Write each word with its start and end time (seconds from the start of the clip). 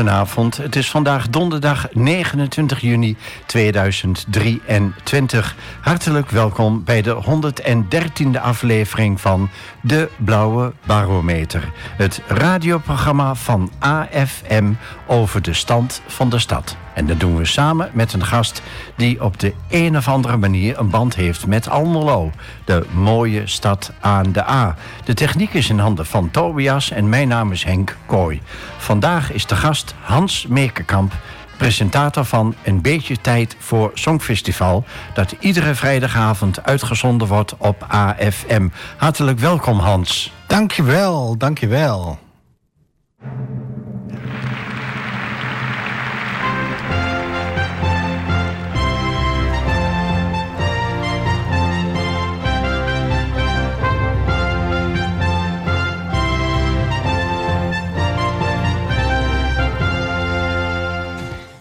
Goedenavond, 0.00 0.56
het 0.56 0.76
is 0.76 0.90
vandaag 0.90 1.28
donderdag 1.28 1.88
29 1.92 2.80
juni 2.80 3.16
2023. 3.46 5.56
Hartelijk 5.80 6.30
welkom 6.30 6.84
bij 6.84 7.02
de 7.02 7.22
113e 7.24 8.40
aflevering 8.40 9.20
van 9.20 9.50
De 9.82 10.08
Blauwe 10.16 10.72
Barometer. 10.86 11.72
Het 11.96 12.22
radioprogramma 12.26 13.34
van 13.34 13.70
AFM 13.78 14.72
over 15.06 15.42
de 15.42 15.54
stand 15.54 16.02
van 16.06 16.30
de 16.30 16.38
stad. 16.38 16.76
En 16.94 17.06
dat 17.06 17.20
doen 17.20 17.36
we 17.36 17.44
samen 17.44 17.90
met 17.92 18.12
een 18.12 18.24
gast 18.24 18.62
die 18.96 19.24
op 19.24 19.38
de 19.38 19.54
een 19.68 19.96
of 19.96 20.08
andere 20.08 20.36
manier 20.36 20.78
een 20.78 20.90
band 20.90 21.14
heeft 21.14 21.46
met 21.46 21.68
Almelo. 21.68 22.30
De 22.64 22.86
mooie 22.92 23.46
stad 23.46 23.92
aan 24.00 24.32
de 24.32 24.48
A. 24.48 24.76
De 25.04 25.14
techniek 25.14 25.54
is 25.54 25.68
in 25.70 25.78
handen 25.78 26.06
van 26.06 26.30
Tobias 26.30 26.90
en 26.90 27.08
mijn 27.08 27.28
naam 27.28 27.52
is 27.52 27.64
Henk 27.64 27.96
Kooi. 28.06 28.40
Vandaag 28.78 29.32
is 29.32 29.46
de 29.46 29.56
gast 29.56 29.94
Hans 30.00 30.46
Meekerkamp 30.46 31.12
presentator 31.60 32.24
van 32.24 32.54
Een 32.62 32.82
Beetje 32.82 33.20
Tijd 33.20 33.56
voor 33.58 33.90
Songfestival... 33.94 34.84
dat 35.14 35.34
iedere 35.38 35.74
vrijdagavond 35.74 36.62
uitgezonden 36.64 37.28
wordt 37.28 37.54
op 37.58 37.84
AFM. 37.88 38.68
Hartelijk 38.96 39.38
welkom, 39.38 39.78
Hans. 39.78 40.32
Dankjewel, 40.46 41.36
dankjewel. 41.36 42.18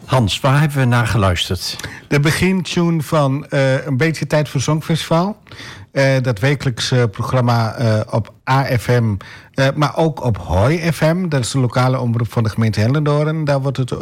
Hans, 0.09 0.39
waar 0.39 0.59
hebben 0.59 0.77
we 0.77 0.85
naar 0.85 1.07
geluisterd? 1.07 1.75
De 2.07 2.19
begintune 2.19 3.01
van 3.01 3.45
uh, 3.49 3.85
Een 3.85 3.97
Beetje 3.97 4.27
Tijd 4.27 4.49
voor 4.49 4.61
Songfestival. 4.61 5.37
Uh, 5.91 6.03
dat 6.21 6.39
wekelijkse 6.39 7.09
programma 7.11 7.79
uh, 7.79 7.99
op 8.09 8.33
AFM, 8.43 9.15
maar 9.75 9.97
ook 9.97 10.23
op 10.23 10.37
Hoi 10.37 10.91
FM. 10.91 11.27
Dat 11.27 11.39
is 11.39 11.51
de 11.51 11.59
lokale 11.59 11.99
omroep 11.99 12.31
van 12.31 12.43
de 12.43 12.49
gemeente 12.49 12.79
Hellendoorn. 12.79 13.43
Daar 13.43 13.61
wordt 13.61 13.77
het 13.77 13.93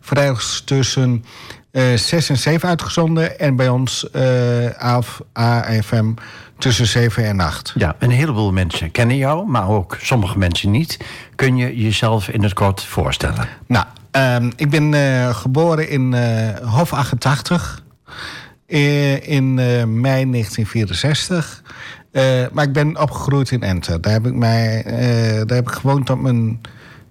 vrijdags 0.00 0.62
tussen 0.64 1.24
6 1.94 2.28
en 2.28 2.38
7 2.38 2.68
uitgezonden. 2.68 3.38
En 3.38 3.56
bij 3.56 3.68
ons 3.68 4.12
af 4.78 5.20
AFM 5.32 6.12
tussen 6.58 6.86
7 6.86 7.24
en 7.24 7.40
8. 7.40 7.72
Ja, 7.76 7.96
een 7.98 8.10
heleboel 8.10 8.52
mensen 8.52 8.90
kennen 8.90 9.16
jou, 9.16 9.48
maar 9.48 9.68
ook 9.68 9.96
sommige 10.00 10.38
mensen 10.38 10.70
niet. 10.70 10.98
Kun 11.34 11.56
je 11.56 11.76
jezelf 11.76 12.28
in 12.28 12.42
het 12.42 12.52
kort 12.52 12.82
voorstellen? 12.82 13.48
Nou, 13.66 13.86
Um, 14.12 14.52
ik 14.56 14.70
ben 14.70 14.92
uh, 14.92 15.34
geboren 15.34 15.88
in 15.88 16.12
uh, 16.12 16.48
Hof 16.56 16.92
88 16.92 17.82
in 18.66 19.54
mei 20.00 20.30
1964. 20.30 21.62
maar 22.52 22.64
ik 22.64 22.72
ben 22.72 23.00
opgegroeid 23.00 23.50
in 23.50 23.62
Enter. 23.62 24.00
Daar 24.00 24.12
heb 24.12 24.26
ik, 24.26 24.34
mij, 24.34 24.82
daar 25.46 25.56
heb 25.56 25.68
ik 25.68 25.74
gewoond 25.74 26.06
tot 26.06 26.20
mijn 26.20 26.60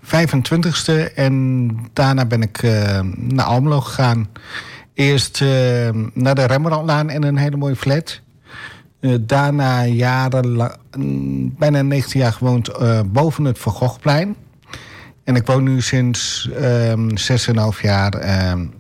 25ste. 0.06 1.14
En 1.16 1.70
daarna 1.94 2.26
ben 2.26 2.42
ik 2.42 2.62
naar 3.16 3.46
Almelo 3.46 3.82
gegaan. 3.82 4.30
Eerst 4.94 5.42
naar 6.14 6.36
de 6.36 6.46
Rembrandtlaan 6.46 7.10
in 7.10 7.24
een 7.24 7.38
hele 7.38 7.58
mooie 7.58 7.76
flat. 7.76 8.22
daarna 9.22 9.86
jaren, 9.86 10.72
bijna 11.58 11.82
19 11.82 12.20
jaar 12.20 12.34
gewoond 12.34 12.72
boven 13.12 13.46
het 13.46 13.60
Van. 13.60 14.36
En 15.28 15.36
ik 15.36 15.46
woon 15.46 15.64
nu 15.64 15.82
sinds 15.82 16.50
ehm, 16.56 17.10
6,5 17.10 17.82
jaar 17.82 18.50
um, 18.52 18.74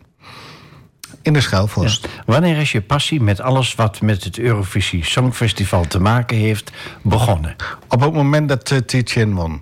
in 1.21 1.33
de 1.33 1.41
Schelvorst. 1.41 2.07
Wanneer 2.25 2.57
is 2.57 2.71
je 2.71 2.81
passie 2.81 3.21
met 3.21 3.41
alles 3.41 3.75
wat 3.75 4.01
met 4.01 4.23
het 4.23 4.39
Eurovisie 4.39 5.05
Songfestival 5.05 5.85
te 5.85 5.99
maken 5.99 6.37
heeft 6.37 6.71
begonnen? 7.03 7.55
Op 7.87 8.01
het 8.01 8.13
moment 8.13 8.49
dat 8.49 8.71
uh, 8.71 8.79
Tietjen 8.79 9.33
won. 9.33 9.61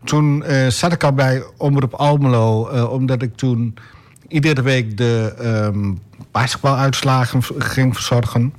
Toen 0.03 0.43
uh, 0.47 0.67
zat 0.67 0.91
ik 0.91 1.03
al 1.03 1.13
bij 1.13 1.43
Omroep 1.57 1.93
Almelo, 1.93 2.61
omdat 2.85 3.21
ik 3.21 3.35
toen 3.35 3.75
iedere 4.27 4.61
week 4.61 4.97
de 4.97 5.33
um, 5.73 5.99
basketbaluitslagen 6.31 7.43
ging 7.57 7.93
verzorgen. 7.93 8.53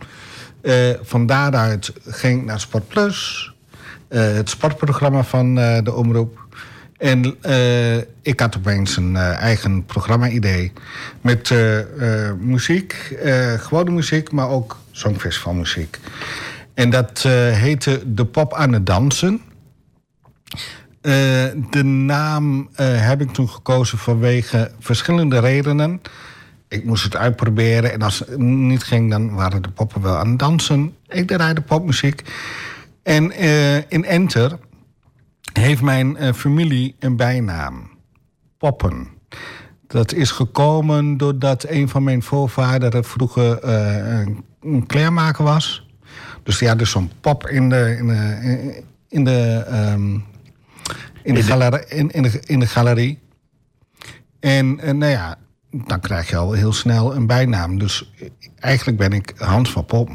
Van 1.02 1.26
daaruit 1.26 1.92
ging 2.06 2.40
ik 2.40 2.46
naar 2.46 2.60
Sport 2.60 2.88
Plus, 2.88 3.52
het 4.08 4.50
sportprogramma 4.50 5.24
van 5.24 5.54
de 5.54 5.92
omroep. 5.94 6.40
En 6.98 7.36
ik 8.22 8.40
had 8.40 8.56
opeens 8.56 8.96
een 8.96 9.16
eigen 9.16 9.84
programma-idee. 9.84 10.72
Met 11.20 11.54
muziek, 12.38 13.16
gewone 13.56 13.90
muziek, 13.90 14.32
maar 14.32 14.48
ook 14.48 14.78
songfestivalmuziek. 14.90 15.98
En 16.74 16.90
dat 16.90 17.22
heette 17.52 18.02
De 18.06 18.24
Pop 18.24 18.54
aan 18.54 18.72
het 18.72 18.86
Dansen. 18.86 19.40
de 21.70 21.82
naam 21.82 22.68
heb 22.82 23.20
ik 23.20 23.30
toen 23.30 23.48
gekozen 23.48 23.98
vanwege 23.98 24.70
verschillende 24.78 25.38
redenen. 25.38 26.00
Ik 26.72 26.84
moest 26.84 27.04
het 27.04 27.16
uitproberen 27.16 27.92
en 27.92 28.02
als 28.02 28.18
het 28.18 28.38
niet 28.38 28.82
ging, 28.82 29.10
dan 29.10 29.34
waren 29.34 29.62
de 29.62 29.70
poppen 29.70 30.02
wel 30.02 30.16
aan 30.16 30.28
het 30.28 30.38
dansen. 30.38 30.94
Ik 31.08 31.26
draaide 31.26 31.60
popmuziek. 31.60 32.22
En 33.02 33.32
in 33.88 34.04
Enter 34.04 34.58
heeft 35.52 35.82
mijn 35.82 36.16
uh, 36.20 36.32
familie 36.32 36.96
een 36.98 37.16
bijnaam. 37.16 37.90
Poppen. 38.58 39.08
Dat 39.86 40.12
is 40.12 40.30
gekomen 40.30 41.16
doordat 41.16 41.64
een 41.68 41.88
van 41.88 42.02
mijn 42.02 42.22
voorvaderen 42.22 43.04
vroeger 43.04 43.64
uh, 43.64 44.26
een 44.60 44.86
kleermaker 44.86 45.44
was. 45.44 45.86
Dus 46.42 46.58
ja, 46.58 46.74
dus 46.74 46.90
zo'n 46.90 47.10
pop 47.20 47.46
in 47.46 47.68
de, 47.68 47.96
in 47.98 48.06
de, 48.06 48.82
in 49.08 49.24
de, 49.24 49.64
um, 49.92 50.24
in, 51.22 51.34
de 51.34 51.42
galerie, 51.42 51.86
in, 51.88 52.10
in, 52.10 52.22
de, 52.22 52.40
in 52.46 52.58
de 52.58 52.66
galerie. 52.66 53.18
En, 54.40 54.80
en 54.80 54.98
nou 54.98 55.12
ja, 55.12 55.38
dan 55.72 56.00
krijg 56.00 56.30
je 56.30 56.36
al 56.36 56.52
heel 56.52 56.72
snel 56.72 57.14
een 57.14 57.26
bijnaam. 57.26 57.78
Dus 57.78 58.10
eigenlijk 58.58 58.98
ben 58.98 59.12
ik 59.12 59.34
Hans 59.36 59.70
van 59.70 59.84
Pop. 59.84 60.10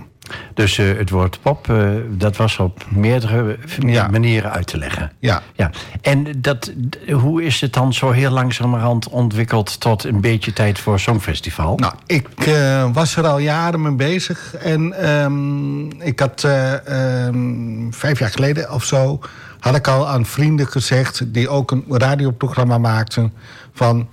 Dus 0.53 0.77
uh, 0.77 0.97
het 0.97 1.09
woord 1.09 1.39
pop, 1.41 1.67
uh, 1.67 1.89
dat 2.09 2.37
was 2.37 2.57
op 2.57 2.85
meerdere 2.89 3.57
ja. 3.79 4.07
manieren 4.07 4.51
uit 4.51 4.67
te 4.67 4.77
leggen. 4.77 5.11
Ja. 5.19 5.41
ja. 5.53 5.71
En 6.01 6.41
dat, 6.41 6.71
hoe 7.11 7.43
is 7.43 7.61
het 7.61 7.73
dan 7.73 7.93
zo 7.93 8.11
heel 8.11 8.31
langzamerhand 8.31 9.09
ontwikkeld 9.09 9.79
tot 9.79 10.03
een 10.03 10.21
beetje 10.21 10.53
tijd 10.53 10.79
voor 10.79 10.99
Songfestival? 10.99 11.77
Nou, 11.77 11.93
ik 12.05 12.47
uh, 12.47 12.89
was 12.93 13.15
er 13.15 13.27
al 13.27 13.37
jaren 13.37 13.81
mee 13.81 13.95
bezig. 13.95 14.55
En 14.55 15.09
um, 15.09 16.01
ik 16.01 16.19
had 16.19 16.47
um, 16.89 17.93
vijf 17.93 18.19
jaar 18.19 18.31
geleden 18.31 18.71
of 18.71 18.83
zo... 18.83 19.19
had 19.59 19.75
ik 19.75 19.87
al 19.87 20.07
aan 20.07 20.25
vrienden 20.25 20.67
gezegd... 20.67 21.33
die 21.33 21.49
ook 21.49 21.71
een 21.71 21.85
radioprogramma 21.89 22.77
maakten... 22.77 23.33
van 23.73 24.07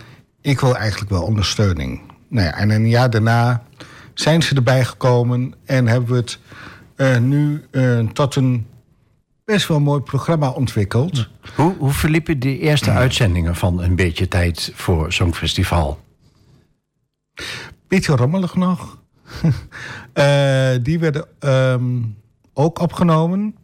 ik 0.44 0.60
wil 0.60 0.76
eigenlijk 0.76 1.10
wel 1.10 1.22
ondersteuning. 1.22 2.00
Nou 2.28 2.46
ja, 2.46 2.54
en 2.54 2.70
een 2.70 2.88
jaar 2.88 3.10
daarna 3.10 3.62
zijn 4.14 4.42
ze 4.42 4.54
erbij 4.54 4.84
gekomen 4.84 5.54
en 5.64 5.86
hebben 5.86 6.10
we 6.10 6.16
het 6.16 6.38
uh, 6.96 7.18
nu 7.18 7.64
uh, 7.70 8.08
tot 8.08 8.36
een 8.36 8.66
best 9.44 9.68
wel 9.68 9.80
mooi 9.80 10.00
programma 10.00 10.50
ontwikkeld. 10.50 11.28
Hoe, 11.56 11.74
hoe 11.78 11.92
verliepen 11.92 12.38
de 12.38 12.58
eerste 12.58 12.90
uitzendingen 12.90 13.56
van 13.56 13.82
Een 13.82 13.96
Beetje 13.96 14.28
Tijd 14.28 14.72
voor 14.74 15.12
zo'n 15.12 15.34
festival? 15.34 16.00
Beetje 17.88 18.16
rommelig 18.16 18.54
nog. 18.54 18.98
Eh, 20.12 20.70
die 20.82 20.98
werden 20.98 21.26
ehm, 21.38 22.02
ook 22.52 22.78
opgenomen. 22.78 23.56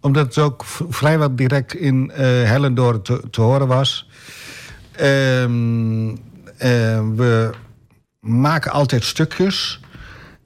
Omdat 0.00 0.26
het 0.26 0.38
ook 0.38 0.64
vrijwel 0.88 1.36
direct 1.36 1.74
in 1.74 2.10
eh 2.10 2.24
Hellendoorn 2.24 3.02
te, 3.02 3.22
te 3.30 3.40
horen 3.40 3.66
was. 3.66 4.08
Ehm, 4.96 6.08
eh, 6.58 7.08
we 7.14 7.50
maken 8.20 8.70
altijd 8.72 9.04
stukjes. 9.04 9.80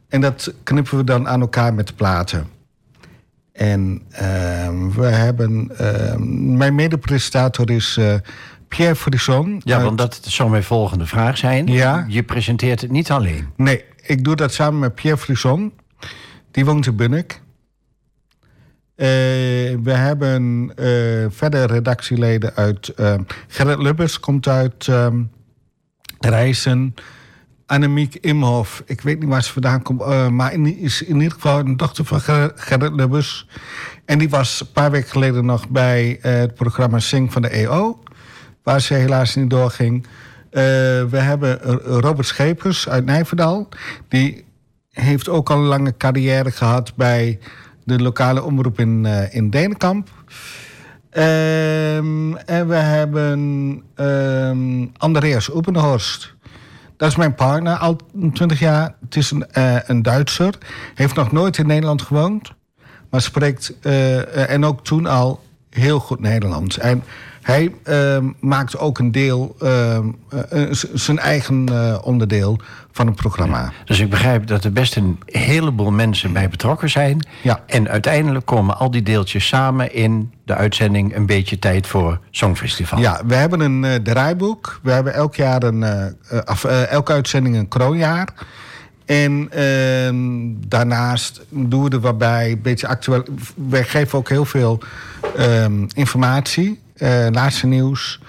En 0.08 0.20
dat 0.20 0.54
knippen 0.62 0.96
we 0.96 1.04
dan 1.04 1.28
aan 1.28 1.40
elkaar 1.40 1.74
met 1.74 1.96
platen. 1.96 2.46
En 3.52 4.02
ehm, 4.10 4.90
we 4.90 5.06
hebben... 5.06 5.70
ehm, 5.76 6.56
mijn 6.56 6.74
medepresentator 6.74 7.70
is 7.70 7.96
eh, 7.96 8.14
Pierre 8.68 8.96
Frisson. 8.96 9.60
Ja, 9.64 9.74
uit- 9.76 9.84
want 9.84 9.98
dat 9.98 10.20
zou 10.22 10.50
mijn 10.50 10.64
volgende 10.64 11.06
vraag 11.06 11.38
zijn. 11.38 11.66
Ja. 11.66 12.04
Je 12.08 12.22
presenteert 12.22 12.80
het 12.80 12.90
niet 12.90 13.10
alleen. 13.10 13.48
Nee, 13.56 13.84
ik 14.06 14.24
doe 14.24 14.36
dat 14.36 14.52
samen 14.52 14.78
met 14.78 14.94
Pierre 14.94 15.18
Frisson. 15.20 15.72
Die 16.50 16.64
woont 16.64 16.86
in 16.86 16.96
Bunnik. 16.96 17.40
Eh, 18.98 19.06
we 19.82 19.90
hebben 19.92 20.72
eh, 20.76 21.26
verder 21.30 21.66
redactieleden 21.66 22.54
uit... 22.54 22.88
eh, 22.88 23.14
Gerrit 23.48 23.78
Lubbers 23.78 24.20
komt 24.20 24.48
uit 24.48 24.88
ehm 24.88 25.22
Rijssen. 26.20 26.94
Annemiek 27.66 28.14
Imhoff, 28.14 28.82
ik 28.86 29.00
weet 29.00 29.18
niet 29.20 29.28
waar 29.28 29.42
ze 29.42 29.52
vandaan 29.52 29.82
komt... 29.82 30.00
eh, 30.00 30.28
maar 30.28 30.52
in, 30.52 30.76
is 30.78 31.02
in 31.02 31.14
ieder 31.16 31.32
geval 31.32 31.58
een 31.58 31.76
dochter 31.76 32.04
van 32.04 32.20
Ger- 32.20 32.52
Gerrit 32.54 32.92
Lubbers. 32.92 33.48
En 34.04 34.18
die 34.18 34.28
was 34.28 34.60
een 34.60 34.72
paar 34.72 34.90
weken 34.90 35.10
geleden 35.10 35.44
nog 35.46 35.68
bij 35.68 36.18
het 36.20 36.54
programma 36.54 36.98
Sing 36.98 37.32
van 37.32 37.42
de 37.42 37.48
EO... 37.48 38.02
waar 38.62 38.80
ze 38.80 38.94
helaas 38.94 39.34
niet 39.34 39.50
doorging. 39.50 40.06
We 40.50 41.08
hebben 41.18 41.60
Robert 41.82 42.26
Schepers 42.26 42.88
uit 42.88 43.04
Nijverdal. 43.04 43.68
Die 44.08 44.44
heeft 44.90 45.28
ook 45.28 45.50
al 45.50 45.56
een 45.58 45.64
lange 45.64 45.96
carrière 45.96 46.50
gehad 46.50 46.92
bij 46.96 47.38
de 47.88 48.02
lokale 48.02 48.42
omroep 48.42 48.80
in, 48.80 49.06
eh, 49.06 49.34
in. 49.34 49.50
Ehm, 51.10 52.34
en 52.34 52.68
we 52.68 52.74
hebben 52.74 53.82
ehm, 53.94 54.86
Andreas 54.96 55.54
Oepenhorst. 55.54 56.34
Dat 56.96 57.08
is 57.08 57.16
mijn 57.16 57.34
partner, 57.34 57.76
al 57.76 57.96
20 58.32 58.58
jaar. 58.58 58.94
Het 59.00 59.16
is 59.16 59.30
een, 59.30 59.50
eh, 59.50 59.76
een 59.86 60.02
Duitser. 60.02 60.54
Heeft 60.94 61.14
nog 61.14 61.32
nooit 61.32 61.58
in 61.58 61.66
Nederland 61.66 62.02
gewoond. 62.02 62.52
Maar 63.10 63.20
spreekt, 63.20 63.74
eh, 63.80 64.50
en 64.50 64.64
ook 64.64 64.84
toen 64.84 65.06
al, 65.06 65.44
heel 65.70 66.00
goed 66.00 66.20
Nederlands. 66.20 66.78
En 66.78 67.02
hij 67.48 67.74
ehm, 67.82 68.24
maakt 68.40 68.78
ook 68.78 68.98
een 68.98 69.12
deel, 69.12 69.56
ehm, 69.60 70.08
eh, 70.28 70.62
eh, 70.62 70.72
zijn 70.94 71.18
eigen 71.18 71.68
eh, 71.68 71.98
onderdeel 72.02 72.58
van 72.92 73.06
het 73.06 73.16
programma. 73.16 73.72
Dus 73.84 74.00
ik 74.00 74.10
begrijp 74.10 74.46
dat 74.46 74.64
er 74.64 74.72
best 74.72 74.96
een 74.96 75.18
heleboel 75.24 75.90
mensen 75.90 76.32
bij 76.32 76.48
betrokken 76.48 76.90
zijn. 76.90 77.26
Ja. 77.42 77.60
En 77.66 77.88
uiteindelijk 77.88 78.46
komen 78.46 78.78
al 78.78 78.90
die 78.90 79.02
deeltjes 79.02 79.46
samen 79.46 79.94
in 79.94 80.32
de 80.44 80.54
uitzending 80.54 81.16
Een 81.16 81.26
beetje 81.26 81.58
tijd 81.58 81.86
voor 81.86 82.20
Songfestival. 82.30 82.98
Ja, 82.98 83.20
we 83.26 83.34
hebben 83.34 83.60
een 83.60 84.02
draaiboek. 84.02 84.80
We 84.82 84.90
hebben 84.90 85.14
elk 85.14 85.34
jaar 85.34 85.62
een, 85.62 85.84
af- 86.44 86.64
elke 86.64 87.12
uitzending 87.12 87.56
een 87.56 87.68
kroonjaar. 87.68 88.28
En 89.04 89.48
ehm, 89.50 90.18
daarnaast 90.68 91.40
doen 91.48 91.84
we 91.84 91.90
er 91.90 92.00
wat 92.00 92.18
bij, 92.18 92.50
een 92.50 92.62
beetje 92.62 92.86
actueel. 92.86 93.22
Wij 93.54 93.84
geven 93.84 94.18
ook 94.18 94.28
heel 94.28 94.44
veel 94.44 94.80
informatie, 95.94 96.80
laatste 97.30 97.66
nieuws. 97.66 98.20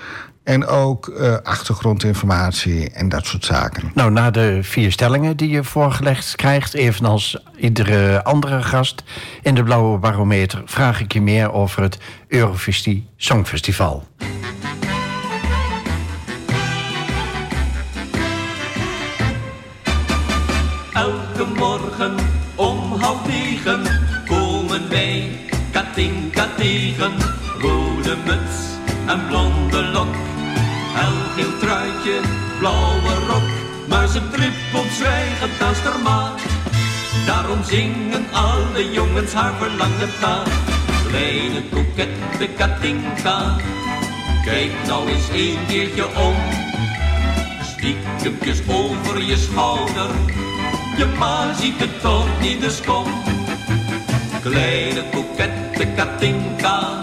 En 0.50 0.68
ook 0.68 1.08
eh, 1.08 1.36
achtergrondinformatie 1.44 2.90
en 2.90 3.10
dat 3.10 3.26
soort 3.26 3.46
zaken. 3.46 3.92
Nou, 3.94 4.12
na 4.12 4.32
de 4.32 4.60
vier 4.62 4.92
stellingen 4.92 5.38
die 5.38 5.50
je 5.50 5.64
voorgelegd 5.64 6.36
krijgt, 6.36 6.74
evenals 6.74 7.38
iedere 7.58 8.24
andere 8.24 8.64
gast 8.64 9.04
in 9.42 9.56
de 9.56 9.64
Blauwe 9.64 9.98
Barometer, 9.98 10.62
vraag 10.66 11.00
ik 11.00 11.14
je 11.14 11.22
meer 11.22 11.52
over 11.52 11.82
het 11.82 11.98
Eurovisie 12.28 13.08
Songfestival. 13.18 14.08
Elke 20.94 21.46
morgen 21.56 22.16
om 22.56 22.94
half 23.00 23.28
negen 23.28 23.82
komen 24.26 24.90
wij 24.90 25.32
Katinka 25.72 26.48
tegen. 26.58 27.12
Muts 28.16 28.58
en 29.08 29.28
blonde 29.28 29.84
lok, 29.84 30.16
helgeel 30.94 31.58
truitje, 31.60 32.20
blauwe 32.60 33.14
rok. 33.28 33.48
Maar 33.88 34.08
ze 34.08 34.30
trippelt 34.30 34.92
zwijgend 34.92 35.60
naast 35.60 35.84
haar 35.84 36.00
maat. 36.00 36.42
Daarom 37.26 37.64
zingen 37.64 38.26
alle 38.32 38.92
jongens 38.92 39.34
haar 39.34 39.54
verlangen 39.54 40.10
na. 40.22 40.44
Kleine 41.08 41.62
kokette 41.72 42.48
Katinka, 42.58 43.56
kijk 44.46 44.72
nou 44.88 45.10
eens 45.10 45.30
een 45.34 45.58
keertje 45.68 46.06
om. 46.06 46.36
Stiekempjes 47.62 48.60
over 48.68 49.24
je 49.24 49.38
schouder, 49.38 50.10
je 50.98 51.06
ma 51.20 51.54
ziet 51.54 51.80
het 51.80 52.02
toch 52.02 52.28
niet, 52.42 52.62
dus 52.62 52.82
kom. 52.82 53.06
Kleine 54.42 55.04
kokette 55.12 55.88
Katinka, 55.96 57.00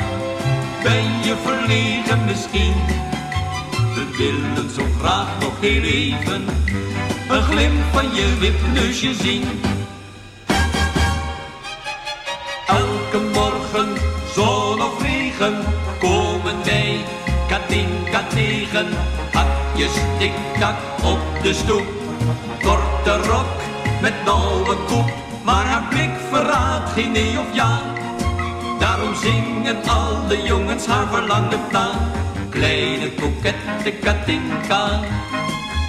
ben 0.87 1.05
je 1.25 1.35
verlegen 1.45 2.25
misschien? 2.25 2.75
We 3.95 4.05
willen 4.17 4.71
zo 4.71 4.83
graag 4.99 5.29
nog 5.41 5.61
heel 5.61 5.83
even 5.83 6.45
een 7.29 7.43
glimp 7.43 7.83
van 7.93 8.15
je 8.15 8.37
wipneusje 8.41 9.15
zien. 9.15 9.45
Elke 12.67 13.21
morgen, 13.33 13.89
zon 14.35 14.83
of 14.83 15.03
regen, 15.03 15.55
komen 15.99 16.65
wij 16.65 17.05
Katinka 17.49 18.23
tegen. 18.29 18.87
Hakjes 19.33 19.95
tik-tak 20.19 20.77
op 21.05 21.43
de 21.43 21.55
stoep, 21.55 21.87
korte 22.63 23.29
rok 23.29 23.47
met 24.01 24.15
nauwe 24.25 24.77
koep. 24.87 25.13
Maar 25.45 25.65
haar 25.65 25.87
blik 25.89 26.11
verraadt 26.31 26.91
geen 26.91 27.13
nee 27.13 27.39
of 27.39 27.55
ja. 27.55 27.96
Daarom 28.79 29.15
zingen 29.15 29.77
alle 29.87 30.43
jongens 30.43 30.87
haar 30.87 31.07
verlangen 31.07 31.61
na. 31.73 31.91
Kleine 32.51 33.11
kokette 33.11 33.91
Katinka, 34.01 35.01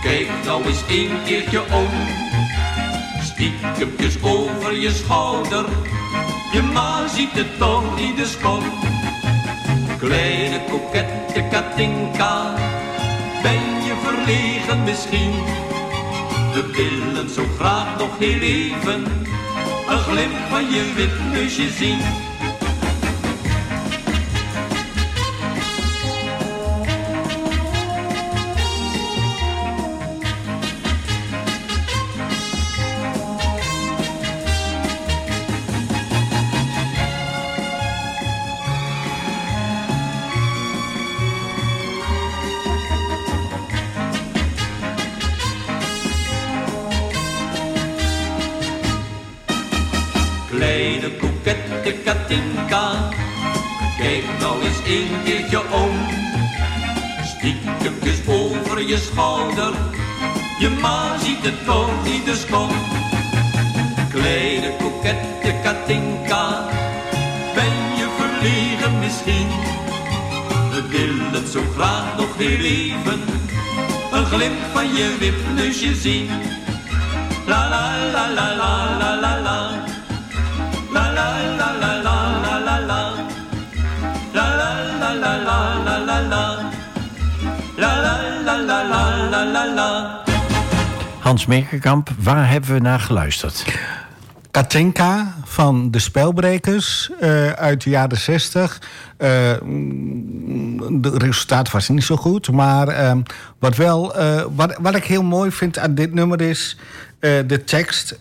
kijk 0.01 0.27
nou 0.45 0.65
eens 0.65 0.83
een 0.87 1.17
keertje 1.25 1.59
om. 1.59 1.87
Stiekempjes 3.21 4.17
over 4.21 4.79
je 4.79 4.91
schouder, 4.91 5.65
je 6.51 6.61
ma 6.61 7.07
ziet 7.07 7.31
het 7.31 7.57
toch 7.57 7.95
niet, 7.95 8.17
dus 8.17 8.37
kom. 8.37 8.63
Kleine 9.97 10.61
kokette 10.69 11.43
Katinka, 11.51 12.53
ben 13.41 13.83
je 13.85 13.93
verlegen 14.03 14.83
misschien? 14.83 15.31
We 16.53 16.71
willen 16.75 17.29
zo 17.29 17.43
graag 17.59 17.97
nog 17.97 18.17
heel 18.19 18.39
even 18.39 19.05
een 19.89 19.99
glimp 19.99 20.35
van 20.49 20.69
je 20.71 20.93
wipneusje 20.95 21.69
zien. 21.69 21.99
Glimp 74.47 74.73
van 74.73 74.93
je 74.93 75.15
wipneusje 75.19 75.95
zien. 75.95 76.29
La 77.45 77.69
la 77.69 77.95
la 78.11 78.27
la 78.35 78.55
la 78.55 78.97
la 78.99 79.15
la 79.19 79.41
la. 79.41 79.57
La 80.93 81.11
la 81.11 81.27
la 81.57 81.71
la 81.79 82.01
la 82.01 82.17
la 82.41 82.59
la 82.65 82.79
la. 82.79 83.13
La 84.33 84.47
la 84.59 84.69
la 84.99 85.13
la 85.13 85.33
la 85.47 85.57
la 85.85 85.97
la 86.05 86.19
la. 86.31 86.59
La 87.75 87.95
la 88.01 88.15
la 88.45 88.57
la 88.57 88.83
la 88.83 89.29
la 89.29 89.43
la 89.43 89.65
la. 89.73 90.21
Hans 91.19 91.45
Mekerkamp, 91.45 92.09
waar 92.19 92.49
hebben 92.49 92.73
we 92.73 92.79
naar 92.79 92.99
geluisterd? 92.99 93.65
Katinka 94.51 95.33
van 95.57 95.91
de 95.91 95.99
Spelbrekers 95.99 97.11
uh, 97.21 97.51
uit 97.51 97.83
de 97.83 97.89
jaren 97.89 98.17
60. 98.17 98.81
Uh, 98.81 99.27
de 100.91 101.17
resultaat 101.17 101.71
was 101.71 101.89
niet 101.89 102.03
zo 102.03 102.15
goed. 102.15 102.51
Maar 102.51 102.87
uh, 102.89 103.21
wat, 103.59 103.75
wel, 103.75 104.15
wat, 104.55 104.77
wat 104.81 104.95
ik 104.95 105.03
heel 105.03 105.23
mooi 105.23 105.51
vind 105.51 105.77
aan 105.77 105.95
dit 105.95 106.13
nummer 106.13 106.41
is 106.41 106.77
de 107.19 107.63
tekst. 107.65 108.19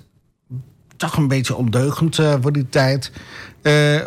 Toch 0.97 1.16
een 1.16 1.28
beetje 1.28 1.55
ondeugend 1.55 2.16
voor 2.40 2.52
die 2.52 2.69
tijd. 2.69 3.12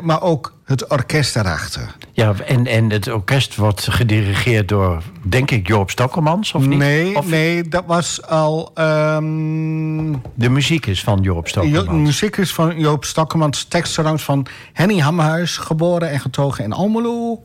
maar 0.01 0.21
ook 0.21 0.53
het 0.69 0.87
orkest 0.87 1.35
erachter. 1.35 1.95
Ja, 2.11 2.33
en, 2.45 2.67
en 2.67 2.91
het 2.91 3.07
orkest 3.07 3.55
wordt 3.55 3.87
gedirigeerd 3.91 4.67
door, 4.67 5.01
denk 5.21 5.51
ik, 5.51 5.67
Joop 5.67 5.89
Stokkelmans, 5.89 6.53
of 6.53 6.65
niet? 6.65 6.77
Nee, 6.77 7.17
of... 7.17 7.27
nee 7.27 7.67
dat 7.67 7.83
was 7.87 8.25
al... 8.25 8.71
Um... 8.75 10.21
De 10.33 10.49
muziek 10.49 10.85
is 10.85 11.03
van 11.03 11.21
Joop 11.21 11.47
Stokkelmans. 11.47 11.87
De 11.87 11.93
muziek 11.93 12.37
is 12.37 12.53
van 12.53 12.79
Joop 12.79 13.05
Stokkelmans. 13.05 13.63
Tekst 13.63 13.99
van 14.15 14.45
Henny 14.73 14.99
Hamhuis, 14.99 15.57
geboren 15.57 16.09
en 16.09 16.19
getogen 16.19 16.63
in 16.63 16.73
Almelo. 16.73 17.43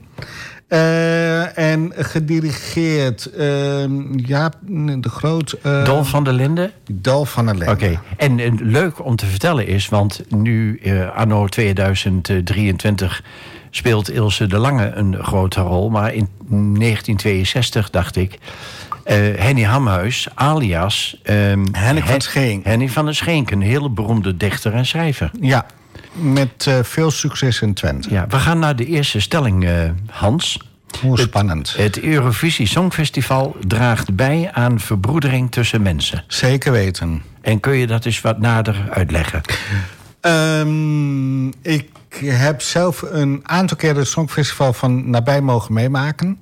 Uh, 0.74 1.58
en 1.58 1.92
gedirigeerd, 1.96 3.30
uh, 3.38 3.84
ja, 4.16 4.52
de 4.98 5.08
groot... 5.08 5.56
Uh, 5.66 5.84
Dolf 5.84 6.08
van 6.08 6.24
der 6.24 6.32
Linden? 6.32 6.72
Dolf 6.92 7.30
van 7.30 7.46
der 7.46 7.54
Linden. 7.54 7.74
Oké, 7.74 7.84
okay. 7.84 8.38
en, 8.38 8.58
leuk 8.62 9.04
om 9.04 9.16
te 9.16 9.26
vertellen 9.26 9.66
is, 9.66 9.88
want 9.88 10.22
nu 10.28 10.80
anno 11.14 11.46
2023 11.46 13.22
speelt 13.70 14.10
Ilse 14.10 14.46
de 14.46 14.58
Lange 14.58 14.92
een 14.94 15.16
grote 15.22 15.60
rol. 15.60 15.90
Maar 15.90 16.14
in 16.14 16.28
1962, 16.48 17.90
dacht 17.90 18.16
ik, 18.16 18.38
Henny 19.36 19.62
Hamhuis, 19.62 20.28
alias... 20.34 21.20
Um, 21.24 21.64
Henny 21.72 22.02
van 22.02 22.20
Schenk. 22.20 22.64
Henny 22.64 22.88
van 22.88 23.04
der 23.04 23.14
Schenk, 23.14 23.50
een 23.50 23.62
hele 23.62 23.90
beroemde 23.90 24.36
dichter 24.36 24.72
en 24.72 24.86
schrijver. 24.86 25.30
Ja, 25.40 25.66
met 26.14 26.66
uh, 26.68 26.78
veel 26.82 27.10
succes 27.10 27.60
in 27.60 27.74
Twente. 27.74 28.10
Ja, 28.10 28.26
we 28.26 28.36
gaan 28.36 28.58
naar 28.58 28.76
de 28.76 28.86
eerste 28.86 29.20
stelling, 29.20 29.64
uh, 29.64 29.90
Hans. 30.10 30.58
Hoe 31.00 31.18
spannend. 31.18 31.76
Het, 31.76 31.94
het 31.94 32.04
Eurovisie 32.04 32.66
Songfestival 32.66 33.56
draagt 33.66 34.14
bij 34.14 34.50
aan 34.52 34.80
verbroedering 34.80 35.50
tussen 35.50 35.82
mensen. 35.82 36.24
Zeker 36.26 36.72
weten. 36.72 37.22
En 37.40 37.60
kun 37.60 37.76
je 37.76 37.86
dat 37.86 38.04
eens 38.04 38.20
wat 38.20 38.38
nader 38.38 38.88
uitleggen? 38.90 39.40
Um, 40.20 41.52
ik 41.62 41.88
heb 42.14 42.60
zelf 42.62 43.02
een 43.02 43.40
aantal 43.42 43.76
keer 43.76 43.96
het 43.96 44.08
Songfestival 44.08 44.72
van 44.72 45.10
nabij 45.10 45.40
mogen 45.40 45.74
meemaken. 45.74 46.38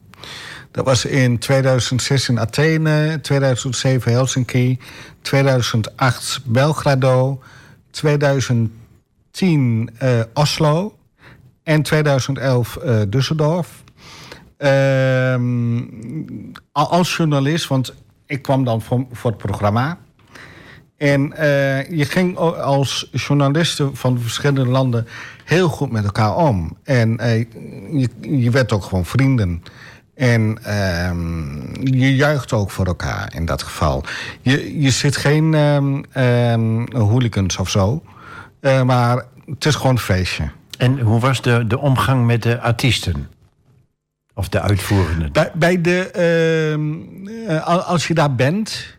Dat 0.71 0.85
was 0.85 1.05
in 1.05 1.39
2006 1.39 2.29
in 2.29 2.41
Athene, 2.41 3.19
2007 3.23 4.13
Helsinki, 4.13 4.79
2008 5.23 6.41
Belgrado, 6.45 7.43
2010 7.91 8.81
uh, 9.41 10.21
Oslo 10.35 10.97
en 11.63 11.83
2011 11.83 12.79
uh, 12.85 13.01
Düsseldorf. 13.11 13.69
Uh, 14.59 15.35
als 16.73 17.17
journalist, 17.17 17.69
want 17.69 17.95
ik 18.27 18.43
kwam 18.43 18.65
dan 18.65 18.83
voor, 18.83 19.07
voor 19.13 19.31
het 19.31 19.41
programma. 19.41 19.99
En 20.97 21.33
uh, 21.39 21.91
je 21.91 22.05
ging 22.05 22.37
als 22.37 23.09
journalisten 23.13 23.97
van 23.97 24.21
verschillende 24.21 24.67
landen 24.67 25.07
heel 25.45 25.69
goed 25.69 25.91
met 25.91 26.05
elkaar 26.05 26.37
om. 26.37 26.77
En 26.85 27.17
je, 27.93 28.09
je 28.21 28.51
werd 28.51 28.73
ook 28.73 28.85
gewoon 28.85 29.05
vrienden. 29.05 29.63
En 30.15 30.59
uh, 30.67 31.11
je 31.99 32.15
juicht 32.15 32.53
ook 32.53 32.71
voor 32.71 32.87
elkaar 32.87 33.33
in 33.35 33.45
dat 33.45 33.63
geval. 33.63 34.05
Je, 34.41 34.81
je 34.81 34.91
zit 34.91 35.17
geen 35.17 35.55
um, 35.55 36.85
hooligans 36.93 37.57
of 37.57 37.71
zo. 37.71 38.03
Uh, 38.63 38.83
maar 38.83 39.25
het 39.47 39.65
is 39.65 39.75
gewoon 39.75 39.93
een 39.93 39.99
feestje. 39.99 40.51
En 40.79 41.01
hoe 41.01 41.21
was 41.21 41.43
de, 41.43 41.67
de 41.67 41.79
omgang 41.79 42.27
met 42.27 42.43
de 42.43 42.61
artiesten? 42.61 43.29
Of 44.35 44.49
de 44.49 44.61
uitvoerenden? 44.61 45.33
Bij, 45.33 45.51
bij 45.55 45.81
de, 45.81 46.11
uh, 47.49 47.87
als 47.87 48.07
je 48.07 48.15
daar 48.15 48.35
bent, 48.35 48.97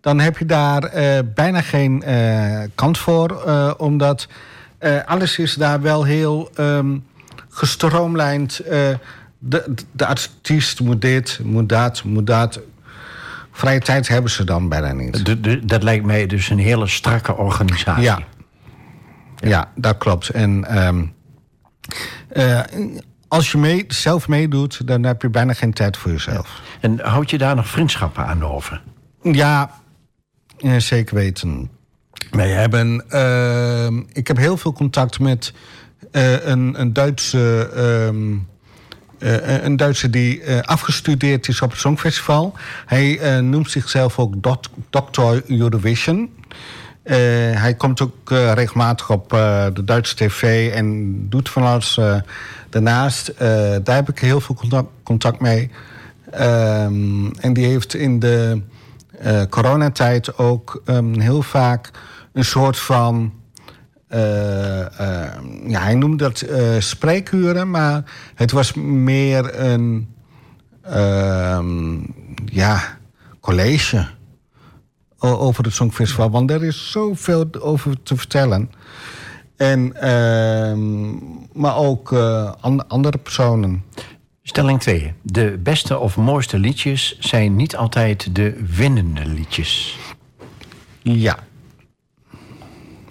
dan 0.00 0.20
heb 0.20 0.38
je 0.38 0.46
daar 0.46 0.96
uh, 0.96 1.18
bijna 1.34 1.60
geen 1.60 2.04
kans 2.74 2.98
voor. 2.98 3.42
omdat 3.78 4.28
alles 5.06 5.38
is 5.38 5.54
daar 5.54 5.80
wel 5.80 6.04
heel 6.04 6.50
um, 6.58 7.04
gestroomlijnd. 7.48 8.60
de, 9.38 9.74
de 9.92 10.06
artiest 10.06 10.80
moet 10.80 11.00
dit, 11.00 11.40
moet 11.42 11.68
dat, 11.68 12.04
moet 12.04 12.26
dat. 12.26 12.60
Vrije 13.52 13.80
tijd 13.80 14.08
hebben 14.08 14.30
ze 14.30 14.44
dan 14.44 14.68
bijna 14.68 14.92
niet. 14.92 15.26
De, 15.26 15.40
de, 15.40 15.64
dat 15.64 15.82
lijkt 15.82 16.04
mij 16.04 16.26
dus 16.26 16.50
een 16.50 16.58
hele 16.58 16.86
strakke 16.86 17.36
organisatie. 17.36 18.02
Ja, 18.02 18.18
ja, 19.36 19.70
dat 19.74 19.98
klopt. 19.98 20.28
En 20.28 20.78
um, 20.86 21.14
uh, 22.32 22.60
als 23.28 23.52
je 23.52 23.58
mee, 23.58 23.84
zelf 23.88 24.28
meedoet, 24.28 24.86
dan 24.86 25.02
heb 25.02 25.22
je 25.22 25.28
bijna 25.28 25.52
geen 25.52 25.72
tijd 25.72 25.96
voor 25.96 26.10
jezelf. 26.10 26.62
Ja. 26.64 26.78
En 26.80 27.00
houd 27.00 27.30
je 27.30 27.38
daar 27.38 27.56
nog 27.56 27.68
vriendschappen 27.68 28.26
aan 28.26 28.44
over? 28.44 28.82
Ja, 29.22 29.70
zeker 30.78 31.14
weten. 31.14 31.70
Wij 32.30 32.50
hebben, 32.50 33.04
uh, 33.10 33.86
ik 34.12 34.26
heb 34.26 34.36
heel 34.36 34.56
veel 34.56 34.72
contact 34.72 35.18
met 35.18 35.52
uh, 36.12 36.46
een, 36.46 36.80
een 36.80 36.92
Duitse. 36.92 37.70
Um, 38.08 38.48
uh, 39.18 39.62
een 39.64 39.76
Duitser 39.76 40.10
die 40.10 40.42
uh, 40.42 40.60
afgestudeerd 40.60 41.48
is 41.48 41.60
op 41.60 41.70
het 41.70 41.80
Songfestival. 41.80 42.54
Hij 42.86 43.36
uh, 43.36 43.42
noemt 43.42 43.70
zichzelf 43.70 44.18
ook 44.18 44.34
Dr. 44.90 45.20
Eurovision. 45.46 46.30
Uh, 47.06 47.12
hij 47.60 47.74
komt 47.74 48.00
ook 48.00 48.30
uh, 48.30 48.52
regelmatig 48.52 49.10
op 49.10 49.32
uh, 49.32 49.66
de 49.72 49.84
Duitse 49.84 50.14
tv 50.14 50.72
en 50.72 51.16
doet 51.28 51.48
van 51.48 51.62
alles 51.62 52.00
daarnaast. 52.70 53.32
daar 53.82 53.94
heb 53.94 54.08
ik 54.08 54.18
heel 54.18 54.40
veel 54.40 54.54
contact, 54.54 54.88
contact 55.02 55.40
mee. 55.40 55.70
Um, 56.40 57.30
en 57.40 57.52
die 57.52 57.66
heeft 57.66 57.94
in 57.94 58.18
de 58.18 58.62
coronatijd 59.48 60.38
ook 60.38 60.82
um, 60.84 61.20
heel 61.20 61.42
vaak 61.42 61.90
een 62.32 62.44
soort 62.44 62.78
van... 62.78 63.32
ja, 65.66 65.80
hij 65.80 65.94
noemde 65.94 66.16
dat 66.16 66.44
spreekuren, 66.78 67.70
maar 67.70 68.02
het 68.34 68.50
was 68.50 68.74
meer 68.74 69.60
een... 69.60 70.08
ja, 72.44 72.80
college 73.40 74.06
over 75.26 75.64
het 75.64 75.72
Songfestival. 75.72 76.30
Want 76.30 76.50
er 76.50 76.64
is 76.64 76.90
zoveel 76.90 77.46
over 77.60 78.02
te 78.02 78.16
vertellen. 78.16 78.70
En, 79.56 79.92
uh, 79.94 80.76
maar 81.52 81.76
ook 81.76 82.12
uh, 82.12 82.52
andere 82.88 83.18
personen. 83.18 83.84
Stelling 84.42 84.80
2. 84.80 85.14
De 85.22 85.58
beste 85.62 85.98
of 85.98 86.16
mooiste 86.16 86.58
liedjes 86.58 87.18
zijn 87.18 87.56
niet 87.56 87.76
altijd 87.76 88.34
de 88.34 88.64
winnende 88.76 89.26
liedjes. 89.26 89.98
Ja. 91.02 91.38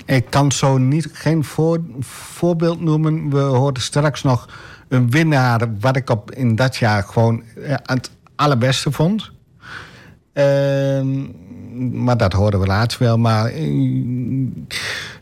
Ik 0.05 0.29
kan 0.29 0.51
zo 0.51 0.77
niet, 0.77 1.09
geen 1.13 1.43
voor, 1.43 1.81
voorbeeld 1.99 2.81
noemen. 2.81 3.29
We 3.29 3.39
hoorden 3.39 3.83
straks 3.83 4.23
nog 4.23 4.49
een 4.87 5.09
winnaar... 5.09 5.79
wat 5.79 5.95
ik 5.95 6.09
op, 6.09 6.31
in 6.31 6.55
dat 6.55 6.75
jaar 6.75 7.03
gewoon 7.03 7.43
eh, 7.43 7.75
het 7.83 8.11
allerbeste 8.35 8.91
vond. 8.91 9.31
Uh, 10.33 10.43
maar 11.91 12.17
dat 12.17 12.33
horen 12.33 12.59
we 12.59 12.65
later 12.65 12.97
wel. 12.99 13.17
Maar 13.17 13.45
eh, 13.45 13.67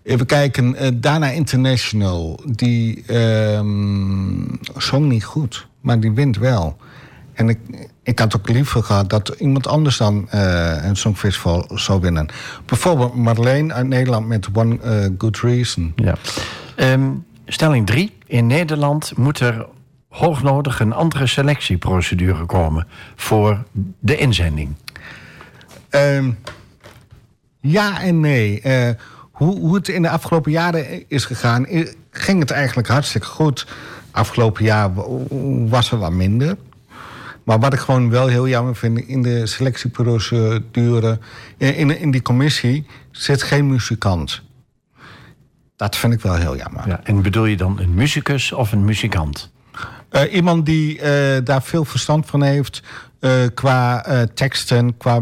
even 0.04 0.26
kijken. 0.26 0.76
Uh, 0.84 0.90
Dana 0.94 1.30
International, 1.30 2.40
die 2.46 3.14
um, 3.16 4.60
zong 4.78 5.08
niet 5.08 5.24
goed. 5.24 5.68
Maar 5.82 6.00
die 6.00 6.12
wint 6.12 6.38
wel. 6.38 6.78
En 7.34 7.50
ik, 7.50 7.60
ik 8.04 8.20
had 8.20 8.36
ook 8.36 8.50
liever 8.50 8.84
gehad 8.84 9.10
dat 9.10 9.30
iemand 9.30 9.68
anders 9.68 9.98
dan 9.98 10.28
uh, 10.34 10.86
een 10.86 10.96
Songfestival 10.96 11.66
zou 11.74 12.02
winnen. 12.02 12.28
Bijvoorbeeld 12.66 13.16
Marleen 13.16 13.74
uit 13.74 13.88
Nederland 13.88 14.28
met 14.28 14.48
One 14.54 14.78
Good 15.18 15.40
Reason. 15.40 15.94
Ja. 15.96 16.16
Um, 16.78 17.26
stelling 17.46 17.86
3. 17.86 18.14
In 18.28 18.48
Nederland 18.48 19.18
moet 19.18 19.40
er 19.40 19.66
hoognodig 20.14 20.80
een 20.80 20.94
andere 20.94 21.28
selectieprocedure 21.28 22.46
komen 22.46 22.88
voor 23.16 23.64
de 24.00 24.18
inzending. 24.18 24.76
Um, 25.96 26.38
ja 27.60 28.02
en 28.02 28.20
nee. 28.20 28.62
Uh, 28.64 28.90
hoe, 29.32 29.60
hoe 29.60 29.76
het 29.76 29.88
in 29.88 30.02
de 30.02 30.10
afgelopen 30.10 30.52
jaren 30.52 31.10
is 31.10 31.26
gegaan, 31.26 31.68
ging 32.12 32.40
het 32.40 32.52
eigenlijk 32.52 32.88
hartstikke 32.88 33.28
goed. 33.28 33.68
Afgelopen 34.12 34.64
jaar 34.64 34.92
was 35.70 35.92
er 35.92 35.98
wat 35.98 36.12
minder. 36.12 36.58
Maar 37.44 37.60
wat 37.60 37.74
ik 37.74 37.80
gewoon 37.80 38.10
wel 38.10 38.28
heel 38.28 38.48
jammer 38.48 38.76
vind, 38.76 39.00
in 39.00 39.22
de 39.22 39.48
selectieprocedure, 39.48 41.20
in, 41.58 42.00
in 42.00 42.12
die 42.12 42.22
commissie 42.22 42.88
zit 43.12 43.44
geen 43.44 43.68
muzikant. 43.68 44.42
Dat 45.76 45.96
vind 45.96 46.14
ik 46.14 46.22
wel 46.22 46.36
heel 46.36 46.58
jammer. 46.58 46.88
Ja, 46.88 47.00
en 47.04 47.22
bedoel 47.22 47.46
je 47.46 47.58
dan 47.58 47.80
een 47.80 47.94
muzikus 47.94 48.52
of 48.52 48.72
een 48.72 48.86
muzikant? 48.86 49.52
Uh, 50.12 50.34
iemand 50.34 50.66
die 50.66 50.96
uh, 50.96 51.04
daar 51.44 51.64
veel 51.64 51.86
verstand 51.86 52.26
van 52.26 52.44
heeft, 52.44 52.84
uh, 53.20 53.32
qua 53.54 54.06
teksten, 54.34 54.98
qua 54.98 55.22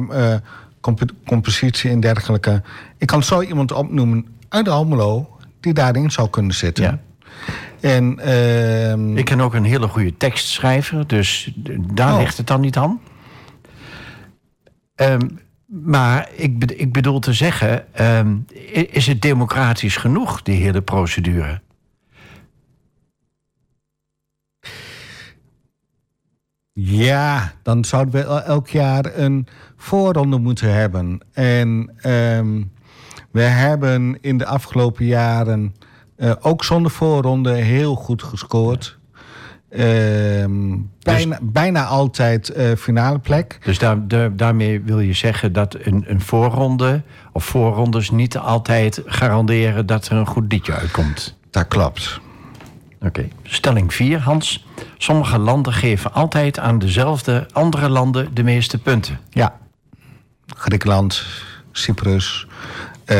comp- 0.81 1.11
compositie 1.25 1.89
en 1.91 1.99
dergelijke. 1.99 2.61
Ik 2.97 3.07
kan 3.07 3.23
zo 3.23 3.41
iemand 3.41 3.71
opnoemen 3.71 4.25
uit 4.49 4.69
Almelo 4.69 5.37
die 5.59 5.73
daarin 5.73 6.11
zou 6.11 6.29
kunnen 6.29 6.55
zitten. 6.55 6.83
Ja. 6.83 6.99
En 7.79 8.19
ehm, 8.19 9.17
Ik 9.17 9.25
ken 9.25 9.41
ook 9.41 9.53
een 9.53 9.63
hele 9.63 9.87
goede 9.87 10.17
tekstschrijver, 10.17 11.07
dus 11.07 11.51
daar 11.93 12.13
Oh. 12.13 12.19
ligt 12.19 12.37
het 12.37 12.47
dan 12.47 12.61
niet 12.61 12.77
aan. 12.77 12.99
Ehm, 14.95 15.27
maar 15.65 16.29
ik, 16.35 16.59
be- 16.59 16.75
ik 16.75 16.91
bedoel 16.93 17.19
te 17.19 17.33
zeggen, 17.33 17.93
ehm, 17.93 18.35
is 18.91 19.07
het 19.07 19.21
democratisch 19.21 19.95
genoeg, 19.97 20.41
die 20.41 20.61
hele 20.63 20.81
procedure? 20.81 21.61
Ja, 26.73 27.51
dan 27.63 27.85
zouden 27.85 28.13
we 28.13 28.21
el- 28.23 28.41
elk 28.43 28.67
jaar 28.67 29.05
een 29.15 29.47
voorronde 29.77 30.37
moeten 30.37 30.73
hebben. 30.73 31.19
En 31.33 31.91
ehm, 32.01 32.61
we 33.31 33.41
hebben 33.41 34.17
in 34.21 34.37
de 34.37 34.45
afgelopen 34.45 35.05
jaren 35.05 35.75
eh, 36.15 36.31
ook 36.41 36.63
zonder 36.63 36.91
voorronde 36.91 37.51
heel 37.53 37.95
goed 37.95 38.23
gescoord. 38.23 38.99
Ehm, 39.69 40.77
bijna, 40.99 41.39
bijna 41.41 41.85
altijd 41.85 42.49
eh, 42.49 42.71
finale 42.77 43.19
plek. 43.19 43.57
Dus 43.63 43.79
daar, 43.79 44.07
daar- 44.07 44.35
daarmee 44.35 44.81
wil 44.81 44.99
je 44.99 45.13
zeggen 45.13 45.53
dat 45.53 45.75
een, 45.79 46.03
een 46.07 46.21
voorronde 46.21 47.01
of 47.31 47.45
voorrondes 47.45 48.11
niet 48.11 48.37
altijd 48.37 49.01
garanderen 49.05 49.85
dat 49.85 50.07
er 50.07 50.17
een 50.17 50.27
goed 50.27 50.51
liedje 50.51 50.73
uitkomt. 50.73 51.37
Dat 51.49 51.67
klopt. 51.67 52.19
Oké. 53.05 53.27
Stelling 53.43 53.93
4, 53.93 54.19
Hans. 54.19 54.65
Sommige 54.97 55.37
landen 55.37 55.73
geven 55.73 56.13
altijd 56.13 56.59
aan 56.59 56.79
dezelfde 56.79 57.47
andere 57.51 57.89
landen 57.89 58.33
de 58.33 58.43
meeste 58.43 58.77
punten. 58.77 59.19
Ja. 59.29 59.57
Griekenland, 60.57 61.23
Cyprus, 61.71 62.47
eh, 63.05 63.17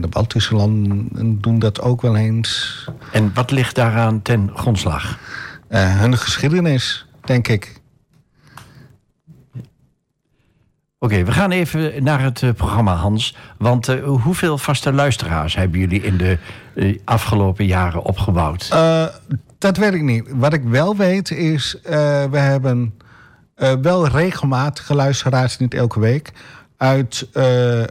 de 0.00 0.08
Baltische 0.10 0.54
landen 0.54 1.40
doen 1.40 1.58
dat 1.58 1.80
ook 1.80 2.02
wel 2.02 2.16
eens. 2.16 2.84
En 3.12 3.30
wat 3.34 3.50
ligt 3.50 3.74
daaraan 3.74 4.22
ten 4.22 4.50
grondslag? 4.54 5.18
Eh, 5.68 6.00
hun 6.00 6.16
geschiedenis, 6.18 7.06
denk 7.24 7.48
ik. 7.48 7.80
Oké, 11.06 11.24
we 11.24 11.32
gaan 11.32 11.50
even 11.50 12.04
naar 12.04 12.22
het 12.22 12.42
eh, 12.42 12.50
programma, 12.52 12.94
Hans. 12.94 13.36
Want 13.58 13.88
eh, 13.88 14.04
hoeveel 14.04 14.58
vaste 14.58 14.92
luisteraars 14.92 15.54
hebben 15.54 15.80
jullie 15.80 16.02
in 16.02 16.16
de 16.16 16.38
eh, 16.74 16.98
afgelopen 17.04 17.66
jaren 17.66 18.02
opgebouwd? 18.02 18.68
Dat 19.58 19.76
weet 19.76 19.94
ik 19.94 20.02
niet. 20.02 20.24
Wat 20.34 20.52
ik 20.52 20.62
wel 20.64 20.96
weet 20.96 21.30
is, 21.30 21.78
we 22.30 22.38
hebben 22.38 22.94
wel 23.82 24.08
regelmatige 24.08 24.94
luisteraars, 24.94 25.58
niet 25.58 25.74
elke 25.74 26.00
week, 26.00 26.32
uit 26.76 27.28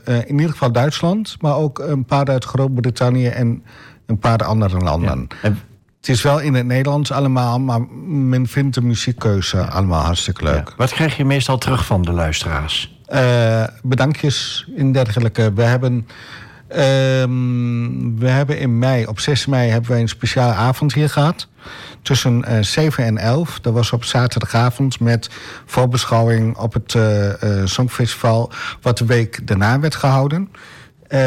in 0.05 0.31
ieder 0.31 0.49
geval 0.49 0.71
Duitsland, 0.71 1.35
maar 1.41 1.55
ook 1.55 1.79
een 1.79 2.05
paar 2.05 2.25
uit 2.25 2.45
Groot-Brittannië 2.45 3.27
en 3.27 3.63
een 4.05 4.19
paar 4.19 4.43
andere 4.43 4.77
landen. 4.77 5.27
En- 5.41 5.59
Het 5.99 6.09
is 6.15 6.21
wel 6.21 6.39
in 6.39 6.53
het 6.53 6.65
Nederlands 6.65 7.11
allemaal, 7.11 7.59
maar 7.59 7.81
men 8.07 8.47
vindt 8.47 8.75
de 8.75 8.81
muziekkeuze 8.81 9.65
allemaal 9.65 10.03
hartstikke 10.03 10.43
leuk. 10.43 10.67
ja. 10.69 10.73
Wat 10.77 10.91
krijg 10.91 11.17
je 11.17 11.25
meestal 11.25 11.57
terug 11.57 11.85
van 11.85 12.01
de 12.01 12.11
luisteraars? 12.11 12.94
Eh, 13.05 13.63
bedankjes 13.83 14.67
en 14.77 14.91
dergelijke. 14.91 15.53
We 15.53 15.63
hebben, 15.63 16.07
ehm, 16.67 18.15
we 18.17 18.29
hebben 18.29 18.59
in 18.59 18.79
mei, 18.79 19.05
op 19.05 19.19
6 19.19 19.45
mei, 19.45 19.69
hebben 19.69 19.91
we 19.91 19.97
een 19.97 20.09
speciale 20.09 20.53
avond 20.53 20.93
hier 20.93 21.09
gehad. 21.09 21.47
Tussen 22.01 22.43
eh 22.43 22.61
7 22.61 23.03
en 23.03 23.17
11. 23.17 23.59
Dat 23.59 23.73
was 23.73 23.91
op 23.91 24.03
zaterdagavond 24.03 24.99
met 24.99 25.29
voorbeschouwing 25.65 26.57
op 26.57 26.73
het 26.73 26.95
eh, 26.95 27.59
eh, 27.61 27.67
Songfestival... 27.67 28.51
wat 28.81 28.97
de 28.97 29.05
week 29.05 29.47
daarna 29.47 29.79
werd 29.79 29.95
gehouden. 29.95 30.49
Eh, 31.07 31.19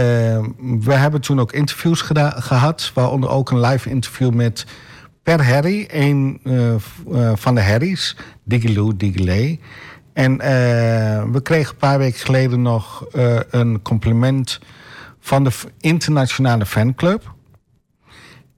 we 0.80 0.92
hebben 0.94 1.20
toen 1.20 1.40
ook 1.40 1.52
interviews 1.52 2.00
gehad. 2.34 2.90
Waaronder 2.94 3.30
ook 3.30 3.50
een 3.50 3.60
live 3.60 3.90
interview 3.90 4.32
met 4.32 4.66
Per 5.22 5.44
Harry. 5.44 5.88
Een 5.90 6.40
eh, 6.44 6.74
eh, 6.74 6.80
van 7.34 7.54
de 7.54 7.62
Harry's. 7.62 8.16
Digiloo, 8.44 8.96
Digilay. 8.96 9.60
En 10.18 10.40
eh, 10.40 11.24
we 11.32 11.40
kregen 11.42 11.72
een 11.72 11.78
paar 11.78 11.98
weken 11.98 12.20
geleden 12.20 12.62
nog 12.62 13.06
eh, 13.06 13.38
een 13.50 13.82
compliment 13.82 14.60
van 15.20 15.44
de 15.44 15.50
internationale 15.80 16.66
fanclub. 16.66 17.34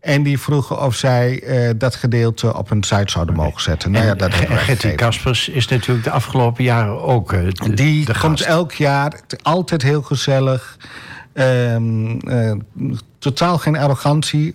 En 0.00 0.22
die 0.22 0.38
vroegen 0.38 0.82
of 0.82 0.94
zij 0.94 1.42
eh, 1.42 1.70
dat 1.76 1.94
gedeelte 1.94 2.56
op 2.56 2.68
hun 2.68 2.82
site 2.82 3.10
zouden 3.10 3.34
mogen 3.34 3.62
zetten. 3.62 3.90
Nou 3.90 4.06
ja, 4.06 4.14
dat 4.14 4.30
en 4.30 4.38
hebben 4.38 4.56
wij 4.56 4.64
Gertie. 4.64 4.94
Kaspers 4.94 5.48
is 5.48 5.68
natuurlijk 5.68 6.04
de 6.04 6.10
afgelopen 6.10 6.64
jaren 6.64 7.02
ook 7.02 7.30
de, 7.30 7.74
Die 7.74 8.04
de 8.04 8.18
komt 8.18 8.40
elk 8.40 8.72
jaar, 8.72 9.20
altijd 9.42 9.82
heel 9.82 10.02
gezellig. 10.02 10.76
Ehm, 11.32 12.18
eh, 12.18 12.52
totaal 13.18 13.58
geen 13.58 13.76
arrogantie. 13.76 14.54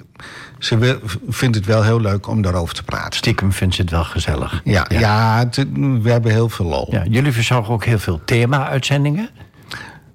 Ze 0.60 0.78
wil- 0.78 1.00
vindt 1.30 1.56
het 1.56 1.65
wel 1.65 1.84
heel 1.84 2.02
leuk 2.02 2.28
om 2.28 2.41
daarover 2.41 2.76
te 2.76 2.84
praten. 2.84 3.13
Stiekem 3.18 3.52
vindt 3.52 3.76
ze 3.76 3.82
het 3.82 3.91
wel 3.91 4.04
gezellig. 4.04 4.62
Ja, 4.63 4.86
ja. 4.89 5.38
het- 5.38 5.65
we 6.02 6.10
hebben 6.12 6.32
heel 6.32 6.50
veel 6.50 6.65
lol. 6.65 6.88
Ja, 6.91 7.04
jullie 7.10 7.32
verzorgen 7.32 7.74
ook 7.74 7.86
heel 7.86 8.00
veel 8.00 8.22
thema-uitzendingen. 8.26 9.30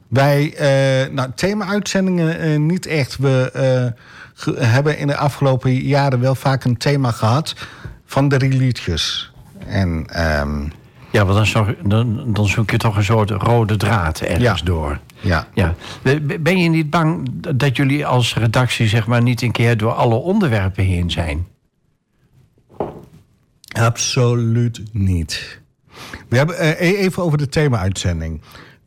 Wij, 0.09 0.55
eh 0.55 1.13
nou, 1.13 1.31
thema-uitzendingen 1.35 2.39
eh, 2.39 2.59
niet 2.59 2.87
echt. 2.87 3.17
We 3.17 3.51
eh, 3.53 4.55
hebben 4.73 4.99
in 4.99 5.07
de 5.07 5.17
afgelopen 5.17 5.73
jaren 5.75 6.21
wel 6.21 6.35
vaak 6.35 6.65
een 6.65 6.77
thema 6.77 7.11
gehad 7.11 7.55
van 8.07 8.29
de 8.29 8.37
drie 8.37 8.53
liedjes. 8.53 9.33
En 9.67 10.07
ehm, 10.09 10.65
Ja, 11.13 11.25
want 11.25 11.53
dan, 11.53 11.75
dan, 11.83 12.33
dan 12.33 12.47
zoek 12.47 12.71
je 12.71 12.77
toch 12.77 12.97
een 12.97 13.05
soort 13.05 13.31
rode 13.31 13.77
draad 13.77 14.21
ergens 14.21 14.59
Ja. 14.59 14.65
door. 14.65 14.99
ja, 15.21 15.47
Ja. 15.55 15.75
Ben 16.41 16.59
je 16.59 16.69
niet 16.69 16.91
bang 16.91 17.29
dat 17.57 17.77
jullie 17.77 18.07
als 18.07 18.35
redactie 18.35 18.89
zeg 18.89 19.07
maar, 19.07 19.23
niet 19.23 19.43
een 19.43 19.53
keer 19.53 19.77
door 19.77 19.93
alle 19.93 20.15
onderwerpen 20.15 20.85
heen 20.85 21.11
zijn? 21.11 21.47
absoluut 23.73 24.83
niet. 24.93 25.61
We 26.29 26.37
hebben 26.37 26.59
eh, 26.59 26.69
e- 26.91 26.97
even 26.97 27.23
over 27.23 27.39
de 27.39 27.49
thema-uitzending. 27.49 28.41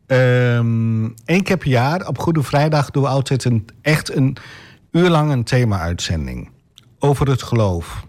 Eén 0.06 1.42
keer 1.42 1.56
per 1.56 1.68
jaar, 1.68 2.06
op 2.06 2.18
Goede 2.18 2.42
Vrijdag, 2.42 2.90
doen 2.90 3.02
we 3.02 3.08
altijd 3.08 3.44
een, 3.44 3.64
echt 3.82 4.14
een 4.16 4.36
uur 4.90 5.08
lang 5.10 5.30
een 5.32 5.44
thema-uitzending. 5.44 6.50
Over 6.98 7.28
het 7.28 7.42
geloof. 7.42 8.06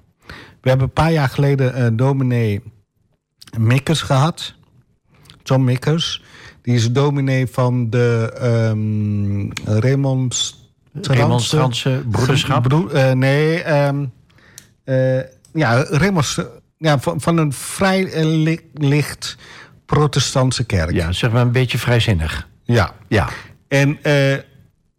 We 0.62 0.70
hebben 0.70 0.88
een 0.88 0.94
paar 0.94 1.12
jaar 1.12 1.30
geleden 1.30 1.74
eh 1.74 1.88
dominee 1.94 2.62
Mikkers 3.60 4.02
gehad. 4.02 4.54
John 5.44 5.64
Mikkers. 5.64 6.24
Die 6.62 6.76
is 6.76 6.92
dominee 6.92 7.48
van 7.48 7.90
de 7.90 8.34
ehm 8.40 9.50
Remonstrantse... 11.02 12.04
Broederschap? 12.10 12.64
Broe- 12.64 12.92
eh, 12.92 13.12
nee, 13.12 13.62
ehm, 13.62 14.06
eh, 14.84 15.20
ja, 15.54 15.86
Remonst... 15.90 16.46
Ja, 16.78 17.00
van, 17.00 17.22
van 17.22 17.38
een 17.38 17.54
vrij 17.54 18.12
eh, 18.12 18.26
li- 18.26 18.70
licht 18.74 19.38
protestantse 19.86 20.64
kerk. 20.64 20.92
Ja, 20.92 21.12
zeg 21.12 21.32
maar 21.32 21.42
een 21.42 21.52
beetje 21.52 21.78
vrijzinnig. 21.78 22.48
ja. 22.64 22.94
Ja. 23.08 23.30
En 23.68 24.00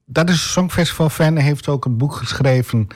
dat 0.07 0.29
is 0.29 0.35
een 0.35 0.49
Songfestival-fan. 0.51 1.35
Hij 1.35 1.45
heeft 1.45 1.69
ook 1.69 1.85
een 1.85 1.97
boek 1.97 2.14
geschreven 2.14 2.87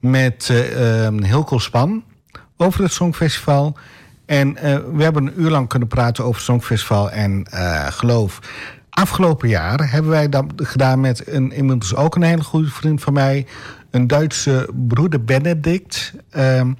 met 0.00 0.48
eh 0.50 1.04
ehm, 1.06 1.22
Hilko 1.22 1.58
Span 1.58 2.04
over 2.56 2.82
het 2.82 2.92
Songfestival. 2.92 3.76
En 4.28 4.56
eh, 4.56 4.78
we 4.92 5.02
hebben 5.02 5.26
een 5.26 5.40
uur 5.40 5.50
lang 5.50 5.68
kunnen 5.68 5.88
praten 5.88 6.24
over 6.24 6.40
Songfestival 6.40 7.10
en 7.10 7.44
eh, 7.44 7.86
geloof. 7.86 8.38
Afgelopen 8.90 9.48
jaar 9.48 9.90
hebben 9.90 10.10
wij 10.10 10.28
dat 10.28 10.44
gedaan 10.56 11.00
met 11.00 11.28
een 11.28 11.52
inmiddels 11.52 11.94
ook 11.94 12.14
een 12.16 12.22
hele 12.22 12.44
goede 12.44 12.70
vriend 12.70 13.02
van 13.02 13.12
mij. 13.12 13.46
Een 13.90 14.06
Duitse 14.06 14.68
broeder 14.74 15.24
Benedict. 15.24 16.12
Ehm, 16.30 16.72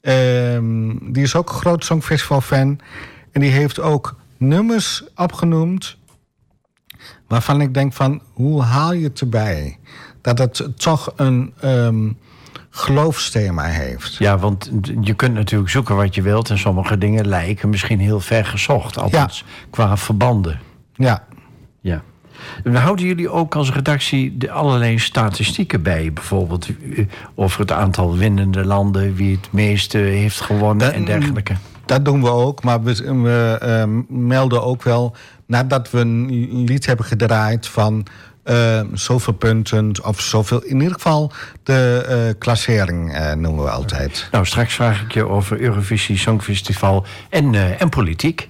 ehm, 0.00 1.12
die 1.12 1.22
is 1.22 1.34
ook 1.34 1.48
een 1.48 1.54
groot 1.54 1.84
Songfestival-fan. 1.84 2.78
En 3.32 3.40
die 3.40 3.50
heeft 3.50 3.80
ook 3.80 4.16
nummers 4.36 5.04
opgenoemd 5.16 5.96
waarvan 7.28 7.60
ik 7.60 7.74
denk 7.74 7.92
van, 7.92 8.22
hoe 8.32 8.62
haal 8.62 8.92
je 8.92 9.04
het 9.04 9.20
erbij? 9.20 9.78
Dat 10.20 10.38
het 10.38 10.72
toch 10.76 11.12
een 11.16 11.52
ehm, 11.60 12.08
geloofsthema 12.70 13.64
heeft. 13.64 14.14
ja, 14.14 14.38
want 14.38 14.70
je 15.00 15.14
kunt 15.14 15.34
natuurlijk 15.34 15.70
zoeken 15.70 15.96
wat 15.96 16.14
je 16.14 16.22
wilt... 16.22 16.50
en 16.50 16.58
sommige 16.58 16.98
dingen 16.98 17.28
lijken 17.28 17.68
misschien 17.68 17.98
heel 17.98 18.20
ver 18.20 18.44
gezocht. 18.46 18.98
Althans, 18.98 19.44
qua 19.70 19.96
verbanden. 19.96 20.60
Ja, 20.94 21.24
Ja. 21.80 22.02
En 22.64 22.74
houden 22.74 23.06
jullie 23.06 23.28
ook 23.30 23.54
als 23.54 23.72
redactie 23.72 24.36
de 24.36 24.50
allerlei 24.50 24.98
statistieken 24.98 25.82
bij? 25.82 26.12
Bijvoorbeeld 26.12 26.68
eh, 26.96 27.06
over 27.34 27.60
het 27.60 27.72
aantal 27.72 28.16
winnende 28.16 28.64
landen... 28.64 29.14
wie 29.14 29.36
het 29.36 29.48
meeste 29.52 29.98
heeft 29.98 30.40
gewonnen 30.40 30.86
Dat- 30.86 30.94
en 30.96 31.04
dergelijke. 31.04 31.54
dat 31.86 32.04
doen 32.04 32.22
we 32.22 32.28
ook. 32.30 32.62
Maar 32.62 32.82
we, 32.82 33.14
we 33.22 33.58
ehm, 33.60 34.00
melden 34.28 34.62
ook 34.64 34.82
wel, 34.82 35.16
nadat 35.46 35.90
we 35.90 35.98
een 35.98 36.64
lied 36.64 36.86
hebben 36.86 37.06
gedraaid 37.06 37.66
van 37.66 38.06
ehm, 38.50 38.96
zoveel 38.96 39.32
punten 39.32 40.04
of 40.04 40.20
zoveel, 40.20 40.62
in 40.62 40.76
ieder 40.80 40.94
geval 40.94 41.32
de 41.62 42.04
eh, 42.08 42.38
klassering 42.38 43.14
eh, 43.14 43.32
noemen 43.32 43.64
we 43.64 43.70
altijd. 43.70 44.28
Nou, 44.30 44.46
straks 44.46 44.74
vraag 44.74 45.02
ik 45.02 45.12
je 45.12 45.28
over 45.28 45.60
Eurovisie 45.60 46.18
Songfestival 46.18 47.04
en, 47.28 47.54
eh, 47.54 47.80
en 47.80 47.88
politiek. 47.88 48.48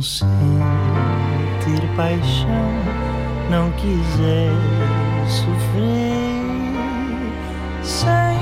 Não 0.00 0.02
sentir 0.02 1.86
paixão, 1.94 2.72
não 3.50 3.70
quiser 3.72 4.50
sofrer, 5.28 6.40
sem 7.82 8.38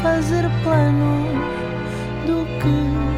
fazer 0.00 0.48
planos 0.62 1.40
do 2.24 2.46
que 2.60 3.09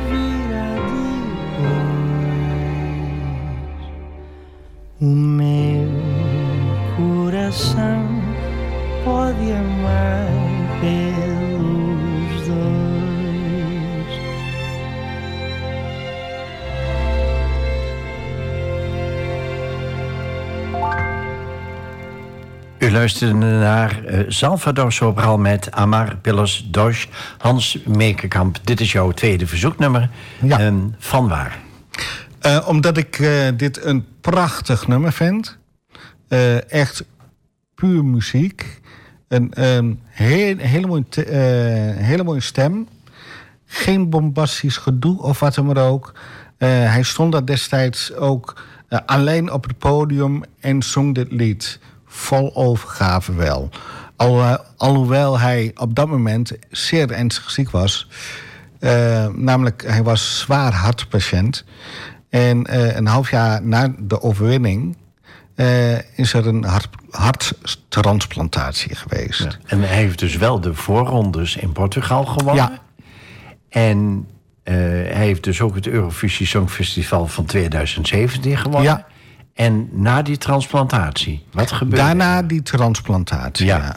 U 23.02 23.04
luisterde 23.04 23.34
naar 23.46 24.04
eh, 24.04 24.24
Salvador 24.28 24.92
Sobral 24.92 25.38
met 25.38 25.70
Amar 25.70 26.16
Pelos 26.16 26.66
Dos. 26.70 27.08
Hans 27.38 27.78
Meekenkamp, 27.86 28.58
dit 28.64 28.80
is 28.80 28.92
jouw 28.92 29.10
tweede 29.10 29.46
verzoeknummer. 29.46 30.10
Ja. 30.42 30.58
Ehm, 30.58 30.76
van 30.98 31.28
waar? 31.28 31.58
Eh, 32.40 32.64
omdat 32.68 32.96
ik 32.96 33.18
eh, 33.18 33.48
dit 33.56 33.84
een 33.84 34.04
prachtig 34.20 34.86
nummer 34.86 35.12
vind. 35.12 35.58
Echt 36.68 37.04
puur 37.74 38.04
muziek. 38.04 38.80
Een 39.28 39.52
ehm, 39.52 39.92
heel, 40.06 40.56
hele, 40.56 40.86
mooie 40.86 41.04
te- 41.08 41.94
hele 41.98 42.24
mooie 42.24 42.40
stem. 42.40 42.88
Geen 43.66 44.10
bombastisch 44.10 44.76
gedoe 44.76 45.22
of 45.22 45.40
wat 45.40 45.54
dan 45.54 45.66
maar 45.66 45.88
ook. 45.88 46.12
Hij 46.58 47.02
stond 47.02 47.32
daar 47.32 47.44
destijds 47.46 48.14
ook 48.14 48.62
alleen 49.06 49.52
op 49.52 49.64
het 49.64 49.78
podium 49.78 50.42
en 50.60 50.82
zong 50.82 51.14
dit 51.14 51.32
lied. 51.32 51.78
Vol 52.14 52.54
overgave 52.54 53.34
wel. 53.34 53.70
Al, 54.16 54.40
eh, 54.40 54.54
alhoewel 54.76 55.38
hij 55.38 55.70
op 55.74 55.94
dat 55.94 56.08
moment 56.08 56.52
zeer 56.70 57.10
ernstig 57.10 57.50
ziek 57.50 57.70
was. 57.70 58.08
Eh, 58.78 59.26
namelijk, 59.26 59.84
hij 59.86 60.02
was 60.02 60.38
zwaar 60.38 60.72
hartpatiënt. 60.72 61.64
En 62.28 62.66
eh, 62.66 62.96
een 62.96 63.06
half 63.06 63.30
jaar 63.30 63.62
na 63.62 63.94
de 63.98 64.22
overwinning 64.22 64.96
is 66.14 66.32
er 66.32 66.46
een 66.46 66.64
hart, 66.64 66.88
harttransplantatie 67.10 68.94
geweest. 68.94 69.58
En 69.66 69.78
hij 69.80 69.96
heeft 69.96 70.18
dus 70.18 70.36
wel 70.36 70.60
de 70.60 70.74
voorrondes 70.74 71.56
in 71.56 71.72
Portugal 71.72 72.24
gewonnen. 72.24 72.54
Ja. 72.54 72.78
En 73.68 74.28
hij 74.62 75.24
heeft 75.24 75.44
dus 75.44 75.60
ook 75.60 75.74
het 75.74 75.86
Eurovisie 75.86 76.46
Songfestival 76.46 77.26
van 77.26 77.44
2017 77.44 78.56
gewonnen. 78.56 78.82
Ja. 78.82 79.06
En 79.54 79.88
na 79.92 80.22
die 80.22 80.38
transplantatie, 80.38 81.44
wat 81.52 81.72
gebeurde 81.72 82.04
Daarna 82.04 82.42
die 82.42 82.62
transplantatie. 82.62 83.66
Ja. 83.66 83.76
Ja, 83.76 83.96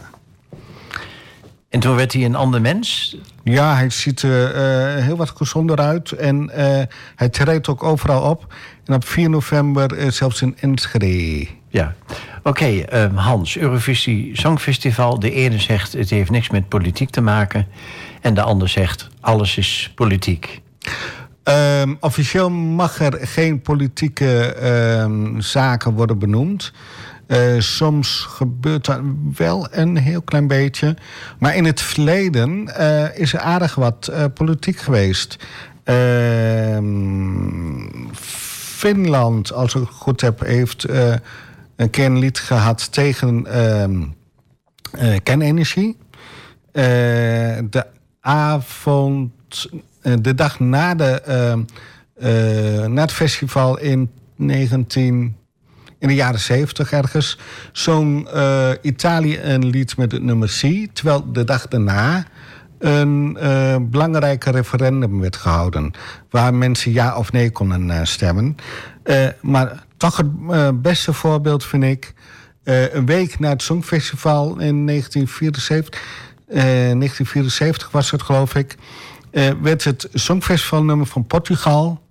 En 1.70 1.80
toen 1.80 1.96
werd 1.96 2.14
hij 2.14 2.26
een 2.26 2.36
ander 2.36 2.62
mens? 2.62 3.18
ja. 3.44 3.76
hij 3.76 3.90
ziet 3.90 4.22
er 4.22 4.54
eh, 4.54 5.04
heel 5.04 5.18
wat 5.18 5.30
gezonder 5.36 5.78
uit. 5.78 6.12
En 6.12 6.50
eh, 6.50 6.84
hij 7.16 7.30
treedt 7.30 7.68
ook 7.68 7.84
overal 7.84 8.30
op. 8.30 8.54
En 8.86 8.94
op 8.94 9.06
4 9.06 9.30
november 9.30 9.98
eh, 9.98 10.12
zelfs 10.12 10.42
in 10.42 10.58
Enschede. 10.60 11.48
Ja. 11.70 11.96
Oké, 12.44 12.66
ehm, 12.66 13.16
Hans, 13.16 13.58
Eurovisie 13.58 14.40
Songfestival. 14.40 15.20
De 15.20 15.32
ene 15.32 15.60
zegt 15.60 15.94
het 15.94 16.10
heeft 16.10 16.30
niks 16.30 16.50
met 16.50 16.70
politiek 16.70 17.10
te 17.10 17.22
maken. 17.22 17.68
En 18.22 18.34
de 18.34 18.42
ander 18.42 18.70
zegt 18.70 19.10
alles 19.20 19.58
is 19.58 19.92
politiek. 19.96 20.62
Ehm, 21.46 21.94
officieel 22.00 22.50
mag 22.52 23.00
er 23.00 23.28
geen 23.28 23.62
politieke 23.62 24.54
ehm, 24.54 25.40
zaken 25.40 25.94
worden 25.94 26.20
benoemd. 26.20 26.72
Eh, 27.28 27.60
soms 27.60 28.26
gebeurt 28.30 28.86
dat 28.86 29.00
wel 29.36 29.68
een 29.72 29.98
heel 29.98 30.22
klein 30.22 30.48
beetje. 30.48 30.96
Maar 31.40 31.56
in 31.56 31.66
het 31.66 31.82
verleden 31.82 32.76
eh, 32.76 33.18
is 33.20 33.34
er 33.34 33.40
aardig 33.40 33.76
wat 33.76 34.08
eh, 34.08 34.24
politiek 34.34 34.78
geweest. 34.78 35.38
Ehm, 35.84 36.98
Finland, 38.76 39.54
als 39.54 39.76
ik 39.76 39.82
het 39.82 39.90
goed 39.90 40.22
heb, 40.22 40.40
heeft 40.40 40.86
een 41.76 41.90
keer 41.90 42.06
een 42.06 42.20
lied 42.20 42.40
gehad 42.40 42.92
tegen 42.92 43.48
kernenergie. 45.24 45.98
De 46.72 47.86
avond, 48.22 49.70
de 50.22 50.36
dag 50.36 50.60
na, 50.60 50.96
de, 50.96 51.22
ehm, 51.22 51.60
eh, 52.16 52.86
na 52.88 53.02
het 53.02 53.12
festival 53.12 53.80
in 53.80 54.10
19, 54.36 55.36
in 56.00 56.08
de 56.08 56.14
jaren 56.16 56.40
70 56.40 56.92
ergens, 56.92 57.38
zong 57.72 58.28
eh, 58.28 58.70
Italië 58.82 59.40
een 59.42 59.66
lied 59.66 59.98
met 59.98 60.12
het 60.12 60.24
nummer 60.24 60.48
C. 60.48 60.88
Terwijl 60.94 61.32
de 61.32 61.44
dag 61.44 61.68
daarna 61.68 62.26
een 62.80 63.38
eh 63.40 63.76
belangrijke 63.82 64.52
referendum 64.52 65.20
werd 65.20 65.36
gehouden. 65.36 65.92
Waar 66.30 66.54
mensen 66.54 66.92
ja 66.92 67.16
of 67.18 67.32
nee 67.32 67.52
konden 67.52 67.90
eh, 67.92 68.00
stemmen. 68.04 68.56
Eh, 69.04 69.28
maar 69.42 69.84
toch 69.98 70.18
het 70.18 70.28
eh, 70.50 70.70
beste 70.74 71.14
voorbeeld 71.14 71.66
vind 71.66 71.84
ik. 71.84 72.14
eh, 72.64 72.94
een 72.94 73.06
week 73.06 73.40
na 73.40 73.50
het 73.50 73.62
Songfestival 73.62 74.60
in 74.60 74.86
1974 74.86 76.02
eh, 76.48 76.90
eh, 76.92 76.98
1974 76.98 77.92
was 77.92 78.12
het 78.12 78.22
geloof 78.22 78.56
ik, 78.56 78.72
eh, 78.72 78.78
werd 79.62 79.84
het 79.84 80.08
Songfestivalnummer 80.14 81.06
van 81.06 81.26
Portugal 81.26 82.02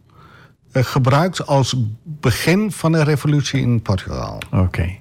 eh, 0.72 0.84
gebruikt 0.84 1.46
als 1.46 1.76
begin 2.02 2.72
van 2.72 2.92
de 2.92 3.02
revolutie 3.02 3.60
in 3.60 3.82
Portugal. 3.82 4.38
Oké. 4.50 4.98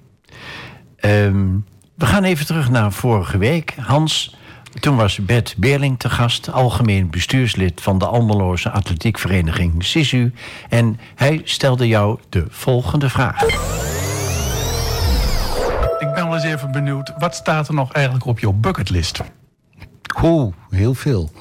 Ehm, 0.95 1.57
we 1.95 2.05
gaan 2.05 2.23
even 2.23 2.45
terug 2.45 2.69
naar 2.69 2.91
vorige 2.91 3.37
week. 3.37 3.73
Hans, 3.75 4.35
toen 4.79 4.95
was 4.95 5.25
Bert 5.25 5.55
Beerling 5.57 5.99
te 5.99 6.09
gast, 6.09 6.51
algemeen 6.51 7.09
bestuurslid 7.09 7.81
van 7.81 7.97
de 7.97 8.05
Almeloze 8.05 8.69
atletiekvereniging 8.69 9.83
SISU. 9.83 10.33
En 10.69 10.99
hij 11.15 11.41
stelde 11.43 11.87
jou 11.87 12.19
de 12.29 12.45
volgende 12.49 13.09
vraag. 13.09 13.43
Ik 15.99 16.13
ben 16.13 16.25
wel 16.25 16.33
eens 16.33 16.43
even 16.43 16.71
benieuwd, 16.71 17.13
wat 17.17 17.35
staat 17.35 17.67
er 17.67 17.73
nog 17.73 17.91
eigenlijk 17.91 18.25
op 18.25 18.39
jouw 18.39 18.51
bucketlist? 18.51 19.21
Oeh, 20.21 20.53
heel 20.69 20.93
veel. 20.93 21.31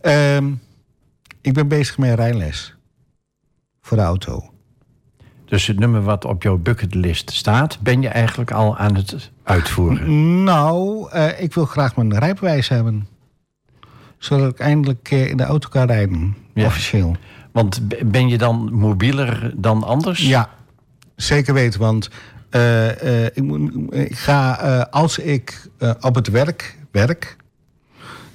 Ehm, 0.00 0.52
ik 1.40 1.52
ben 1.52 1.68
bezig 1.68 1.98
met 1.98 2.14
rijles. 2.14 2.74
Voor 3.80 3.96
de 3.96 4.02
auto. 4.02 4.52
Dus 5.44 5.66
het 5.66 5.78
nummer 5.78 6.02
wat 6.02 6.24
op 6.24 6.42
jouw 6.42 6.56
bucketlist 6.58 7.30
staat, 7.30 7.78
ben 7.80 8.02
je 8.02 8.08
eigenlijk 8.08 8.50
al 8.50 8.76
aan 8.76 8.94
het 8.94 9.30
uitvoeren. 9.42 10.44
Nou, 10.44 11.10
eh, 11.10 11.42
ik 11.42 11.54
wil 11.54 11.64
graag 11.64 11.96
mijn 11.96 12.18
rijbewijs 12.18 12.68
hebben. 12.68 13.08
Zodat 14.18 14.50
ik 14.50 14.58
eindelijk 14.58 15.10
eh, 15.10 15.28
in 15.28 15.36
de 15.36 15.42
auto 15.44 15.68
kan 15.68 15.86
rijden. 15.86 16.36
Ja. 16.54 16.66
Officieel. 16.66 17.16
Want 17.52 17.80
ben 18.10 18.28
je 18.28 18.38
dan 18.38 18.72
mobieler 18.72 19.52
dan 19.56 19.82
anders? 19.82 20.20
Ja, 20.20 20.48
zeker 21.16 21.54
weten. 21.54 21.80
Want 21.80 22.10
eh, 22.50 23.24
ik, 23.26 23.52
ik 23.90 24.18
ga, 24.18 24.52
als 24.90 25.18
ik 25.18 25.68
op 26.00 26.14
het 26.14 26.28
werk 26.28 26.78
werk, 26.90 27.36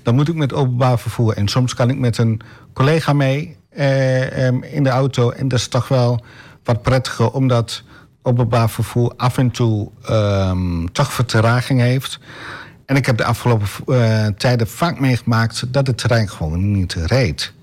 dan 0.07 0.15
moet 0.15 0.27
ik 0.27 0.35
met 0.35 0.53
openbaar 0.53 0.99
vervoer. 0.99 1.33
En 1.33 1.47
soms 1.47 1.73
kan 1.73 1.89
ik 1.89 1.97
met 1.97 2.17
een 2.17 2.41
collega 2.73 3.13
mee 3.13 3.57
eh, 3.69 4.45
em, 4.45 4.63
in 4.63 4.83
de 4.83 4.89
auto. 4.89 5.29
En 5.29 5.47
dat 5.47 5.59
is 5.59 5.67
toch 5.67 5.87
wel 5.87 6.23
wat 6.63 6.81
prettiger, 6.81 7.31
omdat 7.31 7.83
openbaar 8.21 8.69
vervoer 8.69 9.13
af 9.17 9.37
en 9.37 9.51
toe 9.51 9.91
ehm, 10.03 10.85
toch 10.91 11.11
vertraging 11.11 11.79
heeft. 11.79 12.19
En 12.85 12.95
ik 12.95 13.05
heb 13.05 13.17
de 13.17 13.23
afgelopen 13.23 13.67
eh, 13.87 14.25
tijden 14.37 14.67
vaak 14.67 14.99
meegemaakt 14.99 15.73
dat 15.73 15.87
het 15.87 15.97
trein 15.97 16.29
gewoon 16.29 16.71
niet 16.71 16.93
reed. 16.93 17.53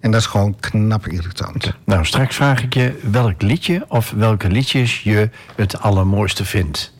En 0.00 0.10
dat 0.10 0.20
is 0.20 0.26
gewoon 0.26 0.56
knap 0.60 1.06
irritant. 1.06 1.72
Nou, 1.84 2.04
straks 2.04 2.36
vraag 2.36 2.62
ik 2.62 2.74
je 2.74 3.00
welk 3.10 3.42
liedje 3.42 3.84
of 3.88 4.10
welke 4.16 4.48
liedjes 4.48 5.02
je 5.02 5.30
het 5.56 5.80
allermooiste 5.80 6.44
vindt. 6.44 6.92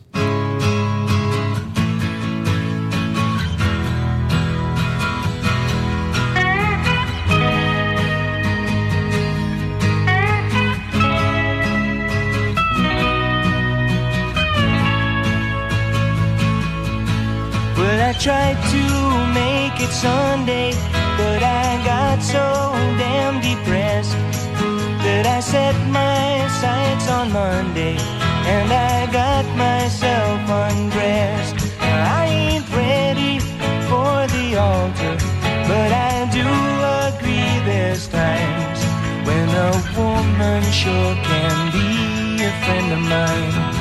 Tried 18.19 18.59
to 18.69 18.83
make 19.33 19.79
it 19.79 19.93
Sunday, 19.93 20.71
but 21.15 21.41
I 21.41 21.81
got 21.85 22.21
so 22.21 22.73
damn 22.97 23.39
depressed 23.39 24.11
that 25.03 25.25
I 25.25 25.39
set 25.39 25.73
my 25.87 26.45
sights 26.59 27.09
on 27.09 27.31
Monday 27.31 27.95
and 27.95 28.73
I 28.73 29.09
got 29.13 29.45
myself 29.55 30.41
undressed. 30.49 31.55
I 31.79 32.25
ain't 32.27 32.67
ready 32.75 33.39
for 33.87 34.27
the 34.35 34.57
altar, 34.67 35.15
but 35.71 35.89
I 36.11 36.27
do 36.39 36.47
agree 37.07 37.55
there's 37.71 38.05
times 38.09 38.79
when 39.25 39.47
a 39.47 39.71
woman 39.95 40.61
sure 40.73 41.15
can 41.23 41.71
be 41.71 42.43
a 42.43 42.51
friend 42.65 42.91
of 42.91 42.99
mine. 42.99 43.78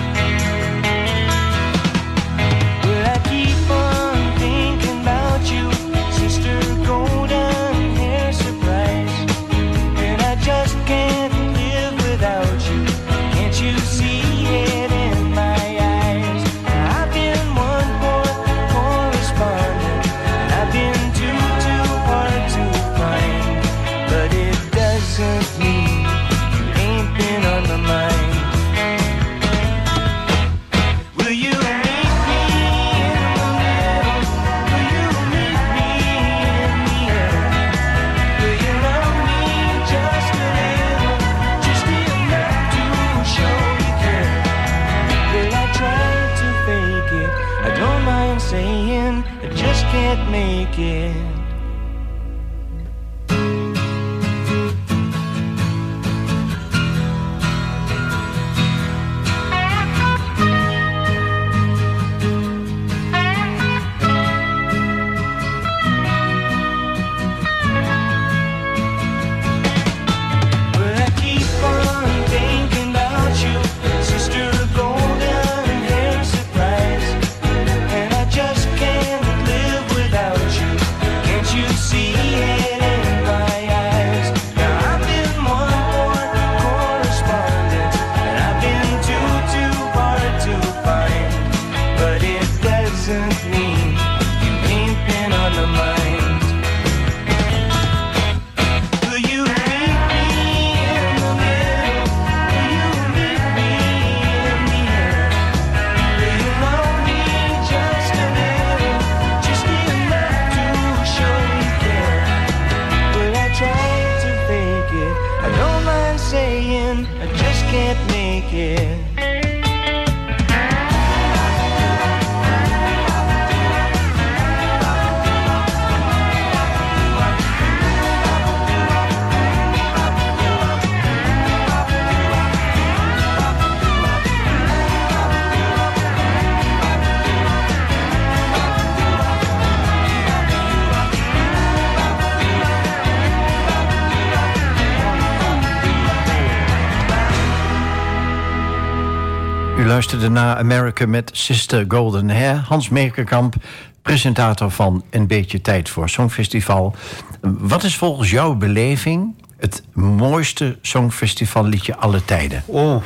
Luisterde 150.19 150.47
naar 150.47 150.57
America 150.57 151.07
met 151.07 151.31
Sister 151.33 151.85
Golden 151.89 152.31
Hair. 152.31 152.57
Hans 152.69 152.89
Meekerkamp, 152.89 153.55
presentator 154.03 154.71
van 154.71 155.05
Een 155.11 155.27
Beetje 155.27 155.61
Tijd 155.61 155.89
voor 155.89 156.09
Songfestival. 156.09 156.95
Wat 157.41 157.83
is 157.83 157.97
volgens 157.97 158.31
jouw 158.31 158.55
beleving 158.55 159.35
het 159.57 159.83
mooiste 159.93 160.79
songfestivalliedje 160.83 161.97
alle 161.97 162.25
tijden? 162.25 162.63
Oh, 162.67 163.03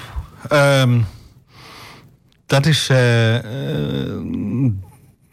dat 2.46 2.66
is. 2.66 2.88
eh, 2.88 3.37
eh, 3.37 4.22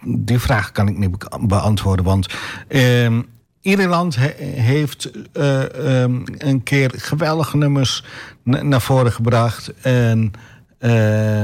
die 0.06 0.40
vraag 0.40 0.72
kan 0.72 0.88
ik 0.88 0.98
niet 0.98 1.18
be- 1.20 1.40
beantwoorden. 1.42 2.06
Want 2.06 2.28
ehm, 2.68 3.22
ieder 3.62 3.88
land 3.88 4.16
he- 4.16 4.46
heeft 4.62 5.12
eh, 5.34 6.02
ehm, 6.04 6.22
een 6.38 6.64
keer 6.64 6.92
geweldige 6.96 7.58
nummers 7.58 8.04
na- 8.44 8.62
naar 8.64 8.82
voren 8.82 9.12
gebracht. 9.12 9.74
En 9.82 10.32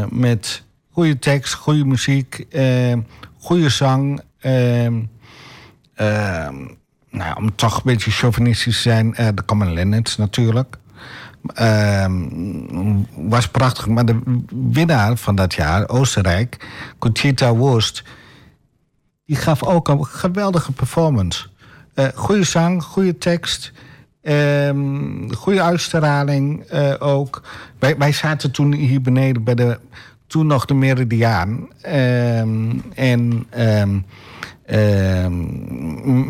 met 0.10 0.64
goede 0.92 1.20
tekst, 1.20 1.54
goede 1.54 1.86
muziek, 1.86 2.46
ehm, 2.50 3.00
goede 3.38 3.70
zang. 3.70 4.22
ehm, 4.42 5.04
nou, 7.10 7.36
om 7.38 7.56
toch 7.56 7.76
een 7.76 7.82
beetje 7.84 8.12
chauvinistisch 8.12 8.76
te 8.76 8.82
zijn, 8.82 9.16
eh, 9.16 9.28
de 9.34 9.46
Common 9.46 9.74
Linnets 9.74 10.18
natuurlijk. 10.18 10.78
Ehm, 11.54 12.14
was 13.16 13.48
prachtig. 13.48 13.88
Maar 13.88 14.06
de 14.06 14.20
winnaar 14.72 15.18
van 15.18 15.36
dat 15.36 15.54
jaar, 15.54 15.90
Oostenrijk, 15.90 16.68
Conchita 17.00 17.56
Wurst... 17.56 18.04
die 19.26 19.36
gaf 19.36 19.64
ook 19.64 19.88
een 19.88 20.06
geweldige 20.06 20.72
performance. 20.72 21.48
Eh 21.94 22.08
goede 22.16 22.44
zang, 22.44 22.84
goede 22.84 23.18
tekst... 23.18 23.72
ehm, 24.26 25.32
goede 25.34 25.62
uitstraling 25.62 26.64
eh, 26.64 26.94
ook. 27.00 27.42
Wij, 27.80 27.98
wij 27.98 28.12
zaten 28.12 28.52
toen 28.52 28.74
hier 28.74 29.02
beneden 29.02 29.44
bij 29.44 29.56
de... 29.56 29.80
toen 30.28 30.48
nog 30.48 30.66
de 30.66 30.74
Meridiaan. 30.74 31.68
Ehm, 31.82 32.72
en... 32.94 33.48
ehm, 33.50 34.00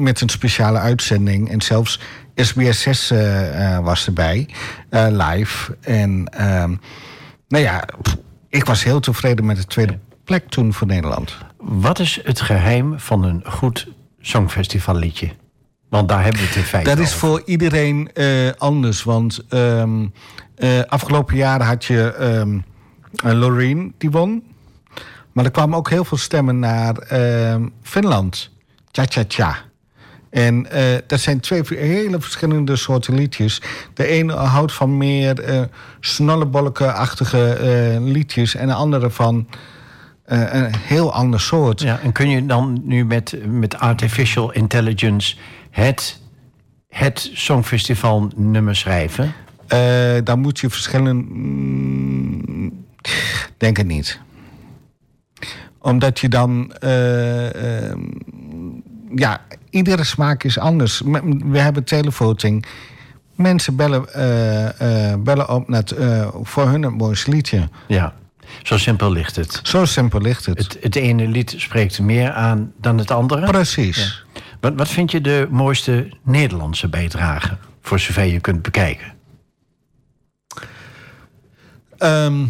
met 0.04 0.22
een 0.22 0.30
speciale 0.30 0.80
uitzending. 0.80 1.50
En 1.50 1.62
zelfs 1.62 2.00
SBS 2.36 2.82
6 2.82 3.12
eh, 3.12 3.76
eh, 3.76 3.84
was 3.84 4.06
erbij, 4.06 4.50
live. 4.90 5.78
En 5.82 6.24
nou 7.48 7.64
ja, 7.64 7.84
ik 8.50 8.66
was 8.66 8.84
heel 8.84 9.00
tevreden 9.00 9.46
met 9.46 9.58
de 9.58 9.66
tweede 9.66 10.00
plek 10.24 10.50
toen 10.50 10.74
voor 10.74 10.88
Nederland. 10.88 11.38
Wat 11.58 12.00
is 12.00 12.20
het 12.24 12.42
geheim 12.42 13.00
van 13.00 13.24
een 13.24 13.44
goed 13.46 13.88
songfestivalliedje? 14.20 15.30
Want 15.96 16.10
daar 16.10 16.24
hebben 16.24 16.42
we 16.42 16.48
het 16.48 16.56
in 16.56 16.64
feite 16.64 16.90
Dat 16.90 17.00
is 17.00 17.14
voor 17.14 17.42
iedereen 17.46 18.10
eh, 18.14 18.52
anders. 18.58 19.04
Want 19.04 19.40
ehm, 19.50 20.06
eh, 20.56 20.80
afgelopen 20.88 21.36
jaar 21.36 21.62
had 21.62 21.86
je 21.86 22.14
eh, 23.24 23.32
Loreen, 23.34 23.94
die 23.98 24.12
won. 24.12 24.44
Maar 25.32 25.46
er 25.46 25.52
kwamen 25.52 25.78
ook 25.78 25.90
heel 25.90 26.06
veel 26.06 26.18
stemmen 26.18 26.60
naar 26.60 26.98
ehm, 26.98 27.68
Finland. 27.82 28.50
Cha-cha-cha. 28.92 29.58
En 30.30 30.68
dat 31.08 31.20
zijn 31.20 31.40
twee 31.40 31.62
hele 31.68 32.22
verschillende 32.22 32.76
soorten 32.76 33.14
liedjes. 33.16 33.62
De 33.94 34.06
ene 34.06 34.34
houdt 34.34 34.74
van 34.74 34.98
meer 34.98 35.40
eh 35.40 35.62
snollebolken-achtige 36.00 37.58
liedjes... 38.02 38.56
en 38.56 38.68
de 38.68 38.74
andere 38.74 39.10
van 39.10 39.48
een 40.26 40.76
heel 40.76 41.14
ander 41.14 41.40
soort. 41.40 41.82
Ja, 41.82 42.00
en 42.00 42.12
kun 42.12 42.30
je 42.30 42.46
dan 42.46 42.82
nu 42.84 43.06
met, 43.06 43.38
met 43.48 43.80
artificial 43.80 44.52
intelligence 44.52 45.36
het, 45.76 46.20
het 46.88 47.30
songfestival 47.34 48.32
nummer 48.36 48.76
schrijven? 48.76 49.34
Eh, 49.68 50.16
dan 50.24 50.40
moet 50.40 50.60
je 50.60 50.70
verschillende. 50.70 51.14
mm, 51.14 52.86
denk 53.58 53.78
het 53.78 53.88
niet. 53.88 54.20
Omdat 55.80 56.20
je 56.20 56.30
dan. 56.30 56.74
eh, 56.74 57.90
ehm, 57.90 58.00
ja, 59.16 59.42
iedere 59.70 60.04
smaak 60.04 60.44
is 60.44 60.60
anders. 60.60 61.02
We 61.46 61.60
hebben 61.60 61.84
televoting. 61.84 62.66
Mensen 63.36 63.76
bellen, 63.76 64.14
eh, 64.14 65.14
bellen 65.20 65.50
op 65.50 65.70
net, 65.70 65.96
voor 66.44 66.68
hun 66.70 66.84
het 66.84 66.98
mooiste 66.98 67.32
liedje. 67.32 67.70
Ja, 67.88 68.14
zo 68.64 68.78
simpel 68.78 69.12
ligt 69.12 69.36
het. 69.36 69.60
Zo 69.64 69.86
simpel 69.86 70.22
ligt 70.22 70.46
het. 70.46 70.58
Het, 70.58 70.78
het 70.82 70.96
ene 70.96 71.28
lied 71.28 71.54
spreekt 71.58 72.00
meer 72.00 72.32
aan 72.32 72.74
dan 72.82 72.98
het 72.98 73.12
andere. 73.12 73.46
Precies. 73.46 74.26
Wat, 74.66 74.74
wat 74.76 74.88
vind 74.88 75.12
je 75.12 75.22
de 75.22 75.48
mooiste 75.50 76.10
Nederlandse 76.24 76.90
bijdrage? 76.90 77.58
Voor 77.82 78.00
zover 78.00 78.24
je 78.24 78.40
kunt 78.40 78.62
bekijken. 78.62 79.14
Ehm, 81.98 82.46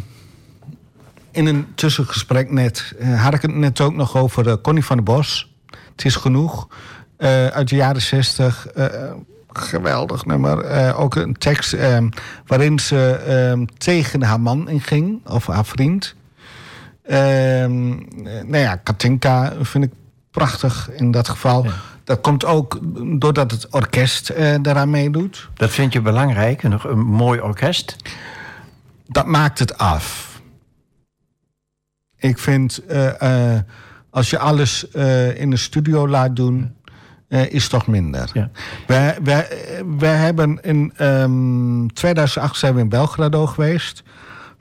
in 1.32 1.46
een 1.46 1.68
tussengesprek 1.74 2.52
net 2.52 2.94
eh, 3.00 3.24
had 3.24 3.34
ik 3.34 3.42
het 3.42 3.56
net 3.56 3.82
ook 3.82 3.94
nog 3.94 4.18
over 4.18 4.50
eh, 4.50 4.56
Connie 4.62 4.86
van 4.86 4.96
der 4.96 5.06
Bos. 5.06 5.56
Het 5.92 6.06
is 6.06 6.16
genoeg. 6.16 6.68
Eh, 7.18 7.48
uit 7.48 7.70
de 7.70 7.76
jaren 7.76 8.02
zestig. 8.02 8.68
geweldig 9.50 10.26
nummer. 10.26 10.96
Ook 10.96 11.16
een 11.16 11.34
tekst 11.34 11.74
ehm, 11.74 12.10
waarin 12.46 12.80
ze 12.80 13.12
ehm, 13.28 13.66
tegen 13.78 14.24
haar 14.24 14.42
man 14.42 14.70
inging. 14.70 15.28
Of 15.28 15.48
haar 15.48 15.66
vriend. 15.66 16.16
Nou 18.44 18.58
ja, 18.58 18.76
Katinka 18.76 19.54
vind 19.62 19.84
ik 19.84 19.92
prachtig 20.32 20.90
in 20.92 21.12
dat 21.12 21.30
geval. 21.30 21.66
Dat 22.06 22.22
komt 22.22 22.46
ook 22.46 22.80
doordat 23.20 23.52
het 23.52 23.70
orkest 23.70 24.30
eh 24.30 24.56
daaraan 24.62 24.90
meedoet. 24.90 25.50
Dat 25.54 25.72
vind 25.72 25.94
je 25.94 26.02
belangrijk, 26.02 26.64
een, 26.64 26.80
een 26.84 27.00
mooi 27.00 27.40
orkest. 27.40 27.96
dat 29.08 29.26
maakt 29.26 29.60
het 29.60 29.78
af. 29.78 30.34
Ik 32.18 32.38
vind, 32.38 32.86
eh, 32.86 33.54
eh, 33.54 33.62
als 34.10 34.30
je 34.30 34.40
alles 34.40 34.84
in 35.36 35.50
de 35.50 35.58
studio 35.58 36.08
laat 36.08 36.36
doen, 36.36 36.76
is 37.30 37.68
toch 37.68 37.88
minder. 37.88 38.30
Ja. 38.34 38.50
Wij, 38.88 39.18
wij, 39.24 39.48
wij 39.98 40.16
hebben 40.16 40.60
in 40.62 40.94
ehm 40.96 41.88
2008 41.88 42.58
zijn 42.58 42.74
we 42.74 42.80
in 42.80 42.90
Belgrado 42.90 43.46
geweest. 43.46 44.04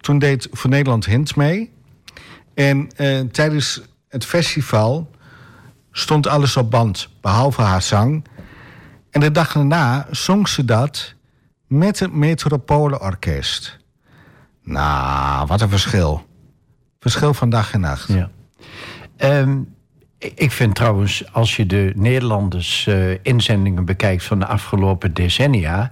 Toen 0.00 0.18
deed 0.18 0.48
voor 0.52 0.70
Nederland 0.70 1.06
Hint 1.06 1.36
mee. 1.36 1.72
En 2.54 2.88
tijdens 3.32 3.82
het 4.08 4.24
festival 4.24 5.10
stond 5.96 6.26
alles 6.26 6.56
op 6.56 6.70
band, 6.70 7.08
behalve 7.20 7.62
haar 7.62 7.82
zang. 7.82 8.24
En 9.10 9.20
de 9.20 9.30
dag 9.30 9.52
daarna 9.52 10.06
zong 10.10 10.48
ze 10.48 10.64
dat 10.64 11.14
met 11.66 11.98
het 11.98 12.12
Metropolenorkest. 12.12 13.78
Nou, 14.62 15.46
wat 15.46 15.60
een 15.60 15.68
verschil. 15.68 16.26
Verschil 17.00 17.34
van 17.34 17.50
dag 17.50 17.72
en 17.72 17.80
nacht. 17.80 18.08
Ja. 18.08 18.30
Ehm, 19.16 19.58
ik 20.18 20.52
vind 20.52 20.74
trouwens, 20.74 21.32
als 21.32 21.56
je 21.56 21.66
de 21.66 21.92
Nederlanders 21.96 22.86
eh, 22.86 23.24
inzendingen 23.24 23.84
bekijkt 23.84 24.24
van 24.24 24.38
de 24.38 24.46
afgelopen 24.46 25.14
decennia, 25.14 25.90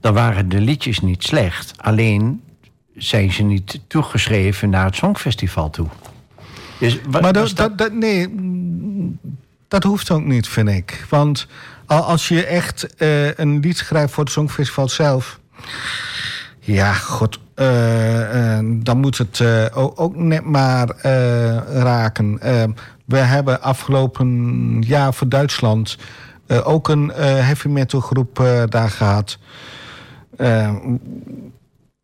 dan 0.00 0.14
waren 0.14 0.48
de 0.48 0.60
liedjes 0.60 1.00
niet 1.00 1.22
slecht. 1.22 1.74
Alleen 1.76 2.42
zijn 2.94 3.32
ze 3.32 3.42
niet 3.42 3.80
toegeschreven 3.86 4.70
naar 4.70 4.84
het 4.84 4.96
Songfestival 4.96 5.70
toe. 5.70 5.88
Dus 6.82 7.00
Maar 7.10 7.32
dat, 7.32 7.52
dat, 7.56 7.78
dat- 7.78 7.92
nee, 7.92 8.28
dat 9.68 9.82
hoeft 9.82 10.10
ook 10.10 10.24
niet, 10.24 10.48
vind 10.48 10.68
ik. 10.68 11.04
Want 11.08 11.46
al- 11.86 12.02
als 12.02 12.28
je 12.28 12.44
echt 12.46 12.96
eh, 12.96 13.38
een 13.38 13.60
lied 13.60 13.76
schrijft 13.76 14.12
voor 14.12 14.24
het 14.24 14.32
Songfestival 14.32 14.88
zelf... 14.88 15.40
Ja, 16.58 16.92
god, 16.92 17.38
eh, 17.54 18.58
eh, 18.58 18.64
dan 18.72 18.98
moet 18.98 19.18
het 19.18 19.42
ook 19.74 20.16
net 20.16 20.44
maar 20.44 20.88
raken. 21.72 22.38
We 23.04 23.16
hebben 23.16 23.62
afgelopen 23.62 24.82
jaar 24.82 25.14
voor 25.14 25.28
Duitsland... 25.28 25.96
ook 26.64 26.88
een 26.88 27.08
heavy 27.16 27.68
metal 27.68 28.00
groep 28.00 28.36
daar 28.68 28.90
gehad. 28.90 29.38
Eh, 30.36 30.74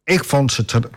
ik 0.05 0.24
vond 0.24 0.53
ze... 0.53 0.64
Ter, 0.64 0.89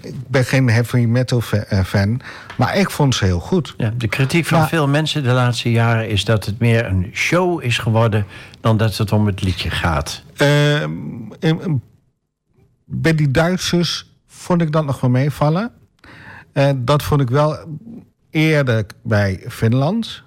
ik 0.00 0.14
ben 0.28 0.44
geen 0.44 0.68
heavy 0.70 0.96
metal 1.04 1.42
eh, 1.50 1.84
fan, 1.84 2.20
maar 2.56 2.76
ik 2.76 2.90
vond 2.90 3.14
ze 3.14 3.24
heel 3.24 3.40
goed. 3.40 3.74
Ja, 3.76 3.92
de 3.96 4.08
kritiek 4.08 4.46
van 4.46 4.58
Maar- 4.58 4.68
veel 4.68 4.88
mensen 4.88 5.22
de 5.22 5.32
laatste 5.32 5.70
jaren 5.70 6.08
is 6.08 6.24
dat 6.24 6.44
het 6.44 6.58
meer 6.58 6.84
een 6.86 7.10
show 7.12 7.62
is 7.62 7.78
geworden 7.78 8.26
dan 8.60 8.76
dat 8.76 8.96
het 8.96 9.12
om 9.12 9.26
het 9.26 9.42
liedje 9.42 9.70
gaat. 9.70 10.22
Ehm, 10.36 10.90
bij 12.84 13.14
die 13.14 13.30
Duitsers 13.30 14.10
vond 14.26 14.62
ik 14.62 14.72
dat 14.72 14.84
nog 14.84 15.00
wel 15.00 15.10
meevallen. 15.10 15.70
Eh, 16.52 16.70
dat 16.76 17.02
vond 17.02 17.20
ik 17.20 17.30
wel 17.30 17.56
eerder 18.30 18.86
bij 19.02 19.44
Finland. 19.48 20.22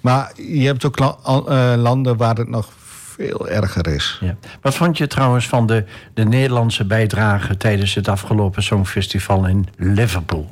Maar 0.00 0.32
je 0.36 0.66
hebt 0.66 0.84
ook 0.84 0.96
eh, 1.00 1.72
landen 1.76 2.16
waar 2.16 2.36
het 2.36 2.48
nog 2.48 2.72
veel 3.16 3.48
erger 3.48 3.86
is. 3.86 4.18
Ja. 4.20 4.36
Wat 4.60 4.74
vond 4.74 4.98
je 4.98 5.06
trouwens 5.06 5.48
van 5.48 5.66
de, 5.66 5.84
de 6.14 6.24
Nederlandse 6.24 6.84
bijdrage 6.84 7.56
tijdens 7.56 7.94
het 7.94 8.08
afgelopen 8.08 8.62
Songfestival 8.62 9.46
in 9.46 9.66
Liverpool? 9.76 10.50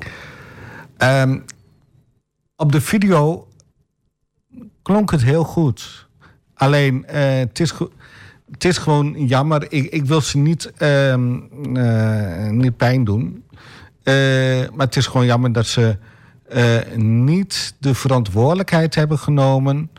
Ehm, 0.97 1.39
op 2.57 2.73
de 2.73 2.81
video 2.81 3.49
klonk 4.83 5.11
het 5.11 5.23
heel 5.23 5.45
goed. 5.45 6.07
Alleen, 6.55 7.07
eh, 7.07 7.39
het, 7.39 7.61
is 7.61 7.73
het 8.51 8.65
is 8.65 8.79
gewoon 8.79 9.27
jammer. 9.27 9.73
Ik, 9.73 9.91
ik 9.93 10.05
wil 10.05 10.21
ze 10.21 10.39
niet, 10.39 10.73
ehm, 10.77 11.39
eh, 11.75 12.49
niet 12.49 12.77
pijn 12.77 13.05
doen. 13.05 13.45
Eh, 14.03 14.15
maar 14.75 14.87
het 14.87 14.97
is 14.97 15.07
gewoon 15.07 15.27
jammer 15.27 15.53
dat 15.53 15.67
ze 15.67 15.97
niet 16.97 17.75
de 17.79 17.95
verantwoordelijkheid 17.95 18.95
hebben 18.95 19.19
genomen... 19.19 19.91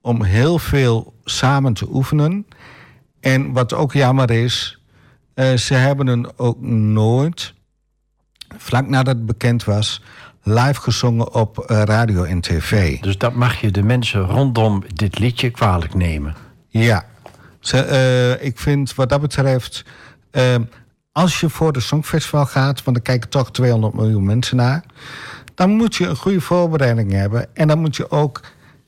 om 0.00 0.22
heel 0.22 0.58
veel 0.58 1.13
samen 1.24 1.72
te 1.72 1.86
oefenen. 1.92 2.46
En 3.20 3.52
wat 3.52 3.72
ook 3.74 3.92
jammer 3.92 4.30
is... 4.30 4.78
eh, 5.34 5.54
ze 5.54 5.74
hebben 5.74 6.06
het 6.06 6.38
ook 6.38 6.60
nooit 6.60 7.54
vlak 8.58 8.88
nadat 8.88 9.14
het 9.16 9.26
bekend 9.26 9.64
was, 9.64 10.02
live 10.42 10.80
gezongen 10.80 11.34
op 11.34 11.58
eh, 11.58 11.82
radio 11.82 12.22
en 12.22 12.40
tv. 12.40 13.00
Dus 13.00 13.18
dat 13.18 13.34
mag 13.34 13.60
je 13.60 13.70
de 13.70 13.82
mensen 13.82 14.20
rondom 14.20 14.82
dit 14.94 15.18
liedje 15.18 15.50
kwalijk 15.50 15.94
nemen. 15.94 16.34
Ja, 16.68 17.04
Ze, 17.60 17.78
eh, 17.78 18.46
ik 18.46 18.58
vind 18.58 18.94
wat 18.94 19.08
dat 19.08 19.20
betreft... 19.20 19.84
als 21.12 21.40
je 21.40 21.48
voor 21.48 21.72
de 21.72 21.80
Songfestival 21.80 22.46
gaat... 22.46 22.84
want 22.84 22.96
er 22.96 23.02
kijken 23.02 23.28
toch 23.30 23.50
200 23.50 23.94
miljoen 23.94 24.24
mensen 24.24 24.56
naar... 24.56 24.84
dan 25.54 25.70
moet 25.70 25.94
je 25.94 26.06
een 26.06 26.16
goede 26.16 26.40
voorbereiding 26.40 27.12
hebben. 27.12 27.56
En 27.56 27.68
dan 27.68 27.78
moet 27.78 27.96
je 27.96 28.10
ook 28.10 28.40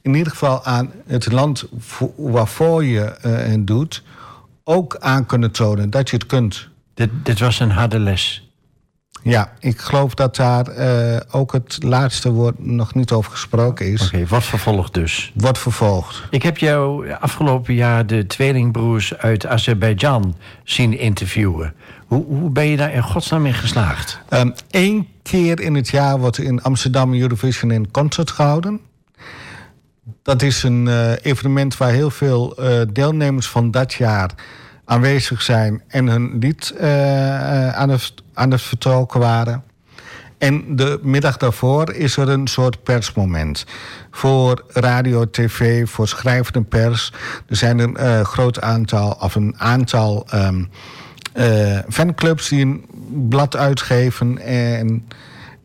in 0.07 0.15
ieder 0.15 0.33
geval 0.33 0.65
aan 0.65 0.93
het 1.07 1.33
land 1.33 1.65
vo- 1.79 2.15
waarvoor 2.17 2.85
je 2.85 3.01
eh, 3.05 3.33
het 3.37 3.67
doet... 3.67 4.03
ook 4.65 4.97
aan 5.01 5.27
kunnen 5.27 5.51
tonen 5.51 5.91
dat 5.91 6.11
je 6.11 6.17
het 6.17 6.27
kunt. 6.27 6.69
Dit, 6.95 7.11
dit 7.23 7.39
was 7.41 7.61
een 7.61 7.71
harde 7.71 7.99
les. 7.99 8.41
Ja, 9.23 9.53
ik 9.59 9.79
geloof 9.79 10.15
dat 10.15 10.37
daar 10.37 10.67
eh, 10.67 11.21
ook 11.31 11.53
het 11.53 11.83
laatste 11.83 12.31
woord 12.33 12.65
nog 12.67 12.95
niet 12.95 13.13
over 13.13 13.31
gesproken 13.31 13.93
is. 13.93 14.07
Oké, 14.07 14.27
wat 14.27 14.45
vervolgt 14.45 14.95
dus? 14.95 15.33
Wordt 15.35 15.59
vervolgd. 15.59 16.23
Ik 16.31 16.43
heb 16.43 16.59
jou 16.59 17.11
afgelopen 17.13 17.75
jaar 17.75 18.07
de 18.07 18.27
tweelingbroers 18.27 19.17
uit 19.17 19.47
Azerbeidzjan 19.47 20.37
zien 20.65 20.99
interviewen. 20.99 21.75
Hoe, 22.07 22.25
hoe 22.25 22.51
ben 22.51 22.67
je 22.67 22.77
daar 22.77 22.93
in 22.93 23.03
godsnaam 23.03 23.47
in 23.47 23.55
geslaagd? 23.55 24.21
Eén 24.29 24.55
Ehm, 24.71 25.01
keer 25.23 25.61
in 25.61 25.75
het 25.75 25.89
jaar 25.89 26.19
wordt 26.19 26.39
in 26.39 26.63
Amsterdam 26.63 27.15
Eurovision 27.15 27.71
in 27.71 27.91
concert 27.91 28.31
gehouden. 28.31 28.81
Dat 30.23 30.43
is 30.43 30.63
een 30.63 30.89
eh, 30.89 31.13
evenement 31.23 31.77
waar 31.77 31.91
heel 31.91 32.11
veel 32.11 32.57
eh, 32.57 32.81
deelnemers 32.93 33.49
van 33.49 33.71
dat 33.71 33.95
jaar 33.95 34.31
aanwezig 34.85 35.43
zijn 35.43 35.83
en 35.89 36.07
hun 36.07 36.39
lied 36.39 36.71
eh, 36.71 37.73
aan, 37.75 37.89
het, 37.89 38.15
aan 38.35 38.51
het 38.51 38.63
vertolken 38.63 39.21
waren. 39.21 39.65
En 40.39 40.77
de 40.77 40.99
middag 41.03 41.37
daarvoor 41.37 41.93
is 41.93 42.17
er 42.17 42.29
een 42.29 42.47
soort 42.47 42.83
persmoment. 42.83 43.67
Voor 44.11 44.65
radio, 44.69 45.31
tv, 45.31 45.89
voor 45.89 46.09
schrijvende 46.09 46.63
pers. 46.63 47.13
Er 47.49 47.57
zijn 47.57 47.79
een 47.79 48.25
groot 48.25 48.61
aantal, 48.61 49.11
of 49.21 49.35
een 49.35 49.55
aantal 49.59 50.27
ehm, 50.29 50.65
eh, 51.37 51.79
fanclubs 51.89 52.49
die 52.49 52.65
een 52.65 52.85
blad 53.29 53.57
uitgeven. 53.57 54.39
En 54.39 55.09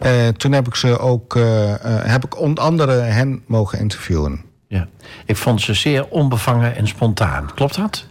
eh, 0.02 0.28
toen 0.28 0.52
heb 0.52 0.68
ik 0.68 0.76
ze 0.76 1.00
ook, 1.00 1.36
eh, 1.36 1.74
eh, 1.74 1.80
heb 2.12 2.26
ik 2.26 2.40
onder 2.40 2.64
andere 2.64 2.92
hen 2.92 3.44
mogen 3.46 3.80
interviewen. 3.80 4.42
Ja. 4.68 4.88
Ik 5.26 5.38
vond 5.38 5.62
ze 5.62 5.74
zeer 5.74 6.08
onbevangen 6.08 6.76
en 6.76 6.88
spontaan. 6.88 7.50
Klopt 7.56 7.76
dat? 7.76 8.06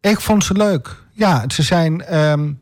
Ik 0.00 0.20
vond 0.20 0.44
ze 0.44 0.52
leuk. 0.54 0.96
Ja, 1.12 1.44
ze 1.48 1.62
zijn. 1.62 2.02
ehm, 2.04 2.52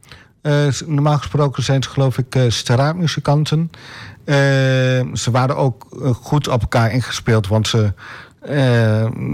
eh, 0.42 0.66
normaal 0.86 1.16
gesproken 1.18 1.62
zijn 1.62 1.82
ze, 1.82 1.88
geloof 1.88 2.18
ik, 2.18 2.34
uh, 2.34 2.50
straatmuzikanten. 2.50 3.70
Eh, 4.24 4.34
ze 5.14 5.28
waren 5.30 5.56
ook 5.56 5.86
goed 6.22 6.48
op 6.48 6.60
elkaar 6.60 6.92
ingespeeld, 6.92 7.46
want 7.46 7.68
ze 7.68 7.92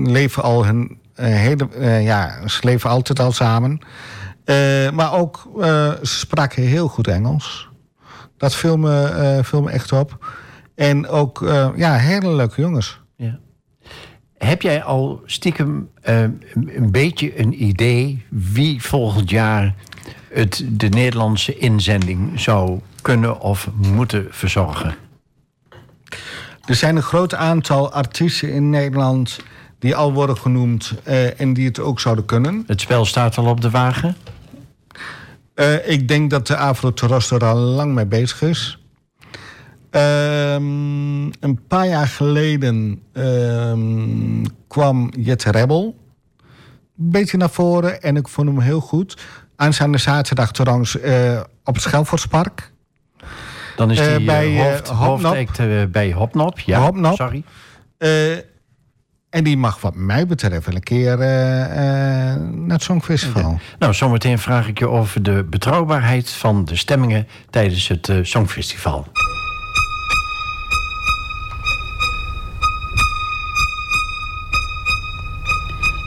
leven 0.04 0.42
al 0.42 0.64
hun 0.66 0.98
hele. 1.14 1.68
ja, 2.02 2.48
ze 2.48 2.58
leven 2.60 2.90
altijd 2.90 3.20
al 3.20 3.32
samen. 3.32 3.78
Maar 4.94 5.12
ook, 5.12 5.48
ze 6.02 6.18
spraken 6.18 6.62
heel 6.62 6.88
goed 6.88 7.08
Engels. 7.08 7.68
Dat 8.36 8.54
viel 8.54 8.76
me, 8.76 9.04
eh, 9.04 9.44
viel 9.44 9.62
me 9.62 9.70
echt 9.70 9.92
op. 9.92 10.34
En 10.74 11.08
ook, 11.08 11.42
eh, 11.42 11.68
ja, 11.76 11.96
hele 11.96 12.34
leuke 12.34 12.60
jongens. 12.60 13.00
Ja. 13.16 13.38
Heb 14.38 14.62
jij 14.62 14.82
al 14.82 15.22
stiekem 15.24 15.90
eh, 16.00 16.20
een 16.52 16.90
beetje 16.90 17.40
een 17.40 17.62
idee 17.62 18.24
wie 18.28 18.82
volgend 18.82 19.30
jaar 19.30 19.74
het, 20.28 20.64
de 20.68 20.88
Nederlandse 20.88 21.58
inzending 21.58 22.40
zou 22.40 22.80
kunnen 23.02 23.40
of 23.40 23.68
moeten 23.76 24.26
verzorgen? 24.30 24.94
Er 26.64 26.74
zijn 26.74 26.96
een 26.96 27.02
groot 27.02 27.34
aantal 27.34 27.92
artiesten 27.92 28.52
in 28.52 28.70
Nederland 28.70 29.40
die 29.78 29.96
al 29.96 30.12
worden 30.12 30.36
genoemd 30.36 30.94
en 31.36 31.52
die 31.52 31.66
het 31.66 31.80
ook 31.80 32.00
zouden 32.00 32.24
kunnen. 32.24 32.64
Het 32.66 32.80
spel 32.80 33.04
staat 33.04 33.38
al 33.38 33.46
op 33.46 33.60
de 33.60 33.70
wagen. 33.70 34.16
Eh, 35.54 35.88
ik 35.88 36.08
denk 36.08 36.30
dat 36.30 36.46
de 36.46 36.56
Afro 36.56 36.92
Terras 36.92 37.30
er 37.30 37.44
al 37.44 37.56
lang 37.56 37.94
mee 37.94 38.06
bezig 38.06 38.42
is. 38.42 38.78
Ehm, 39.90 41.24
een 41.24 41.60
paar 41.68 41.86
jaar 41.88 42.06
geleden 42.06 43.02
ehm, 43.12 44.44
kwam 44.68 45.10
Jet 45.16 45.42
Rebel 45.44 45.96
een 46.98 47.10
beetje 47.10 47.36
naar 47.36 47.50
voren 47.50 48.02
en 48.02 48.16
ik 48.16 48.28
vond 48.28 48.48
hem 48.48 48.60
heel 48.60 48.80
goed. 48.80 49.16
Aanstaande 49.56 49.98
zaterdag 49.98 50.52
trouwens 50.52 51.00
eh, 51.00 51.40
op 51.64 51.74
het 51.74 51.82
Schelvoortspark. 51.82 52.72
Dan 53.76 53.90
is 53.90 53.98
Eh, 53.98 54.16
die 54.16 54.24
bij, 54.24 54.54
bij, 54.54 54.56
eh, 54.56 54.70
hoofd, 54.72 54.88
hoofdact 54.88 55.58
eh, 55.58 55.84
bij 55.90 56.12
Hopnop. 56.12 56.58
Ja, 56.58 56.80
Hopnop. 56.80 57.14
sorry. 57.16 57.44
En 59.34 59.44
die 59.44 59.56
mag 59.56 59.80
wat 59.80 59.94
mij 59.94 60.26
betreft 60.26 60.66
wel 60.66 60.74
een 60.74 60.82
keer 60.82 61.20
eh, 61.20 61.62
eh, 61.62 62.40
naar 62.50 62.76
het 62.76 62.82
Songfestival. 62.82 63.58
Nou, 63.78 63.94
zometeen 63.94 64.38
vraag 64.38 64.68
ik 64.68 64.78
je 64.78 64.88
over 64.88 65.22
de 65.22 65.46
betrouwbaarheid 65.50 66.30
van 66.30 66.64
de 66.64 66.76
stemmingen 66.76 67.26
tijdens 67.50 67.88
het 67.88 68.08
eh, 68.08 68.16
Songfestival. 68.22 69.06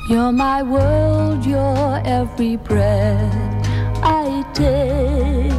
You're 0.08 0.32
my 0.32 0.64
world, 0.66 1.46
you're 1.46 2.02
every 2.04 2.58
breath 2.58 3.34
I 4.04 4.44
take. 4.54 5.56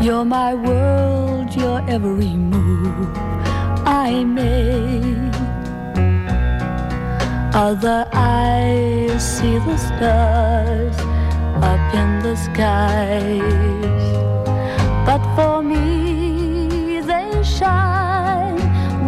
You're 0.00 0.24
my 0.24 0.56
world, 0.62 1.54
you're 1.54 1.82
every 1.86 2.34
move 2.36 3.08
I 3.86 4.24
make. 4.24 5.33
Other 7.56 8.04
eyes 8.12 9.22
see 9.22 9.58
the 9.58 9.76
stars 9.76 10.98
up 11.62 11.94
in 11.94 12.18
the 12.18 12.34
skies, 12.34 14.02
but 15.06 15.22
for 15.36 15.62
me 15.62 17.00
they 17.00 17.44
shine 17.44 18.56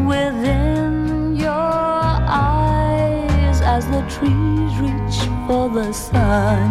within 0.06 1.34
your 1.34 1.50
eyes 1.50 3.60
as 3.62 3.84
the 3.88 4.02
trees 4.14 4.78
reach 4.78 5.28
for 5.48 5.68
the 5.68 5.92
sun 5.92 6.70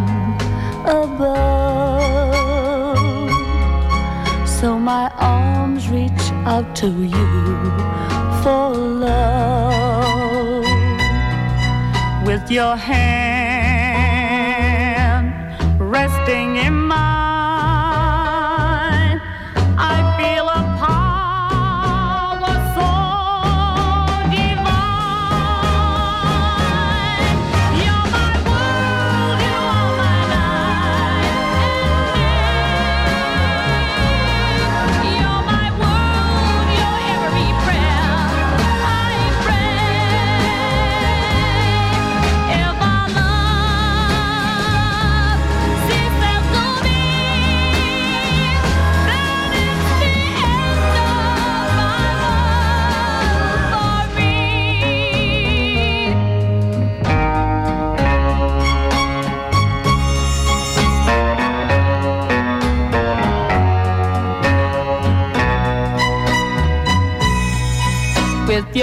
above. 0.85 1.35
So 4.47 4.79
my 4.79 5.11
arms 5.17 5.89
reach 5.89 6.31
out 6.45 6.73
to 6.77 6.87
you 6.87 7.27
for 8.41 8.73
love 8.73 9.84
with 12.35 12.51
your 12.51 12.75
hand 12.75 13.05
resting 15.79 16.57
in 16.57 16.73
mine. 16.73 17.14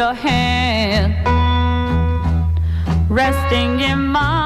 Your 0.03 0.15
hand 0.15 1.15
resting 3.09 3.79
in 3.79 4.01
mine. 4.09 4.42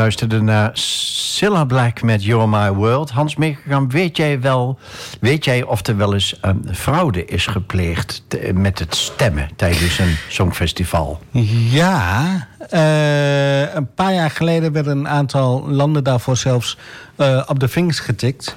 Luisterde 0.00 0.42
naar 0.42 0.70
Cilla 0.72 1.64
Black 1.64 2.02
met 2.02 2.24
You're 2.24 2.46
My 2.46 2.70
World. 2.70 3.10
Hans 3.10 3.36
Meegegaan, 3.36 3.90
weet 3.90 4.16
jij 4.16 4.40
wel, 4.40 4.78
weet 5.20 5.44
jij 5.44 5.62
of 5.62 5.86
er 5.86 5.96
wel 5.96 6.14
eens 6.14 6.38
een 6.40 6.68
fraude 6.72 7.24
is 7.24 7.46
gepleegd 7.46 8.22
met 8.54 8.78
het 8.78 8.94
stemmen 8.94 9.48
tijdens 9.56 9.98
een 9.98 10.16
songfestival? 10.28 11.20
Ja, 11.70 12.46
eh, 12.70 13.74
een 13.74 13.94
paar 13.94 14.14
jaar 14.14 14.30
geleden 14.30 14.72
werden 14.72 14.98
een 14.98 15.08
aantal 15.08 15.68
landen 15.68 16.04
daarvoor 16.04 16.36
zelfs 16.36 16.78
eh, 17.16 17.42
op 17.46 17.58
de 17.58 17.68
vingers 17.68 18.00
getikt. 18.00 18.56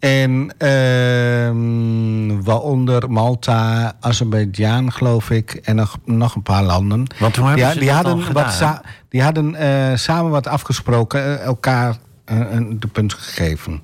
En 0.00 0.54
ehm, 0.58 2.42
waaronder 2.42 3.10
Malta, 3.10 3.92
Azerbeidzjan, 4.00 4.92
geloof 4.92 5.30
ik, 5.30 5.52
en 5.52 5.76
nog, 5.76 5.98
nog 6.04 6.34
een 6.34 6.42
paar 6.42 6.62
landen. 6.62 7.06
Want 7.18 7.36
hoe 7.36 7.46
hebben 7.46 7.66
ja, 7.66 7.72
ze 7.72 7.78
die 7.78 7.88
dat 7.88 7.96
hadden 7.96 8.32
wat 8.32 8.82
die 9.08 9.22
hadden 9.22 9.98
samen 9.98 10.30
wat 10.30 10.46
afgesproken, 10.46 11.38
eh, 11.40 11.44
elkaar 11.44 11.96
eh, 12.30 12.58
de 12.70 12.86
punt 12.86 13.14
gegeven. 13.14 13.82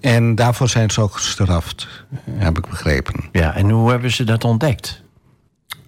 En 0.00 0.34
daarvoor 0.34 0.68
zijn 0.68 0.90
ze 0.90 1.00
ook 1.00 1.12
gestraft, 1.12 1.88
heb 2.30 2.58
ik 2.58 2.68
begrepen. 2.68 3.14
Ja, 3.32 3.54
en 3.54 3.70
hoe 3.70 3.90
hebben 3.90 4.10
ze 4.10 4.24
dat 4.24 4.44
ontdekt? 4.44 5.02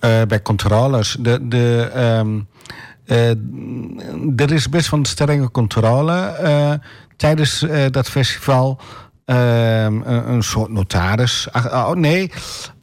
Eh, 0.01 0.23
bij 0.29 0.43
controles. 0.43 1.17
De, 1.21 1.49
de, 1.49 1.91
ehm, 1.95 2.41
eh, 3.05 3.31
er 4.41 4.53
is 4.53 4.69
best 4.69 4.91
wel 4.91 5.01
een 5.01 5.07
strenge 5.07 5.51
controle 5.51 6.81
tijdens 7.17 7.67
dat 7.91 8.09
festival. 8.09 8.81
Ehm, 9.29 10.01
een, 10.05 10.43
soort 10.43 10.71
notaris. 10.71 11.49
Oh, 11.53 11.91
nee, 11.91 12.31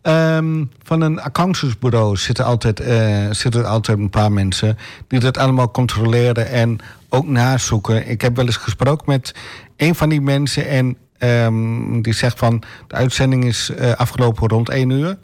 ehm, 0.02 0.64
van 0.84 1.02
een 1.02 1.22
accountantsbureau 1.22 2.18
zitten 2.18 2.46
altijd, 2.46 2.80
eh, 2.80 3.32
zitten 3.32 3.66
altijd 3.66 3.98
een 3.98 4.10
paar 4.10 4.32
mensen 4.32 4.78
die 5.08 5.20
dat 5.20 5.38
allemaal 5.38 5.72
controleren 5.72 6.50
en 6.50 6.80
ook 7.10 7.28
nazoeken. 7.28 8.10
Ik 8.10 8.22
heb 8.22 8.36
wel 8.36 8.46
eens 8.46 8.58
gesproken 8.58 9.06
met 9.08 9.36
een 9.78 9.96
van 9.96 10.10
die 10.10 10.22
mensen 10.22 10.68
en 10.68 10.98
ehm, 11.18 12.02
die 12.02 12.14
zegt 12.14 12.40
van 12.40 12.64
de 12.88 12.96
uitzending 12.96 13.46
is 13.46 13.70
eh, 13.70 13.92
afgelopen 13.92 14.48
rond 14.48 14.70
één 14.70 14.90
uur. 14.90 15.18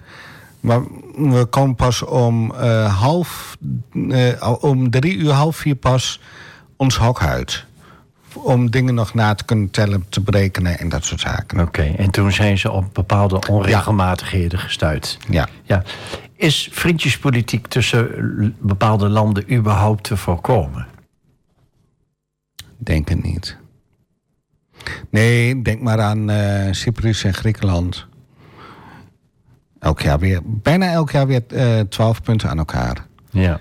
Maar 0.60 0.82
we 1.16 1.46
komen 1.50 1.76
pas 1.76 2.02
om 2.02 2.54
eh, 2.54 3.00
half, 3.00 3.58
om 4.60 4.90
drie 4.90 5.16
uur, 5.16 5.32
half 5.32 5.56
vier 5.56 5.76
pas 5.76 6.20
ons 6.78 6.98
hok 6.98 7.22
uit. 7.22 7.66
Om 8.34 8.70
dingen 8.70 8.94
nog 8.94 9.14
na 9.14 9.34
te 9.36 9.46
kunnen 9.46 9.72
tellen, 9.72 10.06
te 10.10 10.22
berekenen 10.22 10.80
en 10.80 10.90
dat 10.90 11.04
soort 11.04 11.20
zaken. 11.20 11.60
Oké, 11.60 11.82
en 11.82 12.12
toen 12.12 12.32
zijn 12.32 12.58
ze 12.58 12.72
op 12.72 12.94
bepaalde 12.94 13.40
onregelmatigheden 13.50 14.60
gestuurd. 14.60 15.18
Ja. 15.30 15.48
Ja. 15.64 15.84
Is 16.36 16.70
vriendjespolitiek 16.72 17.68
tussen 17.68 18.56
bepaalde 18.60 19.10
landen 19.10 19.54
überhaupt 19.54 20.04
te 20.04 20.18
voorkomen? 20.18 20.88
Denk 22.78 23.10
het 23.10 23.24
niet. 23.24 23.58
Nee, 25.10 25.62
denk 25.62 25.82
maar 25.82 26.02
aan 26.02 26.30
eh 26.30 26.68
Cyprus 26.72 27.24
en 27.24 27.34
Griekenland. 27.34 28.08
Elk 29.80 30.02
jaar 30.02 30.20
weer, 30.20 30.42
bijna 30.44 30.92
elk 30.92 31.12
jaar 31.12 31.28
weer 31.28 31.44
eh, 31.48 31.80
twaalf 31.80 32.22
punten 32.22 32.50
aan 32.50 32.58
elkaar. 32.58 33.06
Ja. 33.30 33.60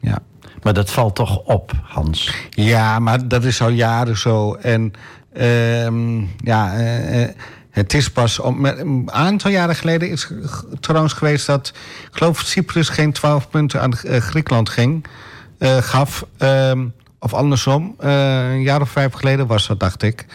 Ja. 0.00 0.18
Maar 0.62 0.72
dat 0.74 0.90
valt 0.90 1.14
toch 1.14 1.38
op, 1.38 1.72
Hans? 1.82 2.34
Ja, 2.50 2.98
maar 2.98 3.28
dat 3.28 3.44
is 3.44 3.62
al 3.62 3.68
jaren 3.68 4.18
zo. 4.18 4.54
En 4.54 4.92
ehm, 5.32 6.20
ja, 6.20 6.74
eh, 6.74 7.22
eh, 7.22 7.28
het 7.70 7.94
is 7.94 8.10
pas 8.10 8.38
om, 8.38 8.64
een 8.64 9.08
aantal 9.12 9.50
jaren 9.50 9.76
geleden 9.76 10.10
is 10.10 10.30
trouwens 10.80 11.12
geweest 11.12 11.46
dat, 11.46 11.72
ik 12.10 12.16
geloof, 12.16 12.40
Cyprus 12.40 12.88
geen 12.88 13.12
12 13.12 13.50
punten 13.50 13.80
aan 13.80 13.92
eh, 13.92 14.20
Griekenland 14.20 14.68
ging, 14.68 15.06
gaf. 15.80 16.26
ehm, 16.38 16.86
of 17.18 17.34
andersom, 17.34 17.94
een 17.98 18.62
jaar 18.62 18.80
of 18.80 18.90
vijf 18.90 19.12
geleden 19.12 19.46
was 19.46 19.66
dat, 19.66 19.80
dacht 19.80 20.02
ik. 20.02 20.26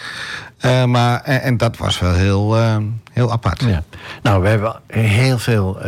Maar, 0.87 1.21
en, 1.21 1.41
en 1.41 1.57
dat 1.57 1.77
was 1.77 1.99
wel 1.99 2.13
heel, 2.13 2.57
eh, 2.57 2.77
heel 3.13 3.31
apart. 3.31 3.61
Ja. 3.61 3.83
Nou, 4.21 4.41
we 4.41 4.47
hebben 4.47 4.81
heel 4.87 5.37
veel 5.37 5.79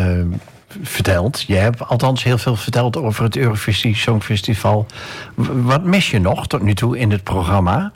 verteld. 0.82 1.41
Je 1.41 1.55
hebt 1.55 1.88
althans 1.88 2.24
heel 2.24 2.38
veel 2.38 2.55
verteld 2.55 2.97
over 2.97 3.24
het 3.24 3.38
Eurovisie 3.38 3.95
Songfestival. 3.95 4.86
Wat 5.36 5.84
mis 5.84 6.11
je 6.11 6.20
nog 6.20 6.47
tot 6.47 6.61
nu 6.61 6.74
toe 6.74 6.97
in 6.97 7.11
het 7.11 7.24
programma? 7.24 7.91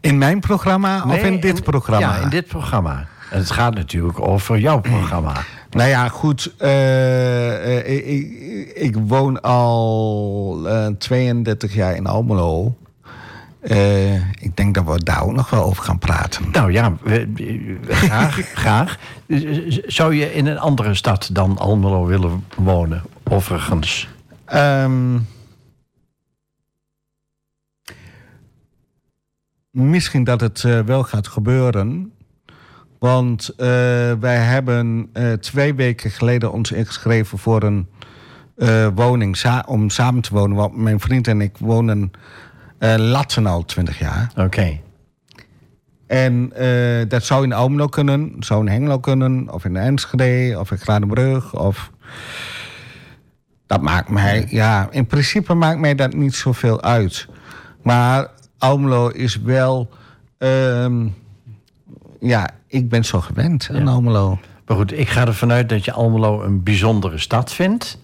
In 0.00 0.18
mijn 0.18 0.40
programma 0.40 1.04
of 1.08 1.22
in 1.22 1.40
dit 1.40 1.62
programma? 1.62 2.16
Ja, 2.16 2.22
in 2.22 2.28
dit 2.28 2.46
programma. 2.46 3.06
En 3.30 3.38
het 3.38 3.50
gaat 3.50 3.74
natuurlijk 3.74 4.20
over 4.20 4.58
jouw 4.58 4.80
programma. 4.96 5.32
Nou 5.70 5.88
ja, 5.88 6.08
goed. 6.08 6.52
eh, 6.58 7.78
eh, 7.78 7.96
ik, 7.96 8.04
ik, 8.04 8.70
ik 8.74 8.96
woon 9.06 9.40
al 9.40 10.62
eh, 10.66 10.86
32 10.86 11.74
jaar 11.74 11.96
in 11.96 12.06
Almelo. 12.06 12.76
Eh, 13.64 14.14
ik 14.42 14.56
denk 14.56 14.74
dat 14.74 14.84
we 14.84 15.04
daar 15.04 15.22
ook 15.22 15.32
nog 15.32 15.50
wel 15.50 15.64
over 15.64 15.84
gaan 15.84 15.98
praten. 15.98 16.50
Nou 16.52 16.72
ja, 16.72 16.96
we- 17.02 17.32
we- 17.34 17.78
graag, 17.88 18.36
graag. 18.64 18.98
Zou 19.86 20.14
je 20.14 20.34
in 20.34 20.46
een 20.46 20.58
andere 20.58 20.94
stad 20.94 21.28
dan 21.32 21.58
Almelo 21.58 22.06
willen 22.06 22.44
wonen, 22.56 23.02
overigens? 23.24 24.08
Ehm, 24.44 25.18
misschien 29.70 30.24
dat 30.24 30.40
het 30.40 30.64
eh, 30.64 30.80
wel 30.80 31.02
gaat 31.02 31.28
gebeuren. 31.28 32.12
Want 32.98 33.48
eh, 33.48 33.66
wij 34.20 34.36
hebben 34.36 35.10
twee 35.40 35.74
weken 35.74 36.10
geleden 36.10 36.52
ons 36.52 36.72
ingeschreven 36.72 37.38
voor 37.38 37.62
een 37.62 37.88
woning 38.94 39.36
sa- 39.36 39.64
om 39.66 39.90
samen 39.90 40.22
te 40.22 40.34
wonen. 40.34 40.56
Want 40.56 40.76
mijn 40.76 41.00
vriend 41.00 41.28
en 41.28 41.40
ik 41.40 41.58
wonen 41.58 42.10
eh 42.84 42.98
latten 42.98 43.46
al 43.46 43.64
twintig 43.64 43.98
jaar. 43.98 44.32
Oké. 44.36 44.80
En 46.06 46.52
eh, 46.54 47.08
dat 47.08 47.24
zou 47.24 47.44
in 47.44 47.52
Almelo 47.52 47.86
kunnen, 47.86 48.36
zou 48.38 48.60
in 48.60 48.72
Hengelo 48.72 48.98
kunnen, 48.98 49.52
of 49.52 49.64
in 49.64 49.76
Enschede, 49.76 50.58
of 50.58 50.70
in 50.70 50.78
Gladenbrug, 50.78 51.54
of... 51.54 51.90
Dat 53.66 53.80
maakt 53.80 54.08
mij, 54.08 54.46
ja, 54.48 54.88
in 54.90 55.06
principe 55.06 55.54
maakt 55.54 55.78
mij 55.78 55.94
dat 55.94 56.14
niet 56.14 56.34
zoveel 56.34 56.82
uit. 56.82 57.28
Maar 57.82 58.28
Almelo 58.58 59.08
is 59.08 59.36
wel, 59.40 59.88
ehm, 60.38 61.06
ja, 62.20 62.50
ik 62.66 62.88
ben 62.88 63.04
zo 63.04 63.20
gewend 63.20 63.68
aan 63.72 63.88
Almelo. 63.88 64.38
Maar 64.66 64.76
goed, 64.76 64.92
ik 64.92 65.08
ga 65.08 65.26
ervan 65.26 65.52
uit 65.52 65.68
dat 65.68 65.84
je 65.84 65.92
Almelo 65.92 66.42
een 66.42 66.62
bijzondere 66.62 67.18
stad 67.18 67.52
vindt. 67.52 67.98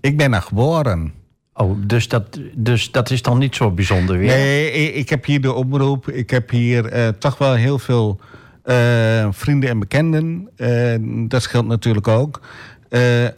Ik 0.00 0.16
ben 0.16 0.34
er 0.34 0.42
geboren. 0.42 1.19
Oh, 1.54 1.76
dus 1.86 2.08
dat, 2.08 2.40
dus 2.54 2.90
dat 2.90 3.10
is 3.10 3.22
dan 3.22 3.38
niet 3.38 3.54
zo 3.54 3.70
bijzonder 3.70 4.18
weer? 4.18 4.28
Nee, 4.28 4.92
ik, 4.92 5.08
heb 5.08 5.24
hier 5.24 5.40
de 5.40 5.52
omroep. 5.52 6.08
Ik 6.08 6.30
heb 6.30 6.50
hier 6.50 6.86
eh, 6.86 7.08
toch 7.08 7.38
wel 7.38 7.54
heel 7.54 7.78
veel 7.78 8.20
eh, 8.62 9.28
vrienden 9.30 9.70
en 9.70 9.78
bekenden. 9.78 10.48
Eh, 10.56 10.94
dat 11.28 11.42
scheelt 11.42 11.66
natuurlijk 11.66 12.08
ook. 12.08 12.40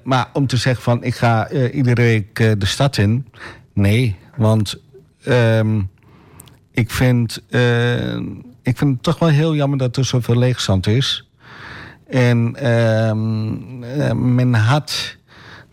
Maar 0.02 0.28
om 0.32 0.46
te 0.46 0.56
zeggen 0.56 0.82
van 0.82 1.04
ik 1.04 1.14
ga 1.14 1.50
iedere 1.50 2.02
week 2.02 2.34
de 2.34 2.66
stad 2.66 2.96
in. 2.96 3.26
Nee, 3.72 4.16
want 4.36 4.80
ehm, 5.24 5.80
ik, 6.72 6.90
vind, 6.90 7.42
ik 8.62 8.76
vind 8.76 8.90
het 8.94 9.02
toch 9.02 9.18
wel 9.18 9.28
heel 9.28 9.54
jammer 9.54 9.78
dat 9.78 9.96
er 9.96 10.04
zoveel 10.04 10.38
leegstand 10.38 10.86
is. 10.86 11.26
En 12.12 12.56
ehm, 12.56 13.82
eh, 13.82 14.12
men 14.12 14.54
had 14.54 15.16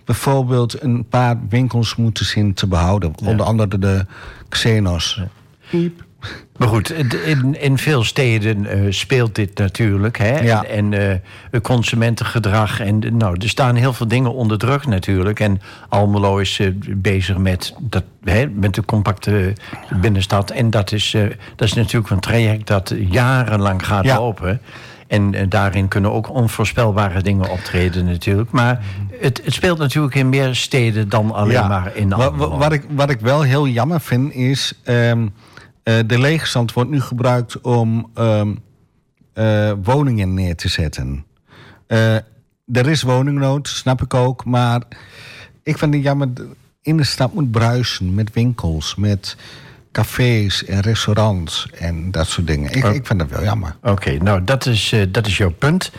bijvoorbeeld 0.09 0.81
een 0.81 1.05
paar 1.09 1.37
winkels 1.49 1.95
moeten 1.95 2.25
zien 2.25 2.53
te 2.53 2.67
behouden. 2.67 3.13
Onder 3.25 3.45
andere 3.45 3.77
de 3.79 4.05
Xenos. 4.49 5.21
Maar 6.57 6.67
goed, 6.67 6.89
in, 7.25 7.61
in 7.61 7.77
veel 7.77 8.03
steden 8.03 8.65
eh, 8.65 8.79
speelt 8.89 9.35
dit 9.35 9.57
natuurlijk. 9.57 10.17
Hè? 10.17 10.39
Ja. 10.39 10.63
En 10.63 10.93
eh, 10.93 11.15
het 11.51 11.63
consumentengedrag. 11.63 12.79
En 12.79 13.01
eh, 13.03 13.11
nou, 13.11 13.35
er 13.39 13.49
staan 13.49 13.75
heel 13.75 13.93
veel 13.93 14.07
dingen 14.07 14.33
onder 14.33 14.57
druk 14.57 14.85
natuurlijk. 14.85 15.39
En 15.39 15.61
Almelo 15.89 16.37
is 16.37 16.59
eh, 16.59 16.67
bezig 16.95 17.37
met, 17.37 17.73
dat, 17.79 18.03
hè, 18.23 18.47
met 18.47 18.75
de 18.75 18.85
compacte 18.85 19.53
binnenstad. 20.01 20.51
En 20.51 20.69
dat 20.69 20.91
is, 20.91 21.13
eh, 21.13 21.21
dat 21.55 21.67
is 21.67 21.73
natuurlijk 21.73 22.11
een 22.11 22.19
traject 22.19 22.67
dat 22.67 22.93
jarenlang 23.09 23.85
gaat 23.85 24.05
Ja. 24.05 24.17
lopen. 24.19 24.61
En 25.09 25.33
eh, 25.33 25.45
daarin 25.49 25.87
kunnen 25.87 26.11
ook 26.11 26.29
onvoorspelbare 26.29 27.21
dingen 27.21 27.49
optreden 27.49 28.05
natuurlijk. 28.05 28.51
Maar 28.51 28.83
het, 29.19 29.41
het 29.43 29.53
speelt 29.53 29.77
natuurlijk 29.77 30.15
in 30.15 30.29
meer 30.29 30.55
steden 30.55 31.09
dan 31.09 31.31
alleen 31.31 31.67
maar 31.67 31.95
in 31.95 32.09
Wa- 32.09 32.17
wa- 32.17 32.25
Almelo. 32.25 32.57
Wat 32.57 32.71
ik, 32.71 32.83
wat 32.89 33.09
ik 33.09 33.19
wel 33.19 33.41
heel 33.41 33.67
jammer 33.67 34.01
vind 34.01 34.33
is... 34.33 34.73
ehm, 34.83 35.27
eh, 35.83 35.95
de 36.05 36.19
leegstand 36.19 36.73
wordt 36.73 36.89
nu 36.89 37.01
gebruikt 37.01 37.61
om 37.61 38.09
ehm, 38.13 38.55
eh, 39.33 39.71
woningen 39.83 40.33
neer 40.33 40.55
te 40.55 40.67
zetten. 40.67 41.25
Er 42.71 42.87
is 42.87 43.01
woningnood, 43.01 43.67
snap 43.67 44.01
ik 44.01 44.13
ook. 44.13 44.45
Maar 44.45 44.81
ik 45.63 45.77
vind 45.77 45.93
het 45.93 46.03
jammer... 46.03 46.27
In 46.81 46.97
de 46.97 47.03
stad 47.03 47.33
moet 47.33 47.51
bruisen 47.51 48.13
met 48.13 48.33
winkels, 48.33 48.95
met 48.95 49.37
cafés 49.91 50.65
en 50.65 50.79
restaurants 50.79 51.67
en 51.79 52.11
dat 52.11 52.27
soort 52.27 52.47
dingen. 52.47 52.71
Ik, 52.71 52.85
Oh. 52.85 52.93
ik 52.93 53.05
vind 53.05 53.19
dat 53.19 53.29
wel 53.29 53.43
jammer. 53.43 53.75
Oké, 53.83 54.17
nou 54.17 54.43
dat 54.43 54.65
is, 54.65 54.91
eh, 54.91 55.01
dat 55.09 55.27
is 55.27 55.37
jouw 55.37 55.51
punt. 55.51 55.91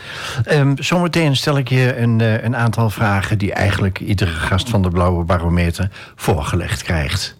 Ehm, 0.45 0.73
zometeen 0.75 1.35
stel 1.35 1.57
ik 1.57 1.69
je 1.69 1.97
een, 1.97 2.21
eh, 2.21 2.43
een 2.43 2.55
aantal 2.55 2.89
vragen 2.89 3.37
die 3.37 3.53
eigenlijk 3.53 3.99
iedere 3.99 4.31
gast 4.31 4.69
van 4.69 4.81
de 4.81 4.89
Blauwe 4.89 5.23
Barometer 5.23 5.89
voorgelegd 6.15 6.83
krijgt. 6.83 7.39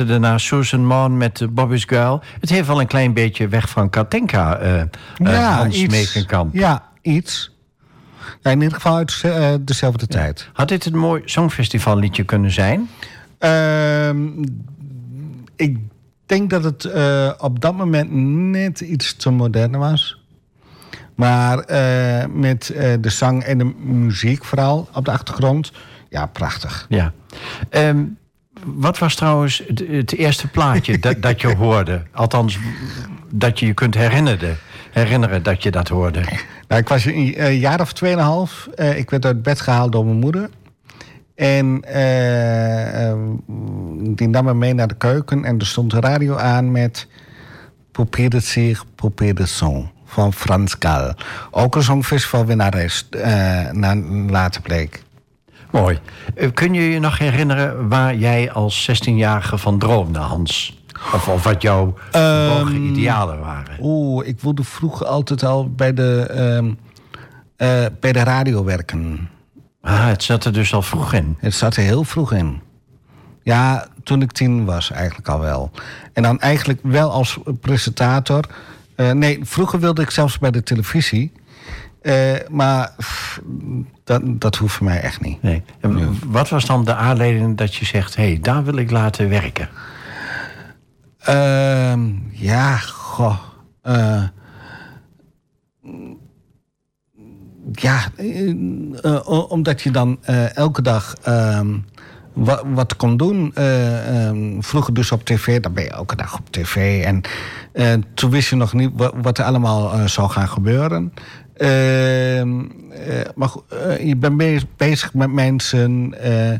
Luisterde 0.00 0.28
naar 0.28 0.40
Susan 0.40 0.86
Mon 0.86 1.16
met 1.16 1.46
Bobby's 1.50 1.84
Girl. 1.84 2.22
Het 2.40 2.50
heeft 2.50 2.66
wel 2.66 2.80
een 2.80 2.86
klein 2.86 3.14
beetje 3.14 3.48
weg 3.48 3.68
van 3.68 3.90
Katinka, 3.90 4.56
eh 4.56 4.80
eh, 5.16 5.56
Hans 5.56 5.86
Mekenkamp. 5.86 6.54
Ja, 6.54 6.88
iets. 7.02 7.50
Ja, 8.42 8.50
in 8.50 8.60
ieder 8.60 8.74
geval 8.74 8.96
uit 8.96 9.20
eh, 9.22 9.54
dezelfde 9.60 10.06
tijd. 10.06 10.48
Had 10.52 10.68
dit 10.68 10.86
een 10.86 10.98
mooi 10.98 11.22
songfestivalliedje 11.24 12.24
kunnen 12.24 12.50
zijn? 12.50 12.88
Ehm, 13.38 14.28
ik 15.56 15.78
denk 16.26 16.50
dat 16.50 16.64
het 16.64 16.90
op 17.38 17.60
dat 17.60 17.76
moment 17.76 18.12
net 18.50 18.80
iets 18.80 19.16
te 19.16 19.30
modern 19.30 19.76
was. 19.76 20.22
Maar 21.14 21.56
met 22.30 22.74
de 23.00 23.10
zang 23.10 23.42
en 23.42 23.58
de 23.58 23.72
muziek 23.78 24.44
vooral 24.44 24.88
op 24.94 25.04
de 25.04 25.10
achtergrond. 25.10 25.72
Ja, 26.08 26.26
prachtig. 26.26 26.86
Ja. 26.88 27.12
Ehm, 27.70 28.04
wat 28.64 28.98
was 28.98 29.14
trouwens 29.14 29.62
het, 29.66 30.12
eerste 30.12 30.48
plaatje 30.48 30.98
dat, 30.98 31.22
dat 31.22 31.40
je 31.40 31.54
hoorde? 31.64 32.02
Althans, 32.12 32.58
dat 33.30 33.58
je 33.58 33.66
je 33.66 33.74
kunt 33.74 33.94
herinneren, 33.94 34.56
herinneren 34.90 35.42
dat 35.42 35.62
je 35.62 35.70
dat 35.70 35.88
hoorde. 35.88 36.20
Nou, 36.68 36.80
ik 36.80 36.88
was 36.88 37.04
een 37.04 37.34
eh, 37.34 37.60
jaar 37.60 37.80
of 37.80 37.92
tweeënhalf. 37.92 38.68
Eh 38.74 38.98
ik 38.98 39.10
werd 39.10 39.24
uit 39.24 39.42
bed 39.42 39.60
gehaald 39.60 39.92
door 39.92 40.04
mijn 40.04 40.18
moeder. 40.18 40.50
En 41.34 41.82
eh, 41.82 43.10
eh, 43.10 43.18
die 43.98 44.28
nam 44.28 44.44
me 44.44 44.54
mee 44.54 44.74
naar 44.74 44.88
de 44.88 44.96
keuken. 44.96 45.44
En 45.44 45.58
er 45.58 45.66
stond 45.66 45.90
de 45.90 46.00
radio 46.00 46.36
aan 46.36 46.72
met... 46.72 47.06
Probeer 47.92 48.30
het 48.30 48.44
zich, 48.44 48.84
probeer 48.94 49.34
de 49.34 49.46
song. 49.46 49.90
Van 50.04 50.32
Frans 50.32 50.76
Gal. 50.78 51.14
Ook 51.50 51.74
een 51.76 51.82
songfestivalwinnares. 51.82 53.08
eh 53.10 53.70
na 53.70 53.96
later 54.28 54.62
bleek. 54.62 55.02
Mooi. 55.72 55.98
Eh, 56.34 56.48
kun 56.54 56.74
je 56.74 56.90
je 56.90 56.98
nog 56.98 57.18
herinneren 57.18 57.88
waar 57.88 58.14
jij 58.14 58.52
als 58.52 58.90
16-jarige 58.90 59.58
van 59.58 59.78
droomde, 59.78 60.18
Hans? 60.18 60.78
Of, 61.14 61.28
of 61.28 61.44
wat 61.44 61.62
jouw 61.62 61.94
hoge 62.12 62.74
idealen 62.74 63.40
waren? 63.40 63.76
Oeh, 63.80 64.26
ik 64.26 64.40
wilde 64.40 64.64
vroeger 64.64 65.06
altijd 65.06 65.44
al 65.44 65.70
bij 65.70 65.94
de, 65.94 66.26
ehm, 66.26 66.70
eh, 67.56 67.86
bij 68.00 68.12
de 68.12 68.22
radio 68.22 68.64
werken. 68.64 69.28
Ah, 69.80 70.06
het 70.06 70.22
zat 70.22 70.44
er 70.44 70.52
dus 70.52 70.74
al 70.74 70.82
vroeg 70.82 71.12
in. 71.12 71.36
Het 71.38 71.54
zat 71.54 71.76
er 71.76 71.82
heel 71.82 72.04
vroeg 72.04 72.32
in. 72.32 72.60
Ja, 73.42 73.86
toen 74.04 74.22
ik 74.22 74.32
tien 74.32 74.64
was 74.64 74.90
eigenlijk 74.90 75.28
al 75.28 75.40
wel. 75.40 75.70
En 76.12 76.22
dan 76.22 76.40
eigenlijk 76.40 76.78
wel 76.82 77.10
als 77.10 77.38
presentator. 77.60 78.44
Eh, 78.94 79.10
nee, 79.10 79.38
vroeger 79.42 79.80
wilde 79.80 80.02
ik 80.02 80.10
zelfs 80.10 80.38
bij 80.38 80.50
de 80.50 80.62
televisie. 80.62 81.32
Eh, 82.02 82.34
maar 82.48 82.92
pff, 82.96 83.40
dat, 84.04 84.22
dat 84.24 84.56
hoeft 84.56 84.74
voor 84.74 84.86
mij 84.86 85.00
echt 85.00 85.20
niet. 85.20 85.42
Nee. 85.42 85.62
En 85.80 86.18
Wat 86.26 86.48
was 86.48 86.64
dan 86.66 86.84
de 86.84 86.94
aanleiding 86.94 87.56
dat 87.56 87.74
je 87.74 87.84
zegt... 87.84 88.16
hé, 88.16 88.22
hey, 88.22 88.38
daar 88.40 88.64
wil 88.64 88.76
ik 88.76 88.90
laten 88.90 89.28
werken? 89.28 89.68
Ehm, 91.18 92.08
ja, 92.30 92.76
goh. 92.76 93.38
eh, 93.82 94.22
ja, 97.72 98.00
eh, 98.16 99.50
omdat 99.50 99.82
je 99.82 99.90
dan 99.90 100.24
elke 100.54 100.82
dag 100.82 101.14
ehm, 101.22 101.78
wa- 102.32 102.62
wat 102.66 102.96
kon 102.96 103.16
doen. 103.16 103.54
Ehm, 103.54 104.60
vroeger 104.60 104.94
dus 104.94 105.12
op 105.12 105.24
tv, 105.24 105.60
dan 105.60 105.72
ben 105.72 105.84
je 105.84 105.90
elke 105.90 106.16
dag 106.16 106.38
op 106.38 106.50
tv. 106.50 107.04
En 107.72 108.04
toen 108.14 108.30
wist 108.30 108.48
je 108.50 108.56
nog 108.56 108.72
niet 108.72 108.90
wa- 108.94 109.12
wat 109.14 109.38
er 109.38 109.44
allemaal 109.44 110.08
zou 110.08 110.30
gaan 110.30 110.48
gebeuren. 110.48 111.12
Ehm, 111.60 112.60
eh, 112.90 113.20
maar 113.34 113.48
goed, 113.48 113.62
eh, 113.68 114.06
je 114.06 114.16
bent 114.16 114.36
be- 114.36 114.60
bezig 114.76 115.14
met 115.14 115.32
mensen. 115.32 116.14
eh, 116.20 116.58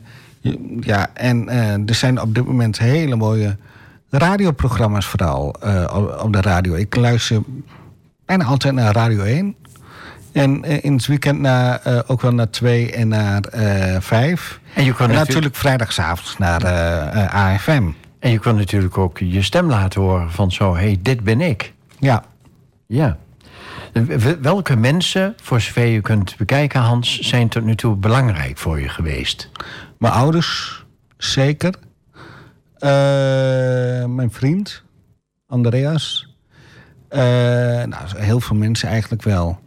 ja, 0.81 1.11
en 1.15 1.49
er 1.89 1.95
zijn 1.95 2.21
op 2.21 2.35
dit 2.35 2.45
moment 2.45 2.79
hele 2.79 3.17
mooie 3.17 3.57
radioprogramma's 4.11 5.07
vooral 5.07 5.55
eh, 5.61 6.17
op, 6.25 6.33
de 6.33 6.41
radio. 6.41 6.75
Ik 6.75 6.97
luister 6.97 7.41
bijna 8.27 8.45
altijd 8.45 8.75
naar 8.75 8.93
Radio 8.95 9.23
1. 9.23 9.55
En 10.33 10.65
in 10.65 10.93
het 10.93 11.07
weekend 11.07 11.41
naar, 11.41 11.81
ook 12.07 12.21
wel 12.21 12.33
naar 12.35 12.51
twee 12.51 12.93
en 12.93 13.09
naar 13.09 13.41
eh, 13.45 13.97
vijf. 14.01 14.61
En 14.75 14.85
je 14.85 14.91
En 14.91 14.97
natuurlijk, 14.99 15.27
natuurlijk 15.29 15.55
vrijdagavond 15.57 16.39
naar 16.39 16.65
AFM. 17.31 17.89
en 18.19 18.31
je 18.31 18.39
kon 18.39 18.57
natuurlijk 18.57 18.99
ook 18.99 19.19
je 19.19 19.43
stem 19.43 19.69
laten 19.69 20.01
horen 20.01 20.31
van 20.31 20.53
zo, 20.53 20.75
hé, 20.75 20.81
hey, 20.83 20.99
dit 21.03 21.25
ben 21.25 21.41
ik. 21.41 21.73
Ja. 21.99 22.25
Ja. 22.87 23.17
Welke 24.41 24.77
mensen, 24.77 25.35
voor 25.43 25.61
zover 25.61 25.87
je 25.87 26.01
kunt 26.01 26.37
bekijken, 26.37 26.81
Hans, 26.81 27.19
zijn 27.19 27.49
tot 27.49 27.65
nu 27.65 27.75
toe 27.75 27.97
belangrijk 27.97 28.59
voor 28.59 28.81
je 28.81 28.89
geweest? 28.89 29.51
Mijn 29.99 30.13
ouders, 30.13 30.85
zeker. 31.17 31.75
Eh, 32.79 34.05
mijn 34.05 34.31
vriend, 34.31 34.83
Andreas. 35.47 36.35
Eh, 37.09 37.21
nou, 37.85 38.05
heel 38.17 38.41
veel 38.41 38.57
mensen 38.57 38.89
eigenlijk 38.89 39.23
wel. 39.23 39.59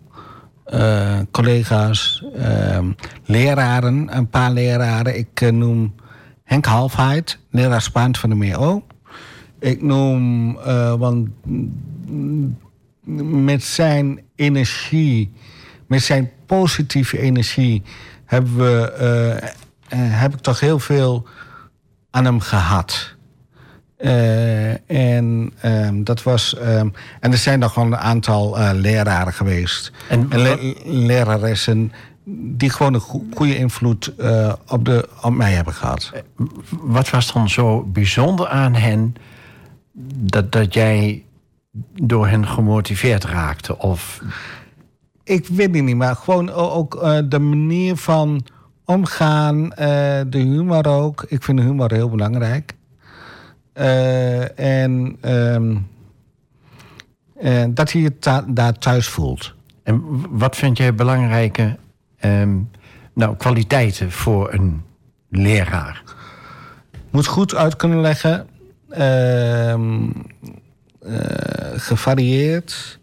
Eh, 0.66 1.20
collega's, 1.32 2.26
ehm, 2.36 2.92
leraren, 3.26 4.18
een 4.18 4.28
paar 4.30 4.52
leraren. 4.52 5.18
Ik 5.18 5.52
noem 5.52 5.96
Henk 6.44 6.66
Halfheid, 6.66 7.40
leraar 7.50 7.82
Spaans 7.82 8.20
van 8.20 8.30
de 8.30 8.36
MEO. 8.36 8.84
Ik 9.60 9.82
noem, 9.82 10.54
want 10.98 11.30
mm, 11.46 12.58
met 13.46 13.64
zijn 13.64 14.22
energie, 14.36 15.32
met 15.88 16.02
zijn 16.02 16.30
positieve 16.46 17.20
energie, 17.20 17.82
hebben 18.26 18.56
we, 18.58 18.92
eh, 18.92 19.38
eh, 19.38 19.50
heb 20.22 20.34
ik 20.34 20.40
toch 20.40 20.60
heel 20.60 20.80
veel 20.80 21.28
aan 22.12 22.26
hem 22.26 22.40
gehad. 22.40 23.16
Eh, 23.98 24.90
en 24.92 25.54
ehm, 25.62 26.04
dat 26.04 26.24
was. 26.24 26.56
ehm, 26.58 26.90
en 27.20 27.32
er 27.32 27.38
zijn 27.38 27.60
nog 27.60 27.76
wel 27.76 27.86
een 27.86 27.98
aantal 27.98 28.58
leraren 28.74 29.34
geweest. 29.34 29.92
En 30.10 30.26
En, 30.30 30.40
le- 30.42 30.74
leraressen 30.84 31.92
die 32.26 32.70
gewoon 32.70 32.94
een 32.94 33.00
go- 33.00 33.24
goede 33.34 33.58
invloed 33.58 34.14
op, 34.68 34.86
de, 34.86 35.10
op 35.22 35.34
mij 35.34 35.52
hebben 35.52 35.74
gehad. 35.74 36.12
Wat 36.70 37.10
was 37.10 37.34
dan 37.34 37.50
zo 37.50 37.84
bijzonder 37.84 38.48
aan 38.48 38.74
hen 38.76 39.16
dat, 40.16 40.52
dat 40.52 40.74
jij 40.74 41.24
door 41.94 42.28
hen 42.28 42.48
gemotiveerd 42.48 43.24
raakte? 43.24 43.78
Of 43.78 44.22
Ik 45.24 45.48
weet 45.48 45.76
het 45.76 45.84
niet, 45.84 45.96
maar 45.96 46.16
gewoon 46.16 46.50
ook 46.50 46.96
eh, 46.96 47.20
de 47.26 47.40
manier 47.40 47.96
van 47.96 48.46
omgaan, 48.86 49.72
eh, 49.74 50.22
de 50.28 50.38
humor 50.38 50.88
ook. 50.88 51.26
Ik 51.28 51.44
vind 51.44 51.58
de 51.58 51.64
humor 51.64 51.94
heel 51.94 52.10
belangrijk. 52.10 52.74
Eh, 53.74 54.60
en 54.60 55.18
ehm, 55.22 55.76
eh, 57.40 57.64
dat 57.70 57.92
hij 57.92 58.02
je 58.02 58.18
ta- 58.20 58.46
daar 58.48 58.78
thuis 58.80 59.08
voelt. 59.08 59.54
en 59.84 60.02
wat 60.30 60.56
vind 60.56 60.78
jij 60.78 60.96
belangrijke 60.96 61.78
ehm, 62.18 62.58
nou, 63.14 63.36
kwaliteiten 63.36 64.12
voor 64.12 64.54
een 64.54 64.82
leraar? 65.30 66.04
Moet 67.10 67.26
goed 67.28 67.56
uit 67.56 67.76
kunnen 67.76 68.02
leggen. 68.02 68.48
ehm, 68.90 70.04
eh, 70.04 70.08
gevarieerd. 71.76 73.00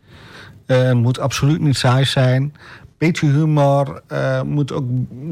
Eh, 0.67 0.93
moet 0.93 1.19
absoluut 1.19 1.61
niet 1.61 1.77
saai 1.77 2.05
zijn. 2.05 2.55
Beetje 2.99 3.27
humor. 3.31 4.03
eh, 4.07 4.43
moet 4.43 4.73
ook 4.73 4.85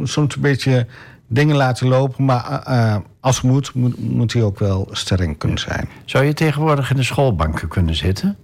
soms 0.03 0.35
een 0.37 0.41
beetje 0.43 0.87
dingen 1.27 1.57
laten 1.57 1.89
lopen. 1.89 2.25
Maar 2.25 2.63
eh, 2.63 2.95
eh, 2.95 3.01
als 3.21 3.37
het 3.37 3.45
moet, 3.45 3.75
moet, 3.75 3.99
moet 3.99 4.33
hij 4.33 4.43
ook 4.43 4.59
wel 4.59 4.89
streng 4.93 5.39
kunnen 5.39 5.59
zijn. 5.59 5.89
Zou 6.05 6.25
je 6.25 6.33
tegenwoordig 6.35 6.91
in 6.91 6.97
de 6.97 7.03
schoolbanken 7.03 7.69
kunnen 7.69 7.95
zitten? 7.95 8.37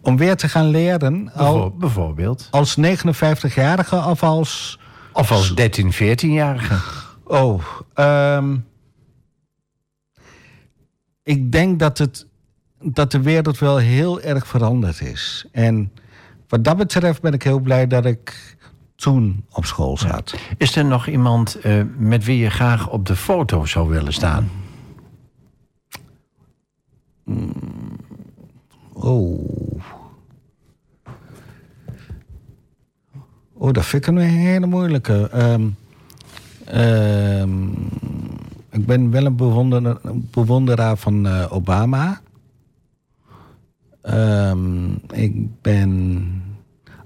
Om 0.00 0.16
weer 0.16 0.36
te 0.36 0.48
gaan 0.48 0.68
leren 0.68 1.32
al, 1.34 1.52
Bijvoor- 1.52 1.76
bijvoorbeeld. 1.76 2.48
als 2.50 2.76
59-jarige 2.80 3.96
of 3.96 4.22
als... 4.22 4.78
Of 5.12 5.30
als 5.30 5.54
13, 5.54 5.92
14-jarige. 5.94 6.74
Oh, 7.24 7.62
ehm, 7.94 8.56
ik 11.22 11.52
denk 11.52 11.78
dat, 11.78 11.98
het, 11.98 12.26
dat 12.82 13.10
de 13.10 13.20
wereld 13.20 13.58
wel 13.58 13.76
heel 13.76 14.20
erg 14.20 14.46
veranderd 14.46 15.00
is. 15.00 15.46
En 15.52 15.92
wat 16.48 16.64
dat 16.64 16.76
betreft 16.76 17.20
ben 17.20 17.32
ik 17.32 17.42
heel 17.42 17.60
blij 17.60 17.86
dat 17.86 18.04
ik 18.04 18.56
toen 18.94 19.44
op 19.50 19.64
school 19.64 19.96
zat. 19.96 20.34
Is 20.56 20.76
er 20.76 20.84
nog 20.84 21.06
iemand 21.06 21.54
eh, 21.54 21.82
met 21.96 22.24
wie 22.24 22.38
je 22.38 22.50
graag 22.50 22.88
op 22.90 23.06
de 23.06 23.16
foto 23.16 23.64
zou 23.64 23.88
willen 23.88 24.12
staan? 24.12 24.50
Oh. 28.92 29.80
Oh, 33.52 33.72
dat 33.72 33.84
vind 33.84 34.06
ik 34.06 34.14
een 34.14 34.18
hele 34.18 34.66
moeilijke. 34.66 35.28
Ehm, 35.32 35.68
ehm, 36.64 37.68
ik 38.70 38.86
ben 38.86 39.10
wel 39.10 39.26
een 39.26 39.36
bewonderaar, 39.36 39.96
een 40.02 40.28
bewonderaar 40.30 40.96
van 40.96 41.26
eh, 41.26 41.52
Obama. 41.52 42.20
Ehm, 44.02 44.92
ik 45.12 45.60
ben. 45.62 46.42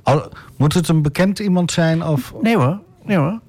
Al, 0.03 0.33
moet 0.57 0.75
het 0.75 0.89
een 0.89 1.03
bekend 1.03 1.39
iemand 1.39 1.73
zijn 1.73 2.03
of. 2.05 2.35
Nee 2.43 2.57
hoor, 2.57 2.81
nee 3.05 3.17
hoor. 3.17 3.41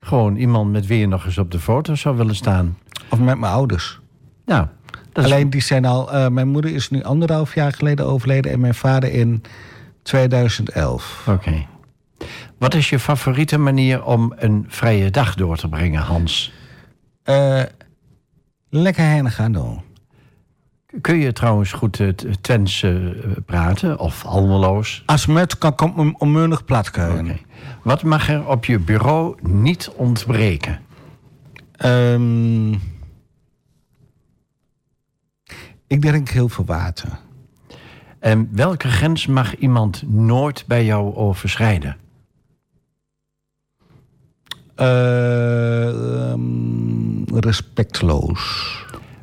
Gewoon 0.00 0.36
iemand 0.36 0.70
met 0.72 0.86
wie 0.86 0.98
je 0.98 1.06
nog 1.06 1.24
eens 1.24 1.38
op 1.38 1.50
de 1.50 1.58
foto 1.60 1.94
zou 1.94 2.16
willen 2.16 2.34
staan. 2.36 2.78
Of 3.10 3.18
met 3.18 3.38
mijn 3.38 3.52
ouders? 3.52 4.00
Is- 5.12 5.24
Alleen 5.24 5.50
die 5.50 5.60
zijn 5.62 5.84
al. 5.84 6.12
eh, 6.12 6.28
mijn 6.28 6.48
moeder 6.48 6.74
is 6.74 6.90
nu 6.90 7.02
anderhalf 7.02 7.54
jaar 7.54 7.72
geleden 7.72 8.06
overleden 8.06 8.52
en 8.52 8.60
mijn 8.60 8.74
vader 8.74 9.12
in 9.12 9.42
2011. 10.02 11.26
Oké. 11.28 11.66
Wat 12.58 12.74
is 12.74 12.90
je 12.90 12.98
favoriete 12.98 13.58
manier 13.58 14.04
om 14.04 14.32
een 14.36 14.64
vrije 14.68 15.10
dag 15.10 15.34
door 15.34 15.56
te 15.56 15.68
brengen, 15.68 16.02
Hans? 16.02 16.52
Eh, 17.22 17.62
lekker 18.70 19.04
heen 19.04 19.30
gaan 19.30 19.52
doen. 19.52 19.80
Kun 21.00 21.18
je 21.18 21.32
trouwens 21.32 21.72
goed 21.72 22.00
Twents 22.40 22.82
eh, 22.82 22.96
praten 23.46 23.98
of 23.98 24.24
Almeloos? 24.24 25.02
Als 25.06 25.26
met 25.26 25.58
kan 25.58 25.92
een 25.96 26.14
onmeunig 26.18 26.64
platkeuken. 26.64 27.30
Oké. 27.30 27.38
Wat 27.82 28.02
mag 28.02 28.28
er 28.28 28.46
op 28.46 28.64
je 28.64 28.78
bureau 28.78 29.36
niet 29.42 29.92
ontbreken? 29.96 30.80
Ehm, 31.72 32.72
ik 35.86 36.00
drink 36.00 36.28
heel 36.28 36.48
veel 36.48 36.64
water. 36.64 37.18
En 38.18 38.48
welke 38.52 38.88
grens 38.88 39.26
mag 39.26 39.56
iemand 39.56 40.02
nooit 40.06 40.64
bij 40.66 40.84
jou 40.84 41.14
overschrijden? 41.14 41.96
Eh, 44.74 45.88
ehm, 46.30 47.24
respectloos. 47.34 48.76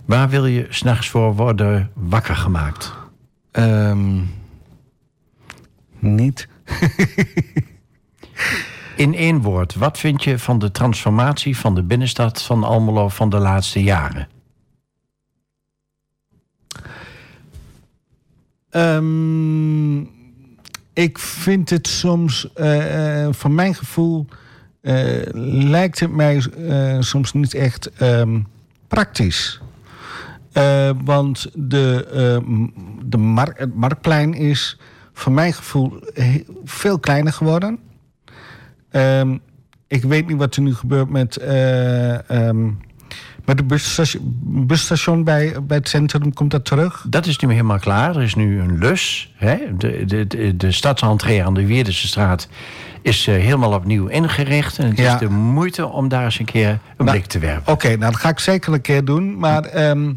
Waar 0.06 0.30
wil 0.30 0.46
je 0.46 0.66
s'nachts 0.70 1.10
voor 1.10 1.36
worden 1.36 1.92
wakker 1.94 2.36
gemaakt? 2.36 2.94
Ehm, 3.52 4.22
niet. 6.00 6.48
In 8.96 9.16
één 9.16 9.42
woord, 9.42 9.76
wat 9.76 10.00
vind 10.00 10.24
je 10.24 10.40
van 10.40 10.60
de 10.60 10.72
transformatie 10.72 11.58
van 11.58 11.76
de 11.76 11.84
binnenstad 11.84 12.42
van 12.42 12.64
Almelo 12.64 13.10
van 13.10 13.30
de 13.30 13.38
laatste 13.38 13.84
jaren? 13.84 14.28
Ehm, 18.70 20.00
ik 20.94 21.20
vind 21.20 21.70
het 21.70 21.88
soms, 21.88 22.54
eh, 22.54 23.24
eh, 23.24 23.34
van 23.34 23.56
mijn 23.56 23.76
gevoel, 23.76 24.26
eh, 24.82 25.22
lijkt 25.34 26.00
het 26.00 26.12
mij 26.12 26.44
soms 27.00 27.34
niet 27.34 27.54
echt 27.54 27.90
ehm, 27.92 28.40
praktisch. 28.88 29.62
Eh, 30.56 30.90
want 31.04 31.50
de, 31.54 32.08
eh, 32.14 32.54
de 33.06 33.18
mark, 33.18 33.60
het 33.60 33.76
marktplein 33.76 34.34
is, 34.34 34.78
van 35.14 35.34
mijn 35.34 35.54
gevoel, 35.54 36.00
veel 36.64 37.00
kleiner 37.00 37.34
geworden. 37.34 37.80
Ehm, 38.92 39.38
ik 39.88 40.04
weet 40.04 40.28
niet 40.28 40.38
wat 40.38 40.56
er 40.56 40.62
nu 40.62 40.76
gebeurt 40.76 41.10
met, 41.10 41.38
eh, 41.38 42.30
ehm, 42.30 42.66
met 43.46 43.58
de 43.58 43.64
busstation, 43.64 44.34
busstation 44.68 45.24
bij, 45.24 45.56
bij 45.64 45.78
het 45.78 45.90
centrum. 45.90 46.34
Komt 46.34 46.52
dat 46.52 46.66
terug? 46.66 47.06
Dat 47.10 47.26
is 47.26 47.38
nu 47.38 47.52
helemaal 47.52 47.80
klaar. 47.80 48.16
Er 48.16 48.22
is 48.24 48.36
nu 48.36 48.60
een 48.60 48.78
lus. 48.78 49.34
Hè? 49.36 49.58
De, 49.78 50.06
de, 50.06 50.28
de, 50.28 50.58
de 50.58 51.44
aan 51.44 51.54
de 51.54 51.66
Weerdense 51.66 52.08
straat 52.08 52.48
is 53.02 53.26
helemaal 53.26 53.74
opnieuw 53.74 54.08
ingericht. 54.08 54.78
En 54.80 54.88
het 54.88 54.98
Ja. 54.98 55.14
is 55.14 55.20
de 55.20 55.30
moeite 55.30 55.88
om 55.88 56.08
daar 56.08 56.24
eens 56.24 56.40
een 56.40 56.46
keer 56.46 56.70
een 56.70 56.80
Nou, 56.98 57.12
blik 57.12 57.26
te 57.26 57.40
werpen. 57.40 57.74
Oké, 57.74 57.88
nou 57.88 58.00
dat 58.12 58.16
ga 58.16 58.30
ik 58.30 58.40
zeker 58.40 58.74
een 58.74 58.82
keer 58.82 59.06
doen. 59.06 59.38
Maar, 59.38 59.64
ehm 59.64 60.12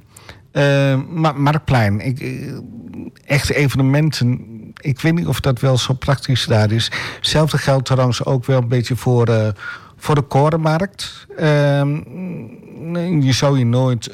eh, 0.51 1.01
Ma- 1.09 1.32
Marktplein, 1.32 2.01
ik, 2.01 2.20
eh, 2.20 2.53
echte 3.24 3.55
evenementen. 3.55 4.40
Ik 4.80 5.01
weet 5.01 5.14
niet 5.14 5.26
of 5.26 5.40
dat 5.40 5.61
wel 5.61 5.78
zo 5.78 5.94
praktisch 5.94 6.44
daar 6.46 6.72
is. 6.72 6.90
Hetzelfde 7.16 7.59
geldt 7.59 7.84
trouwens 7.86 8.24
ook 8.24 8.44
wel 8.44 8.59
een 8.62 8.68
beetje 8.68 8.96
voor, 8.96 9.26
eh, 9.26 9.49
voor 9.96 10.14
de 10.14 10.22
korenmarkt. 10.22 11.26
Ehm, 11.36 11.96
je 13.22 13.32
zou 13.32 13.59
je 13.59 13.64
nooit 13.66 14.11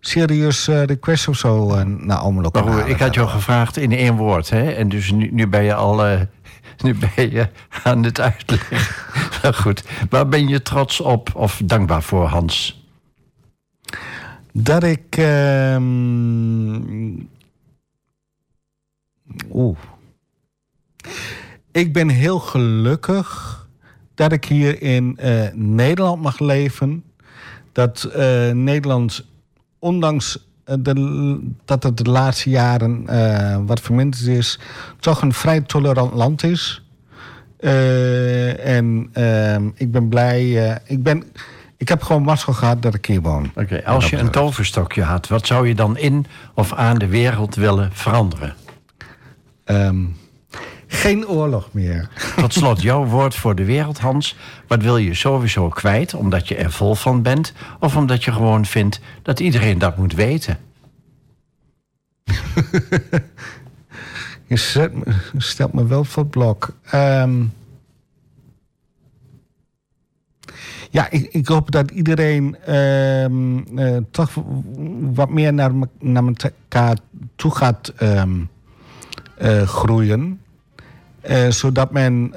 serieus 0.00 0.66
request 0.66 1.28
of 1.28 1.36
zo 1.36 1.84
naar 1.84 2.16
Almelo 2.16 2.48
Maar 2.52 2.62
kunnen 2.62 2.72
hoe- 2.72 2.80
ik 2.80 2.86
halen. 2.98 3.06
had 3.06 3.14
jou 3.14 3.28
gevraagd 3.28 3.76
in 3.76 3.92
één 3.92 4.16
woord, 4.16 4.50
hè? 4.50 4.70
En 4.72 4.88
dus 4.88 5.10
nu, 5.10 5.28
nu 5.32 5.46
ben 5.46 5.62
je 5.64 5.74
al 5.74 5.96
nu 6.84 6.94
ben 6.94 7.30
je 7.30 7.48
aan 7.82 8.02
het 8.02 8.20
uitleggen. 8.20 8.76
Nou 9.42 9.54
goed, 9.56 9.84
waar 10.10 10.28
ben 10.28 10.48
je 10.48 10.62
trots 10.62 11.00
op 11.00 11.30
of 11.34 11.60
dankbaar 11.64 12.02
voor, 12.02 12.26
Hans? 12.26 12.82
Dat 14.56 14.82
ik. 14.82 15.16
ehm, 15.16 16.74
Oeh. 19.52 19.78
Ik 21.72 21.92
ben 21.92 22.08
heel 22.08 22.38
gelukkig 22.38 23.58
dat 24.14 24.32
ik 24.32 24.44
hier 24.44 24.82
in 24.82 25.16
eh, 25.18 25.52
Nederland 25.52 26.22
mag 26.22 26.38
leven. 26.38 27.04
Dat 27.72 28.04
eh, 28.04 28.50
Nederland, 28.50 29.24
ondanks 29.78 30.48
eh, 30.64 30.76
de, 30.78 31.40
dat 31.64 31.82
het 31.82 31.96
de 31.96 32.10
laatste 32.10 32.50
jaren 32.50 33.04
wat 33.66 33.80
verminderd 33.80 34.26
is, 34.26 34.58
toch 35.00 35.22
een 35.22 35.32
vrij 35.32 35.60
tolerant 35.60 36.14
land 36.14 36.42
is. 36.42 36.82
En 37.58 39.08
ehm, 39.12 39.70
ik 39.74 39.90
ben 39.90 40.08
blij. 40.08 40.80
ik, 40.84 41.02
ben, 41.02 41.24
ik 41.76 41.88
heb 41.88 42.02
gewoon 42.02 42.22
mazzel 42.22 42.52
gehad 42.52 42.82
dat 42.82 42.94
ik 42.94 43.06
hier 43.06 43.20
woon. 43.20 43.50
Oké, 43.54 43.84
als 43.84 44.10
je 44.10 44.16
een 44.16 44.30
toverstokje 44.30 45.02
had, 45.02 45.28
wat 45.28 45.46
zou 45.46 45.68
je 45.68 45.74
dan 45.74 45.96
in 45.96 46.26
of 46.54 46.72
aan 46.72 46.98
de 46.98 47.06
wereld 47.06 47.54
willen 47.54 47.90
veranderen? 47.92 48.54
Ehm, 49.64 50.04
geen 50.86 51.28
oorlog 51.28 51.68
meer. 51.72 52.08
Tot 52.36 52.52
slot, 52.52 52.82
jouw 52.82 53.04
woord 53.04 53.34
voor 53.34 53.54
de 53.54 53.64
wereld, 53.64 53.98
Hans. 53.98 54.36
Wat 54.66 54.82
wil 54.82 54.96
je 54.96 55.14
sowieso 55.14 55.68
kwijt, 55.68 56.14
omdat 56.14 56.48
je 56.48 56.54
er 56.54 56.72
vol 56.72 56.94
van 56.94 57.22
bent... 57.22 57.52
of 57.80 57.96
omdat 57.96 58.24
je 58.24 58.32
gewoon 58.32 58.64
vindt 58.64 59.00
dat 59.22 59.40
iedereen 59.40 59.78
dat 59.78 59.96
moet 59.96 60.12
weten? 60.14 60.58
Je 64.46 64.56
zet 64.56 64.94
me- 64.94 65.14
stelt 65.36 65.72
me 65.72 65.86
wel 65.86 66.04
voor 66.04 66.22
het 66.22 66.32
blok. 66.32 66.68
Ehm, 66.84 67.44
ja, 70.94 71.10
ik, 71.10 71.28
ik 71.30 71.48
hoop 71.48 71.70
dat 71.70 71.90
iedereen 71.90 72.56
ehm, 72.64 73.58
eh, 73.78 73.96
toch 74.10 74.30
wat 75.14 75.30
meer 75.30 75.52
naar, 75.54 75.70
naar 76.00 76.22
elkaar 76.24 76.96
toe 77.36 77.54
gaat 77.54 77.92
ehm, 77.96 78.30
eh, 79.38 79.62
groeien. 79.62 80.40
Eh, 81.20 81.48
zodat 81.48 81.90
men 81.90 82.34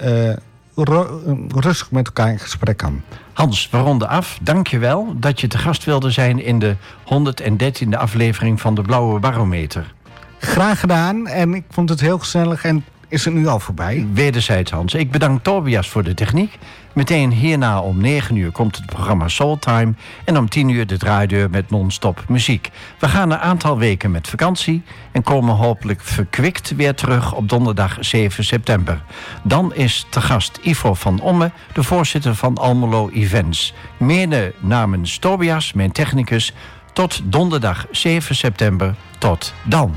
ru- 0.76 1.46
rustig 1.48 1.92
met 1.92 2.06
elkaar 2.06 2.32
in 2.32 2.40
gesprek 2.40 2.78
kan. 2.78 3.02
Hans, 3.34 3.70
we 3.70 3.78
ronden 3.78 4.10
af. 4.10 4.40
Dank 4.42 4.68
je 4.68 4.78
wel 4.80 5.14
dat 5.20 5.42
je 5.42 5.48
te 5.48 5.58
gast 5.58 5.84
wilde 5.84 6.12
zijn... 6.12 6.44
in 6.44 6.60
de 6.60 6.76
113e 7.04 7.90
aflevering 7.98 8.62
van 8.62 8.76
de 8.76 8.82
Blauwe 8.82 9.20
Barometer. 9.20 9.94
Graag 10.40 10.80
gedaan 10.80 11.28
en 11.28 11.54
ik 11.54 11.64
vond 11.70 11.90
het 11.90 12.00
heel 12.00 12.20
gezellig 12.20 12.64
en 12.64 12.86
is 13.08 13.26
het 13.26 13.34
nu 13.34 13.48
al 13.48 13.60
voorbij. 13.60 14.08
Wederzijds, 14.14 14.72
Hans. 14.72 14.94
Ik 14.94 15.12
bedank 15.12 15.44
Tobias 15.44 15.90
voor 15.90 16.04
de 16.04 16.14
techniek. 16.14 16.58
Meteen 16.94 17.32
hierna 17.32 17.82
om 17.82 18.02
9 18.02 18.36
uur 18.36 18.52
komt 18.52 18.76
het 18.76 18.86
programma 18.86 19.28
Soultime... 19.28 19.94
en 20.26 20.38
om 20.38 20.50
10 20.50 20.70
uur 20.70 20.88
de 20.88 20.98
draaideur 20.98 21.50
met 21.50 21.70
non-stop 21.70 22.24
muziek. 22.28 22.70
We 23.00 23.08
gaan 23.08 23.32
een 23.32 23.38
aantal 23.38 23.78
weken 23.78 24.12
met 24.12 24.28
vakantie... 24.28 24.84
en 25.12 25.24
komen 25.24 25.56
hopelijk 25.56 26.02
verkwikt 26.02 26.76
weer 26.76 26.96
terug 26.96 27.34
op 27.34 27.50
donderdag 27.50 27.98
7 28.00 28.44
september. 28.44 29.04
Dan 29.44 29.74
is 29.74 30.06
te 30.10 30.22
gast 30.22 30.60
Ivo 30.62 30.94
van 30.94 31.20
Omme, 31.20 31.52
de 31.74 31.84
voorzitter 31.84 32.36
van 32.36 32.58
Almelo 32.58 33.10
Events. 33.10 33.74
Mede 33.98 34.54
namens 34.60 35.18
Tobias, 35.18 35.74
mijn 35.74 35.92
technicus... 35.92 36.54
tot 36.94 37.22
donderdag 37.24 37.86
7 37.92 38.36
september. 38.36 38.96
Tot 39.18 39.54
dan. 39.64 39.96